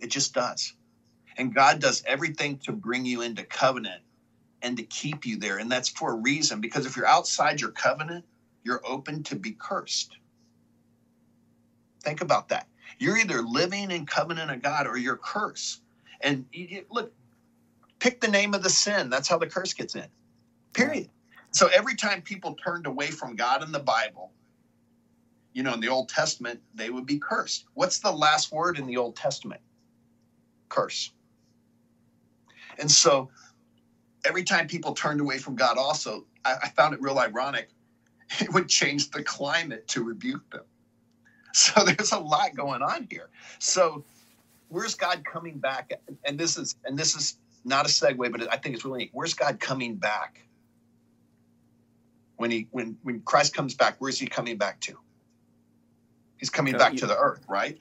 It 0.00 0.08
just 0.08 0.34
does. 0.34 0.74
And 1.36 1.54
God 1.54 1.80
does 1.80 2.02
everything 2.06 2.58
to 2.58 2.72
bring 2.72 3.04
you 3.04 3.22
into 3.22 3.44
covenant 3.44 4.02
and 4.62 4.76
to 4.76 4.82
keep 4.84 5.26
you 5.26 5.36
there. 5.36 5.58
And 5.58 5.70
that's 5.70 5.88
for 5.88 6.12
a 6.12 6.16
reason, 6.16 6.60
because 6.60 6.86
if 6.86 6.96
you're 6.96 7.06
outside 7.06 7.60
your 7.60 7.70
covenant, 7.70 8.24
you're 8.64 8.82
open 8.86 9.22
to 9.24 9.36
be 9.36 9.52
cursed. 9.52 10.16
Think 12.02 12.20
about 12.20 12.48
that. 12.48 12.66
You're 12.98 13.18
either 13.18 13.42
living 13.42 13.90
in 13.90 14.06
covenant 14.06 14.50
of 14.50 14.62
God 14.62 14.86
or 14.86 14.96
you're 14.96 15.16
cursed. 15.16 15.82
And 16.20 16.46
you, 16.52 16.84
look, 16.90 17.12
pick 17.98 18.20
the 18.20 18.28
name 18.28 18.54
of 18.54 18.62
the 18.62 18.70
sin. 18.70 19.10
That's 19.10 19.28
how 19.28 19.38
the 19.38 19.46
curse 19.46 19.72
gets 19.72 19.94
in. 19.94 20.06
Period. 20.72 21.08
So 21.52 21.68
every 21.74 21.94
time 21.94 22.22
people 22.22 22.54
turned 22.54 22.86
away 22.86 23.08
from 23.08 23.36
God 23.36 23.62
in 23.62 23.72
the 23.72 23.78
Bible, 23.78 24.32
you 25.52 25.62
know, 25.62 25.72
in 25.72 25.80
the 25.80 25.88
Old 25.88 26.08
Testament, 26.08 26.60
they 26.74 26.90
would 26.90 27.06
be 27.06 27.18
cursed. 27.18 27.66
What's 27.74 28.00
the 28.00 28.10
last 28.10 28.52
word 28.52 28.78
in 28.78 28.86
the 28.86 28.96
Old 28.96 29.16
Testament? 29.16 29.60
Curse. 30.68 31.12
And 32.78 32.90
so 32.90 33.30
every 34.24 34.42
time 34.42 34.66
people 34.66 34.92
turned 34.94 35.20
away 35.20 35.38
from 35.38 35.54
God, 35.54 35.78
also, 35.78 36.26
I, 36.44 36.56
I 36.64 36.68
found 36.70 36.94
it 36.94 37.00
real 37.00 37.18
ironic. 37.18 37.68
It 38.40 38.52
would 38.52 38.68
change 38.68 39.10
the 39.10 39.22
climate 39.22 39.86
to 39.88 40.02
rebuke 40.02 40.48
them. 40.50 40.64
So 41.52 41.84
there's 41.84 42.12
a 42.12 42.18
lot 42.18 42.54
going 42.54 42.82
on 42.82 43.06
here. 43.10 43.28
So 43.58 44.04
where's 44.68 44.94
God 44.94 45.24
coming 45.24 45.58
back? 45.58 45.92
And 46.24 46.38
this 46.38 46.58
is 46.58 46.76
and 46.84 46.98
this 46.98 47.14
is 47.14 47.38
not 47.64 47.86
a 47.86 47.88
segue, 47.88 48.30
but 48.30 48.52
I 48.52 48.56
think 48.56 48.74
it's 48.74 48.84
really 48.84 49.00
neat. 49.00 49.10
Where's 49.12 49.34
God 49.34 49.60
coming 49.60 49.96
back? 49.96 50.40
When 52.36 52.50
he 52.50 52.68
when 52.72 52.98
when 53.02 53.20
Christ 53.20 53.54
comes 53.54 53.74
back, 53.74 53.96
where's 53.98 54.18
he 54.18 54.26
coming 54.26 54.58
back 54.58 54.80
to? 54.82 54.98
He's 56.36 56.50
coming 56.50 56.74
uh, 56.74 56.78
back 56.78 56.96
to 56.96 57.06
the 57.06 57.16
earth, 57.16 57.44
right? 57.48 57.78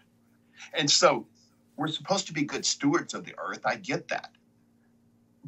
And 0.74 0.90
so 0.90 1.26
we're 1.76 1.88
supposed 1.88 2.28
to 2.28 2.34
be 2.34 2.44
good 2.44 2.66
stewards 2.66 3.14
of 3.14 3.26
the 3.26 3.34
earth. 3.38 3.62
I 3.66 3.76
get 3.76 4.08
that. 4.10 4.32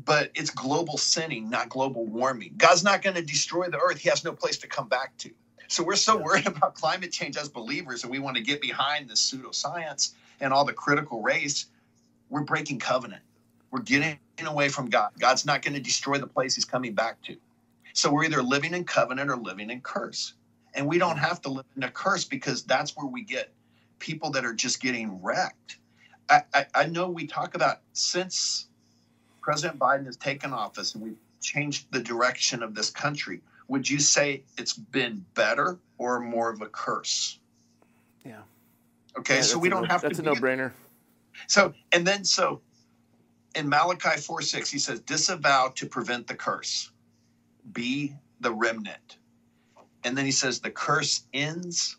But 0.03 0.31
it's 0.35 0.49
global 0.49 0.97
sinning, 0.97 1.49
not 1.49 1.69
global 1.69 2.05
warming. 2.05 2.53
God's 2.57 2.83
not 2.83 3.01
going 3.01 3.15
to 3.15 3.21
destroy 3.21 3.69
the 3.69 3.79
earth. 3.79 3.97
He 3.97 4.09
has 4.09 4.23
no 4.23 4.33
place 4.33 4.57
to 4.57 4.67
come 4.67 4.87
back 4.89 5.15
to. 5.19 5.31
So 5.67 5.83
we're 5.83 5.95
so 5.95 6.17
worried 6.17 6.47
about 6.47 6.75
climate 6.75 7.11
change 7.11 7.37
as 7.37 7.49
believers 7.49 8.03
and 8.03 8.11
we 8.11 8.19
want 8.19 8.37
to 8.37 8.43
get 8.43 8.61
behind 8.61 9.09
this 9.09 9.31
pseudoscience 9.31 10.13
and 10.39 10.53
all 10.53 10.65
the 10.65 10.73
critical 10.73 11.21
race. 11.21 11.67
We're 12.29 12.43
breaking 12.43 12.79
covenant. 12.79 13.21
We're 13.71 13.81
getting 13.81 14.19
away 14.45 14.69
from 14.69 14.89
God. 14.89 15.11
God's 15.19 15.45
not 15.45 15.61
going 15.61 15.73
to 15.73 15.79
destroy 15.79 16.17
the 16.17 16.27
place 16.27 16.55
he's 16.55 16.65
coming 16.65 16.93
back 16.93 17.21
to. 17.23 17.37
So 17.93 18.11
we're 18.11 18.25
either 18.25 18.43
living 18.43 18.73
in 18.73 18.83
covenant 18.83 19.29
or 19.29 19.37
living 19.37 19.69
in 19.69 19.81
curse. 19.81 20.33
And 20.73 20.87
we 20.87 20.97
don't 20.97 21.15
mm-hmm. 21.15 21.25
have 21.25 21.41
to 21.43 21.49
live 21.49 21.65
in 21.75 21.83
a 21.83 21.91
curse 21.91 22.25
because 22.25 22.63
that's 22.63 22.95
where 22.97 23.05
we 23.05 23.23
get 23.23 23.53
people 23.99 24.31
that 24.31 24.45
are 24.45 24.53
just 24.53 24.81
getting 24.81 25.21
wrecked. 25.21 25.77
I, 26.29 26.41
I, 26.53 26.65
I 26.75 26.85
know 26.87 27.09
we 27.09 27.27
talk 27.27 27.55
about 27.55 27.81
since 27.93 28.67
President 29.45 29.77
Biden 29.77 30.07
has 30.07 30.17
taken 30.17 30.51
office 30.51 30.95
and 30.95 31.03
we've 31.03 31.19
changed 31.39 31.85
the 31.91 31.99
direction 31.99 32.63
of 32.63 32.73
this 32.73 32.89
country, 32.89 33.41
would 33.67 33.87
you 33.87 33.99
say 33.99 34.41
it's 34.57 34.73
been 34.73 35.23
better 35.35 35.77
or 35.99 36.19
more 36.19 36.49
of 36.49 36.63
a 36.63 36.65
curse? 36.65 37.37
Yeah. 38.25 38.41
Okay, 39.15 39.35
yeah, 39.35 39.41
so 39.41 39.59
we 39.59 39.69
don't 39.69 39.83
no, 39.83 39.89
have 39.89 40.01
that's 40.01 40.17
to. 40.17 40.23
That's 40.23 40.39
a 40.39 40.41
no-brainer. 40.41 40.71
So 41.45 41.75
and 41.91 42.07
then 42.07 42.23
so 42.23 42.61
in 43.55 43.69
Malachi 43.69 44.19
4 44.19 44.41
6, 44.41 44.71
he 44.71 44.79
says, 44.79 44.99
disavow 45.01 45.71
to 45.75 45.85
prevent 45.85 46.25
the 46.25 46.33
curse. 46.33 46.89
Be 47.71 48.15
the 48.39 48.51
remnant. 48.51 49.17
And 50.03 50.17
then 50.17 50.25
he 50.25 50.31
says 50.31 50.59
the 50.59 50.71
curse 50.71 51.21
ends 51.35 51.97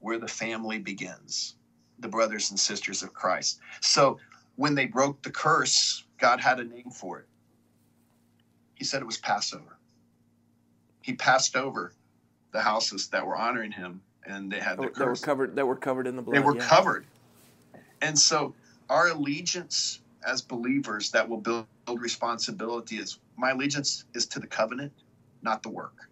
where 0.00 0.18
the 0.18 0.28
family 0.28 0.78
begins, 0.78 1.56
the 2.00 2.08
brothers 2.08 2.50
and 2.50 2.60
sisters 2.60 3.02
of 3.02 3.14
Christ. 3.14 3.60
So 3.80 4.18
when 4.56 4.74
they 4.74 4.84
broke 4.84 5.22
the 5.22 5.30
curse, 5.30 6.04
God 6.22 6.40
had 6.40 6.60
a 6.60 6.64
name 6.64 6.90
for 6.90 7.18
it. 7.18 7.26
He 8.76 8.84
said 8.84 9.02
it 9.02 9.06
was 9.06 9.18
Passover. 9.18 9.76
He 11.02 11.14
passed 11.14 11.56
over 11.56 11.92
the 12.52 12.60
houses 12.60 13.08
that 13.08 13.26
were 13.26 13.36
honoring 13.36 13.72
him 13.72 14.00
and 14.24 14.50
they 14.50 14.60
had 14.60 14.78
the 14.78 14.84
oh, 14.84 14.90
that 14.96 15.04
were 15.04 15.16
covered 15.16 15.56
that 15.56 15.66
were 15.66 15.74
covered 15.74 16.06
in 16.06 16.14
the 16.14 16.22
blood. 16.22 16.36
They 16.36 16.40
were 16.40 16.56
yeah. 16.56 16.68
covered. 16.68 17.06
And 18.02 18.16
so 18.16 18.54
our 18.88 19.08
allegiance 19.08 20.00
as 20.24 20.40
believers 20.40 21.10
that 21.10 21.28
will 21.28 21.38
build, 21.38 21.66
build 21.86 22.00
responsibility 22.00 22.98
is 22.98 23.18
my 23.36 23.50
allegiance 23.50 24.04
is 24.14 24.24
to 24.26 24.38
the 24.38 24.46
covenant, 24.46 24.92
not 25.42 25.64
the 25.64 25.70
work. 25.70 26.08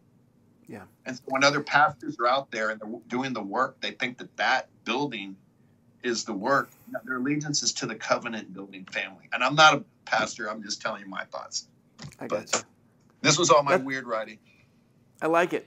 Yeah. 0.66 0.82
And 1.06 1.16
so 1.16 1.22
when 1.26 1.44
other 1.44 1.60
pastors 1.60 2.16
are 2.18 2.26
out 2.26 2.50
there 2.50 2.70
and 2.70 2.80
they're 2.80 3.00
doing 3.06 3.32
the 3.32 3.42
work, 3.42 3.80
they 3.80 3.92
think 3.92 4.18
that 4.18 4.36
that 4.38 4.68
building 4.84 5.36
is 6.02 6.24
the 6.24 6.32
work. 6.32 6.70
Their 7.04 7.16
allegiance 7.16 7.62
is 7.62 7.72
to 7.74 7.86
the 7.86 7.94
covenant 7.94 8.52
building 8.54 8.84
family. 8.86 9.28
And 9.32 9.42
I'm 9.42 9.54
not 9.54 9.74
a 9.74 9.84
pastor. 10.04 10.50
I'm 10.50 10.62
just 10.62 10.80
telling 10.80 11.02
you 11.02 11.08
my 11.08 11.24
thoughts. 11.24 11.68
I 12.18 12.26
got 12.26 12.52
you. 12.54 12.60
This 13.22 13.38
was 13.38 13.50
all 13.50 13.62
my 13.62 13.76
that, 13.76 13.84
weird 13.84 14.06
writing. 14.06 14.38
I 15.20 15.26
like 15.26 15.52
it. 15.52 15.66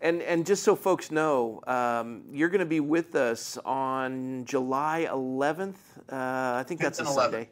And, 0.00 0.22
and 0.22 0.46
just 0.46 0.62
so 0.62 0.76
folks 0.76 1.10
know, 1.10 1.62
um, 1.66 2.22
you're 2.30 2.48
going 2.48 2.60
to 2.60 2.66
be 2.66 2.80
with 2.80 3.14
us 3.14 3.58
on 3.64 4.44
July 4.44 5.08
11th. 5.10 5.76
Uh, 6.10 6.58
I 6.58 6.64
think 6.66 6.80
that's 6.80 7.00
a 7.00 7.06
Sunday. 7.06 7.48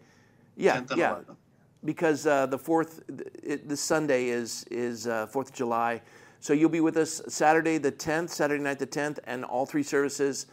Yeah, 0.57 0.83
yeah. 0.95 1.15
11th. 1.15 1.37
Because 1.85 2.27
uh, 2.27 2.47
the 2.47 2.59
fourth, 2.59 3.03
the 3.09 3.77
Sunday 3.77 4.29
is 4.29 4.65
is 4.71 5.09
uh, 5.09 5.27
Fourth 5.27 5.49
of 5.49 5.55
July. 5.55 6.01
So 6.39 6.53
you'll 6.53 6.69
be 6.69 6.81
with 6.81 6.97
us 6.97 7.23
Saturday 7.27 7.79
the 7.79 7.91
10th, 7.91 8.31
Saturday 8.31 8.63
night 8.63 8.79
the 8.79 8.87
10th, 8.87 9.19
and 9.25 9.45
all 9.45 9.67
three 9.67 9.83
services 9.83 10.47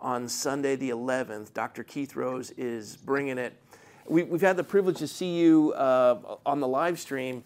on 0.00 0.28
Sunday 0.28 0.76
the 0.76 0.90
11th. 0.90 1.52
Dr. 1.52 1.84
Keith 1.84 2.16
Rose 2.16 2.50
is 2.52 2.96
bringing 2.96 3.38
it. 3.38 3.54
We, 4.08 4.24
have 4.24 4.40
had 4.40 4.56
the 4.56 4.64
privilege 4.64 4.98
to 4.98 5.08
see 5.08 5.36
you 5.36 5.72
uh, 5.72 6.36
on 6.44 6.60
the 6.60 6.68
live 6.68 7.00
stream, 7.00 7.42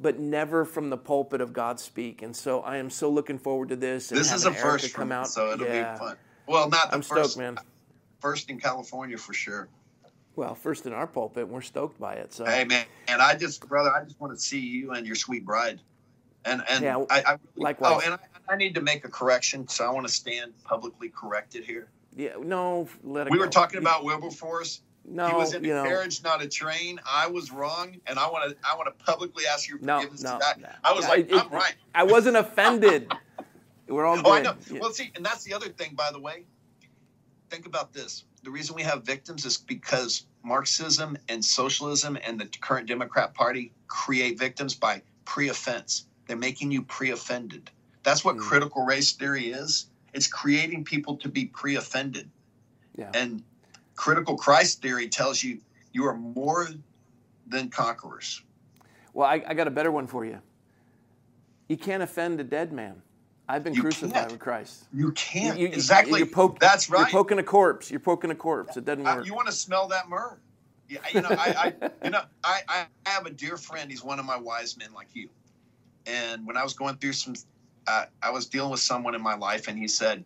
but 0.00 0.18
never 0.18 0.64
from 0.64 0.90
the 0.90 0.96
pulpit 0.96 1.40
of 1.40 1.52
Godspeak. 1.52 2.22
And 2.22 2.34
so 2.34 2.60
I 2.60 2.76
am 2.76 2.90
so 2.90 3.10
looking 3.10 3.38
forward 3.38 3.70
to 3.70 3.76
this. 3.76 4.08
this 4.08 4.32
is 4.32 4.44
a 4.44 4.52
first 4.52 4.94
come 4.94 5.10
out. 5.10 5.28
so 5.28 5.52
it'll 5.52 5.66
yeah. 5.66 5.92
be 5.94 5.98
fun. 5.98 6.16
Well, 6.46 6.68
not 6.68 6.90
the 6.90 6.96
I'm 6.96 7.02
first, 7.02 7.32
stoked, 7.32 7.38
man. 7.38 7.58
First 8.20 8.50
in 8.50 8.60
California 8.60 9.16
for 9.16 9.32
sure. 9.32 9.68
Well, 10.36 10.54
first 10.54 10.86
in 10.86 10.92
our 10.92 11.06
pulpit, 11.06 11.48
we're 11.48 11.60
stoked 11.60 12.00
by 12.00 12.14
it. 12.14 12.32
So 12.32 12.44
hey, 12.44 12.64
man, 12.64 12.86
and 13.06 13.22
I 13.22 13.36
just, 13.36 13.66
brother, 13.68 13.92
I 13.94 14.02
just 14.04 14.20
want 14.20 14.32
to 14.34 14.40
see 14.40 14.58
you 14.58 14.92
and 14.92 15.06
your 15.06 15.14
sweet 15.14 15.44
bride. 15.44 15.80
And 16.44 16.62
and 16.68 16.82
yeah, 16.82 16.98
I, 17.08 17.22
I 17.26 17.36
likewise. 17.56 17.92
Oh, 17.94 18.00
and 18.04 18.14
I, 18.14 18.18
I, 18.48 18.56
need 18.56 18.74
to 18.74 18.80
make 18.80 19.04
a 19.04 19.08
correction, 19.08 19.66
so 19.68 19.84
I 19.86 19.90
want 19.90 20.06
to 20.06 20.12
stand 20.12 20.52
publicly 20.64 21.08
corrected 21.08 21.64
here. 21.64 21.88
Yeah, 22.16 22.30
no, 22.40 22.88
let 23.02 23.26
it 23.26 23.30
We 23.32 23.38
go. 23.38 23.44
were 23.44 23.50
talking 23.50 23.78
about 23.78 24.04
Wilberforce. 24.04 24.82
No, 25.06 25.28
he 25.28 25.34
was 25.34 25.52
in 25.52 25.64
a 25.64 25.68
know, 25.68 25.84
carriage, 25.84 26.22
not 26.22 26.42
a 26.42 26.48
train. 26.48 26.98
I 27.06 27.26
was 27.26 27.50
wrong, 27.50 27.96
and 28.06 28.18
I 28.18 28.26
want 28.28 28.50
to 28.50 28.56
I 28.66 28.74
want 28.76 28.86
to 28.96 29.04
publicly 29.04 29.44
ask 29.46 29.68
your 29.68 29.78
no, 29.80 29.96
forgiveness 29.98 30.22
no, 30.22 30.32
to 30.32 30.38
that. 30.40 30.60
no. 30.60 30.68
I 30.82 30.92
was 30.92 31.04
Yeah, 31.04 31.10
like, 31.10 31.30
it- 31.30 31.34
I'm 31.34 31.50
right. 31.50 31.74
I 31.94 32.04
wasn't 32.04 32.36
offended. 32.36 33.12
we're 33.88 34.06
all 34.06 34.16
good. 34.16 34.24
Oh, 34.26 34.32
I 34.32 34.40
know. 34.40 34.54
Yeah. 34.70 34.78
Well, 34.80 34.92
see, 34.92 35.12
and 35.14 35.24
that's 35.24 35.44
the 35.44 35.52
other 35.52 35.68
thing, 35.68 35.94
by 35.94 36.10
the 36.10 36.18
way. 36.20 36.44
Think 37.50 37.66
about 37.66 37.92
this. 37.92 38.24
The 38.44 38.50
reason 38.50 38.74
we 38.74 38.82
have 38.82 39.02
victims 39.04 39.44
is 39.44 39.58
because 39.58 40.24
Marxism 40.42 41.18
and 41.28 41.44
socialism 41.44 42.16
and 42.26 42.40
the 42.40 42.46
current 42.60 42.86
Democrat 42.88 43.34
Party 43.34 43.72
create 43.88 44.38
victims 44.38 44.74
by 44.74 45.02
pre-offense. 45.26 46.06
They're 46.26 46.36
making 46.36 46.70
you 46.70 46.82
pre-offended. 46.82 47.70
That's 48.04 48.24
what 48.24 48.36
Mm. 48.36 48.40
critical 48.42 48.84
race 48.84 49.12
theory 49.12 49.46
is. 49.50 49.86
It's 50.12 50.28
creating 50.28 50.84
people 50.84 51.16
to 51.16 51.28
be 51.28 51.46
pre-offended. 51.46 52.30
Yeah. 52.96 53.10
And 53.14 53.42
critical 53.96 54.36
Christ 54.36 54.80
theory 54.82 55.08
tells 55.08 55.42
you 55.42 55.60
you 55.92 56.06
are 56.06 56.14
more 56.14 56.68
than 57.46 57.68
conquerors. 57.70 58.42
Well, 59.12 59.28
I, 59.28 59.42
I 59.46 59.54
got 59.54 59.66
a 59.66 59.70
better 59.70 59.90
one 59.90 60.06
for 60.06 60.24
you. 60.24 60.40
You 61.68 61.76
can't 61.76 62.02
offend 62.02 62.38
a 62.40 62.44
dead 62.44 62.72
man. 62.72 63.02
I've 63.48 63.62
been 63.64 63.74
You 63.74 63.82
crucified 63.82 64.14
can't. 64.14 64.30
with 64.32 64.40
Christ. 64.40 64.84
You 64.92 65.12
can't. 65.12 65.58
You- 65.58 65.66
you- 65.68 65.72
exactly. 65.72 66.18
You're 66.20 66.26
poke- 66.28 66.58
That's 66.60 66.88
right. 66.88 67.00
You're 67.00 67.22
poking 67.22 67.38
a 67.38 67.42
corpse. 67.42 67.90
You're 67.90 68.00
poking 68.00 68.30
a 68.30 68.34
corpse. 68.34 68.76
It 68.76 68.84
doesn't 68.84 69.06
I- 69.06 69.16
work. 69.16 69.26
you 69.26 69.34
want 69.34 69.46
to 69.48 69.52
smell 69.52 69.88
that 69.88 70.08
myrrh? 70.08 70.38
Yeah, 70.88 70.98
you 71.12 71.22
know, 71.22 71.28
I, 71.30 71.72
I 71.82 71.90
you 72.04 72.10
know, 72.10 72.22
I, 72.44 72.60
I 72.68 72.86
have 73.06 73.24
a 73.26 73.30
dear 73.30 73.56
friend. 73.56 73.90
He's 73.90 74.04
one 74.04 74.18
of 74.18 74.26
my 74.26 74.36
wise 74.36 74.76
men, 74.76 74.92
like 74.94 75.08
you, 75.14 75.30
And 76.06 76.46
when 76.46 76.56
I 76.58 76.62
was 76.62 76.74
going 76.74 76.96
through 76.96 77.14
some, 77.14 77.34
uh, 77.86 78.06
I 78.22 78.30
was 78.30 78.46
dealing 78.46 78.70
with 78.70 78.80
someone 78.80 79.14
in 79.14 79.22
my 79.22 79.36
life, 79.36 79.68
and 79.68 79.78
he 79.78 79.88
said, 79.88 80.24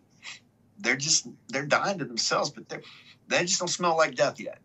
"They're 0.79 0.95
just 0.95 1.27
they're 1.49 1.65
dying 1.65 1.99
to 1.99 2.05
themselves, 2.05 2.49
but 2.49 2.69
they 2.69 2.79
they 3.27 3.41
just 3.41 3.59
don't 3.59 3.67
smell 3.67 3.97
like 3.97 4.15
death 4.15 4.39
yet." 4.39 4.59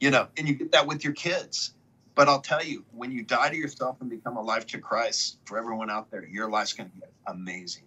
You 0.00 0.10
know, 0.10 0.28
and 0.36 0.48
you 0.48 0.54
get 0.54 0.72
that 0.72 0.86
with 0.86 1.04
your 1.04 1.12
kids. 1.12 1.74
But 2.14 2.28
I'll 2.28 2.40
tell 2.40 2.62
you, 2.62 2.84
when 2.92 3.10
you 3.10 3.22
die 3.22 3.50
to 3.50 3.56
yourself 3.56 3.96
and 4.00 4.08
become 4.08 4.36
alive 4.36 4.66
to 4.66 4.78
Christ, 4.78 5.38
for 5.46 5.58
everyone 5.58 5.90
out 5.90 6.10
there, 6.10 6.24
your 6.24 6.48
life's 6.48 6.72
going 6.72 6.90
to 6.90 6.96
be 6.96 7.02
amazing. 7.26 7.84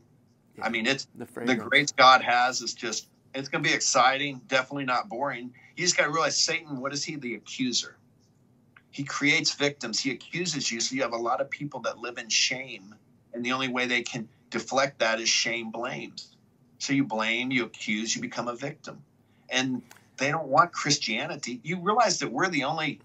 Yeah. 0.58 0.66
I 0.66 0.70
mean, 0.70 0.86
it's 0.86 1.08
the, 1.16 1.28
the 1.46 1.56
grace 1.56 1.92
God 1.94 2.22
has 2.22 2.62
is 2.62 2.74
just 2.74 3.08
it's 3.34 3.48
going 3.48 3.64
to 3.64 3.70
be 3.70 3.76
exciting. 3.76 4.42
Definitely 4.48 4.86
not 4.86 5.10
boring. 5.10 5.54
You 5.76 5.84
just 5.86 5.96
got 5.96 6.06
to 6.06 6.12
realize 6.12 6.38
Satan. 6.38 6.80
What 6.82 6.94
is 6.94 7.04
he? 7.04 7.16
The 7.16 7.36
accuser. 7.36 7.98
He 8.92 9.04
creates 9.04 9.54
victims. 9.54 10.00
He 10.00 10.12
accuses 10.12 10.72
you. 10.72 10.80
So 10.80 10.96
you 10.96 11.04
have 11.04 11.14
a 11.14 11.18
lot 11.18 11.40
of 11.40 11.50
people 11.50 11.80
that 11.82 12.00
live 12.00 12.18
in 12.18 12.30
shame, 12.30 12.96
and 13.34 13.46
the 13.46 13.52
only 13.52 13.68
way 13.68 13.86
they 13.86 14.02
can 14.02 14.28
deflect 14.50 15.00
that 15.00 15.20
is 15.20 15.30
shame 15.30 15.72
blames. 15.72 16.36
So 16.80 16.94
you 16.94 17.04
blame, 17.04 17.52
you 17.52 17.66
accuse, 17.66 18.16
you 18.16 18.22
become 18.22 18.48
a 18.48 18.56
victim, 18.56 19.04
and 19.50 19.82
they 20.18 20.32
don't 20.32 20.48
want 20.48 20.72
Christianity. 20.72 21.60
You 21.64 21.80
realize 21.80 22.20
that 22.20 22.32
we're 22.32 22.50
the 22.50 22.66
only 22.66 23.00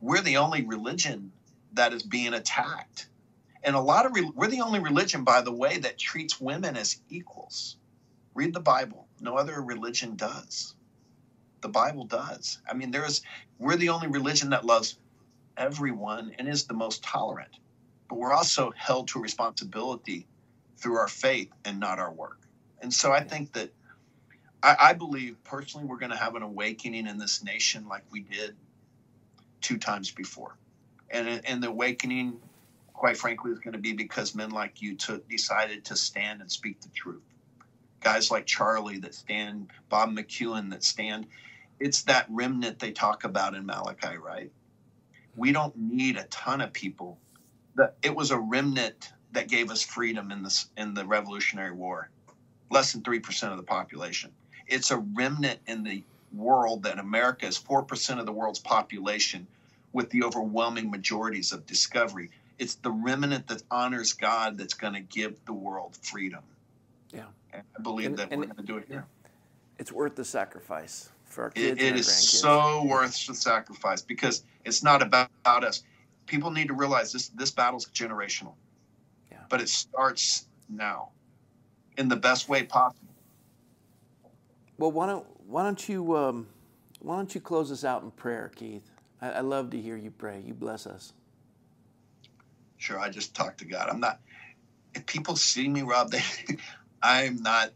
we're 0.00 0.20
the 0.20 0.36
only 0.36 0.62
religion 0.64 1.32
that 1.72 1.92
is 1.92 2.02
being 2.02 2.34
attacked. 2.34 3.08
And 3.62 3.74
a 3.74 3.80
lot 3.80 4.06
of 4.06 4.12
re- 4.12 4.30
we're 4.34 4.48
the 4.48 4.60
only 4.60 4.80
religion, 4.80 5.24
by 5.24 5.40
the 5.40 5.52
way, 5.52 5.78
that 5.78 5.98
treats 5.98 6.40
women 6.40 6.76
as 6.76 7.00
equals. 7.08 7.76
Read 8.34 8.52
the 8.52 8.60
Bible. 8.60 9.06
No 9.20 9.36
other 9.36 9.62
religion 9.62 10.16
does. 10.16 10.74
The 11.62 11.68
Bible 11.68 12.04
does. 12.04 12.58
I 12.70 12.74
mean, 12.74 12.90
there's 12.90 13.22
we're 13.58 13.76
the 13.76 13.88
only 13.88 14.08
religion 14.08 14.50
that 14.50 14.66
loves 14.66 14.98
everyone 15.56 16.34
and 16.38 16.48
is 16.48 16.64
the 16.64 16.74
most 16.74 17.02
tolerant. 17.02 17.56
But 18.08 18.18
we're 18.18 18.32
also 18.32 18.72
held 18.76 19.08
to 19.08 19.18
a 19.18 19.22
responsibility 19.22 20.26
through 20.76 20.96
our 20.96 21.08
faith 21.08 21.50
and 21.64 21.80
not 21.80 21.98
our 21.98 22.12
work. 22.12 22.38
And 22.80 22.92
so 22.92 23.12
I 23.12 23.22
think 23.22 23.52
that 23.54 23.70
I, 24.62 24.76
I 24.80 24.92
believe 24.94 25.42
personally 25.44 25.86
we're 25.86 25.98
going 25.98 26.10
to 26.10 26.16
have 26.16 26.34
an 26.34 26.42
awakening 26.42 27.06
in 27.06 27.18
this 27.18 27.42
nation 27.44 27.86
like 27.88 28.02
we 28.10 28.20
did 28.20 28.56
two 29.60 29.78
times 29.78 30.10
before. 30.10 30.56
And, 31.10 31.40
and 31.46 31.62
the 31.62 31.68
awakening, 31.68 32.38
quite 32.92 33.16
frankly, 33.16 33.52
is 33.52 33.58
going 33.58 33.72
to 33.72 33.78
be 33.78 33.92
because 33.92 34.34
men 34.34 34.50
like 34.50 34.82
you 34.82 34.96
took, 34.96 35.28
decided 35.28 35.84
to 35.86 35.96
stand 35.96 36.40
and 36.40 36.50
speak 36.50 36.80
the 36.80 36.88
truth. 36.88 37.22
Guys 38.00 38.30
like 38.30 38.46
Charlie 38.46 38.98
that 38.98 39.14
stand, 39.14 39.70
Bob 39.88 40.10
McEwen 40.10 40.70
that 40.70 40.84
stand. 40.84 41.26
It's 41.80 42.02
that 42.02 42.26
remnant 42.28 42.78
they 42.78 42.92
talk 42.92 43.24
about 43.24 43.54
in 43.54 43.64
Malachi, 43.64 44.16
right? 44.18 44.50
We 45.36 45.52
don't 45.52 45.76
need 45.76 46.16
a 46.16 46.24
ton 46.24 46.60
of 46.60 46.72
people. 46.72 47.18
That 47.76 47.96
it 48.02 48.14
was 48.14 48.30
a 48.30 48.38
remnant 48.38 49.12
that 49.32 49.48
gave 49.48 49.70
us 49.70 49.82
freedom 49.82 50.30
in 50.30 50.42
this 50.42 50.68
in 50.76 50.94
the 50.94 51.04
Revolutionary 51.04 51.72
War. 51.72 52.08
Less 52.70 52.92
than 52.92 53.02
three 53.02 53.20
percent 53.20 53.52
of 53.52 53.58
the 53.58 53.64
population. 53.64 54.30
It's 54.66 54.90
a 54.90 54.98
remnant 54.98 55.60
in 55.66 55.82
the 55.82 56.02
world 56.34 56.82
that 56.84 56.98
America 56.98 57.46
is 57.46 57.58
4% 57.58 58.18
of 58.18 58.26
the 58.26 58.32
world's 58.32 58.58
population 58.58 59.46
with 59.92 60.10
the 60.10 60.24
overwhelming 60.24 60.90
majorities 60.90 61.52
of 61.52 61.66
discovery. 61.66 62.30
It's 62.58 62.76
the 62.76 62.90
remnant 62.90 63.46
that 63.48 63.62
honors 63.70 64.12
God 64.12 64.58
that's 64.58 64.74
going 64.74 64.94
to 64.94 65.00
give 65.00 65.36
the 65.46 65.52
world 65.52 65.96
freedom. 66.02 66.42
Yeah. 67.12 67.24
And 67.52 67.62
I 67.78 67.82
believe 67.82 68.06
and, 68.06 68.18
that 68.18 68.28
and 68.30 68.40
we're 68.40 68.46
going 68.46 68.56
to 68.56 68.62
do 68.62 68.76
it 68.76 68.84
here. 68.88 69.06
It's 69.78 69.92
worth 69.92 70.14
the 70.14 70.24
sacrifice 70.24 71.10
for 71.26 71.44
our 71.44 71.50
kids. 71.50 71.80
it, 71.80 71.86
it 71.86 71.96
is 71.96 72.06
so 72.06 72.84
worth 72.84 73.26
the 73.26 73.34
sacrifice 73.34 74.02
because 74.02 74.44
it's 74.64 74.82
not 74.82 75.02
about 75.02 75.30
us. 75.46 75.82
People 76.26 76.50
need 76.50 76.68
to 76.68 76.74
realize 76.74 77.12
this 77.12 77.28
this 77.28 77.50
battle's 77.50 77.86
generational. 77.86 78.54
Yeah. 79.30 79.38
But 79.48 79.60
it 79.60 79.68
starts 79.68 80.46
now 80.68 81.10
in 81.96 82.08
the 82.08 82.16
best 82.16 82.48
way 82.48 82.62
possible. 82.62 83.14
Well, 84.78 84.92
why 84.92 85.06
don't 85.06 85.26
why 85.46 85.62
don't 85.62 85.88
you 85.88 86.16
um, 86.16 86.46
why 87.00 87.16
don't 87.16 87.34
you 87.34 87.40
close 87.40 87.70
us 87.70 87.84
out 87.84 88.02
in 88.02 88.10
prayer, 88.10 88.50
Keith? 88.54 88.90
I, 89.20 89.30
I 89.30 89.40
love 89.40 89.70
to 89.70 89.80
hear 89.80 89.96
you 89.96 90.10
pray. 90.10 90.42
You 90.44 90.54
bless 90.54 90.86
us. 90.86 91.12
Sure, 92.76 92.98
I 92.98 93.08
just 93.08 93.34
talk 93.34 93.56
to 93.58 93.64
God. 93.64 93.88
I'm 93.88 94.00
not. 94.00 94.20
If 94.94 95.06
people 95.06 95.36
see 95.36 95.68
me, 95.68 95.82
Rob, 95.82 96.10
they, 96.10 96.22
I'm 97.02 97.42
not 97.42 97.72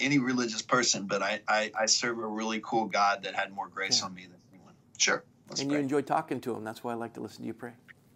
any 0.00 0.18
religious 0.18 0.62
person, 0.62 1.06
but 1.06 1.22
I, 1.22 1.40
I, 1.48 1.70
I 1.78 1.86
serve 1.86 2.18
a 2.18 2.26
really 2.26 2.60
cool 2.62 2.86
God 2.86 3.22
that 3.22 3.34
had 3.34 3.52
more 3.52 3.68
grace 3.68 4.00
yeah. 4.00 4.06
on 4.06 4.14
me 4.14 4.22
than 4.22 4.36
anyone. 4.52 4.74
Sure. 4.98 5.24
And 5.50 5.68
pray. 5.68 5.78
you 5.78 5.82
enjoy 5.82 6.02
talking 6.02 6.40
to 6.42 6.54
him. 6.54 6.64
That's 6.64 6.82
why 6.82 6.92
I 6.92 6.94
like 6.94 7.14
to 7.14 7.20
listen 7.20 7.42
to 7.42 7.46
you 7.46 7.54
pray. 7.54 7.72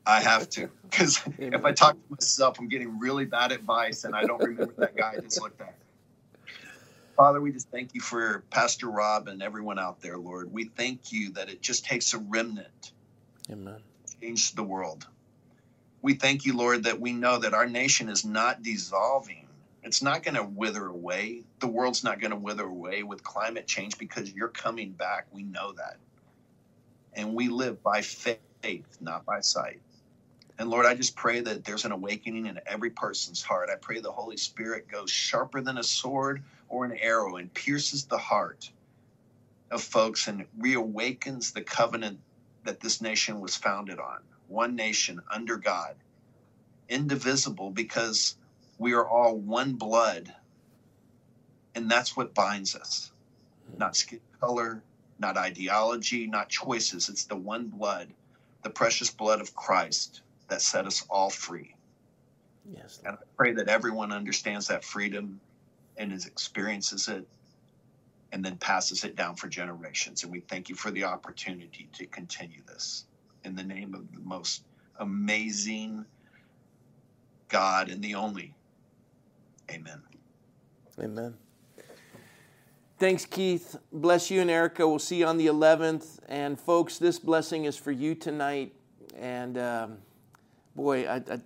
I 0.06 0.20
have 0.20 0.48
to, 0.50 0.68
because 0.82 1.20
if 1.38 1.64
I 1.64 1.72
talk 1.72 1.94
to 1.94 2.02
myself, 2.10 2.58
I'm 2.58 2.68
getting 2.68 2.98
really 2.98 3.24
bad 3.24 3.52
advice, 3.52 4.04
and 4.04 4.14
I 4.14 4.24
don't 4.24 4.42
remember 4.42 4.74
that 4.78 4.96
guy 4.96 5.14
I 5.16 5.20
just 5.20 5.40
looked 5.40 5.60
at. 5.60 5.74
Father, 7.16 7.40
we 7.40 7.52
just 7.52 7.70
thank 7.70 7.94
you 7.94 8.00
for 8.00 8.44
Pastor 8.50 8.88
Rob 8.88 9.28
and 9.28 9.42
everyone 9.42 9.78
out 9.78 10.00
there, 10.00 10.16
Lord. 10.16 10.50
We 10.50 10.64
thank 10.64 11.12
you 11.12 11.32
that 11.32 11.50
it 11.50 11.60
just 11.60 11.84
takes 11.84 12.14
a 12.14 12.18
remnant. 12.18 12.92
Amen. 13.50 13.76
Change 14.22 14.54
the 14.54 14.62
world. 14.62 15.06
We 16.02 16.14
thank 16.14 16.46
you, 16.46 16.56
Lord, 16.56 16.84
that 16.84 16.98
we 16.98 17.12
know 17.12 17.38
that 17.38 17.52
our 17.52 17.66
nation 17.66 18.08
is 18.08 18.24
not 18.24 18.62
dissolving. 18.62 19.46
It's 19.82 20.02
not 20.02 20.22
going 20.22 20.36
to 20.36 20.44
wither 20.44 20.86
away. 20.86 21.42
The 21.58 21.66
world's 21.66 22.02
not 22.02 22.20
going 22.20 22.30
to 22.30 22.36
wither 22.38 22.64
away 22.64 23.02
with 23.02 23.22
climate 23.22 23.66
change 23.66 23.98
because 23.98 24.32
you're 24.32 24.48
coming 24.48 24.92
back. 24.92 25.26
We 25.30 25.42
know 25.42 25.72
that. 25.72 25.98
And 27.14 27.34
we 27.34 27.48
live 27.48 27.82
by 27.82 28.02
faith, 28.02 28.96
not 29.00 29.24
by 29.24 29.40
sight. 29.40 29.80
And 30.58 30.68
Lord, 30.68 30.84
I 30.84 30.94
just 30.94 31.16
pray 31.16 31.40
that 31.40 31.64
there's 31.64 31.86
an 31.86 31.92
awakening 31.92 32.46
in 32.46 32.60
every 32.66 32.90
person's 32.90 33.42
heart. 33.42 33.70
I 33.72 33.76
pray 33.76 34.00
the 34.00 34.12
Holy 34.12 34.36
Spirit 34.36 34.88
goes 34.88 35.10
sharper 35.10 35.62
than 35.62 35.78
a 35.78 35.82
sword 35.82 36.42
or 36.68 36.84
an 36.84 36.96
arrow 36.98 37.36
and 37.36 37.52
pierces 37.54 38.04
the 38.04 38.18
heart 38.18 38.70
of 39.70 39.82
folks 39.82 40.28
and 40.28 40.46
reawakens 40.60 41.52
the 41.52 41.62
covenant 41.62 42.20
that 42.64 42.80
this 42.80 43.00
nation 43.00 43.40
was 43.40 43.56
founded 43.56 43.98
on 43.98 44.18
one 44.48 44.74
nation 44.74 45.20
under 45.30 45.56
God, 45.56 45.94
indivisible 46.88 47.70
because 47.70 48.36
we 48.78 48.92
are 48.92 49.08
all 49.08 49.36
one 49.36 49.74
blood. 49.74 50.34
And 51.74 51.90
that's 51.90 52.16
what 52.16 52.34
binds 52.34 52.74
us. 52.74 53.12
Not 53.78 53.96
skin 53.96 54.20
color, 54.40 54.82
not 55.20 55.36
ideology, 55.36 56.26
not 56.26 56.48
choices. 56.48 57.08
It's 57.08 57.24
the 57.24 57.36
one 57.36 57.68
blood, 57.68 58.08
the 58.62 58.70
precious 58.70 59.10
blood 59.10 59.40
of 59.40 59.54
Christ 59.54 60.22
that 60.48 60.62
set 60.62 60.86
us 60.86 61.04
all 61.10 61.30
free. 61.30 61.74
Yes. 62.74 63.00
And 63.04 63.14
I 63.14 63.18
pray 63.36 63.52
that 63.52 63.68
everyone 63.68 64.12
understands 64.12 64.66
that 64.68 64.84
freedom 64.84 65.40
and 65.96 66.12
experiences 66.12 67.08
it 67.08 67.26
and 68.32 68.44
then 68.44 68.56
passes 68.56 69.04
it 69.04 69.16
down 69.16 69.36
for 69.36 69.48
generations. 69.48 70.22
And 70.22 70.32
we 70.32 70.40
thank 70.40 70.68
you 70.68 70.74
for 70.74 70.90
the 70.90 71.04
opportunity 71.04 71.88
to 71.94 72.06
continue 72.06 72.62
this 72.66 73.06
in 73.44 73.54
the 73.54 73.62
name 73.62 73.94
of 73.94 74.10
the 74.12 74.20
most 74.20 74.62
amazing 74.98 76.04
God 77.48 77.90
and 77.90 78.02
the 78.02 78.14
only. 78.14 78.54
Amen. 79.70 80.00
Amen. 80.98 81.34
Thanks, 83.00 83.24
Keith. 83.24 83.76
Bless 83.94 84.30
you 84.30 84.42
and 84.42 84.50
Erica. 84.50 84.86
We'll 84.86 84.98
see 84.98 85.20
you 85.20 85.26
on 85.26 85.38
the 85.38 85.46
11th. 85.46 86.18
And 86.28 86.60
folks, 86.60 86.98
this 86.98 87.18
blessing 87.18 87.64
is 87.64 87.74
for 87.74 87.92
you 87.92 88.14
tonight. 88.14 88.74
And 89.18 89.56
um, 89.56 89.96
boy, 90.76 91.06
I, 91.06 91.14
I 91.16 91.40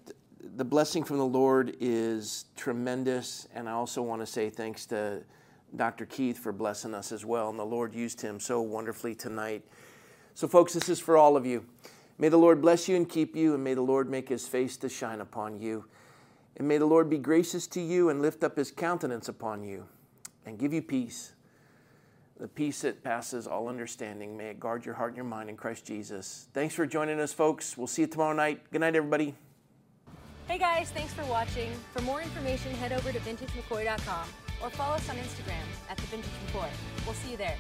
the 0.56 0.64
blessing 0.64 1.04
from 1.04 1.18
the 1.18 1.24
Lord 1.24 1.76
is 1.78 2.46
tremendous. 2.56 3.46
And 3.54 3.68
I 3.68 3.72
also 3.72 4.02
want 4.02 4.20
to 4.20 4.26
say 4.26 4.50
thanks 4.50 4.84
to 4.86 5.22
Dr. 5.76 6.06
Keith 6.06 6.40
for 6.40 6.50
blessing 6.50 6.92
us 6.92 7.12
as 7.12 7.24
well. 7.24 7.50
And 7.50 7.58
the 7.58 7.64
Lord 7.64 7.94
used 7.94 8.20
him 8.20 8.40
so 8.40 8.60
wonderfully 8.60 9.14
tonight. 9.14 9.62
So, 10.34 10.48
folks, 10.48 10.72
this 10.72 10.88
is 10.88 10.98
for 10.98 11.16
all 11.16 11.36
of 11.36 11.46
you. 11.46 11.64
May 12.18 12.30
the 12.30 12.36
Lord 12.36 12.62
bless 12.62 12.88
you 12.88 12.96
and 12.96 13.08
keep 13.08 13.36
you, 13.36 13.54
and 13.54 13.62
may 13.62 13.74
the 13.74 13.80
Lord 13.80 14.10
make 14.10 14.28
his 14.28 14.48
face 14.48 14.76
to 14.78 14.88
shine 14.88 15.20
upon 15.20 15.60
you. 15.60 15.84
And 16.56 16.66
may 16.66 16.78
the 16.78 16.86
Lord 16.86 17.08
be 17.08 17.18
gracious 17.18 17.68
to 17.68 17.80
you 17.80 18.08
and 18.08 18.20
lift 18.20 18.42
up 18.42 18.56
his 18.56 18.72
countenance 18.72 19.28
upon 19.28 19.62
you 19.62 19.86
and 20.44 20.58
give 20.58 20.72
you 20.72 20.82
peace. 20.82 21.30
The 22.44 22.48
peace 22.48 22.82
that 22.82 23.02
passes 23.02 23.46
all 23.46 23.68
understanding. 23.68 24.36
May 24.36 24.50
it 24.50 24.60
guard 24.60 24.84
your 24.84 24.94
heart 24.96 25.12
and 25.12 25.16
your 25.16 25.24
mind 25.24 25.48
in 25.48 25.56
Christ 25.56 25.86
Jesus. 25.86 26.46
Thanks 26.52 26.74
for 26.74 26.84
joining 26.84 27.18
us, 27.18 27.32
folks. 27.32 27.78
We'll 27.78 27.86
see 27.86 28.02
you 28.02 28.06
tomorrow 28.06 28.34
night. 28.34 28.60
Good 28.70 28.82
night, 28.82 28.94
everybody. 28.94 29.34
Hey 30.46 30.58
guys, 30.58 30.90
thanks 30.90 31.14
for 31.14 31.24
watching. 31.24 31.72
For 31.94 32.02
more 32.02 32.20
information, 32.20 32.74
head 32.74 32.92
over 32.92 33.12
to 33.12 33.18
vintagemccoy.com 33.20 34.28
or 34.62 34.68
follow 34.68 34.96
us 34.96 35.08
on 35.08 35.16
Instagram 35.16 35.64
at 35.88 35.96
the 35.96 36.02
Vintage 36.08 36.28
McCoy. 36.46 36.68
We'll 37.06 37.14
see 37.14 37.30
you 37.30 37.38
there. 37.38 37.56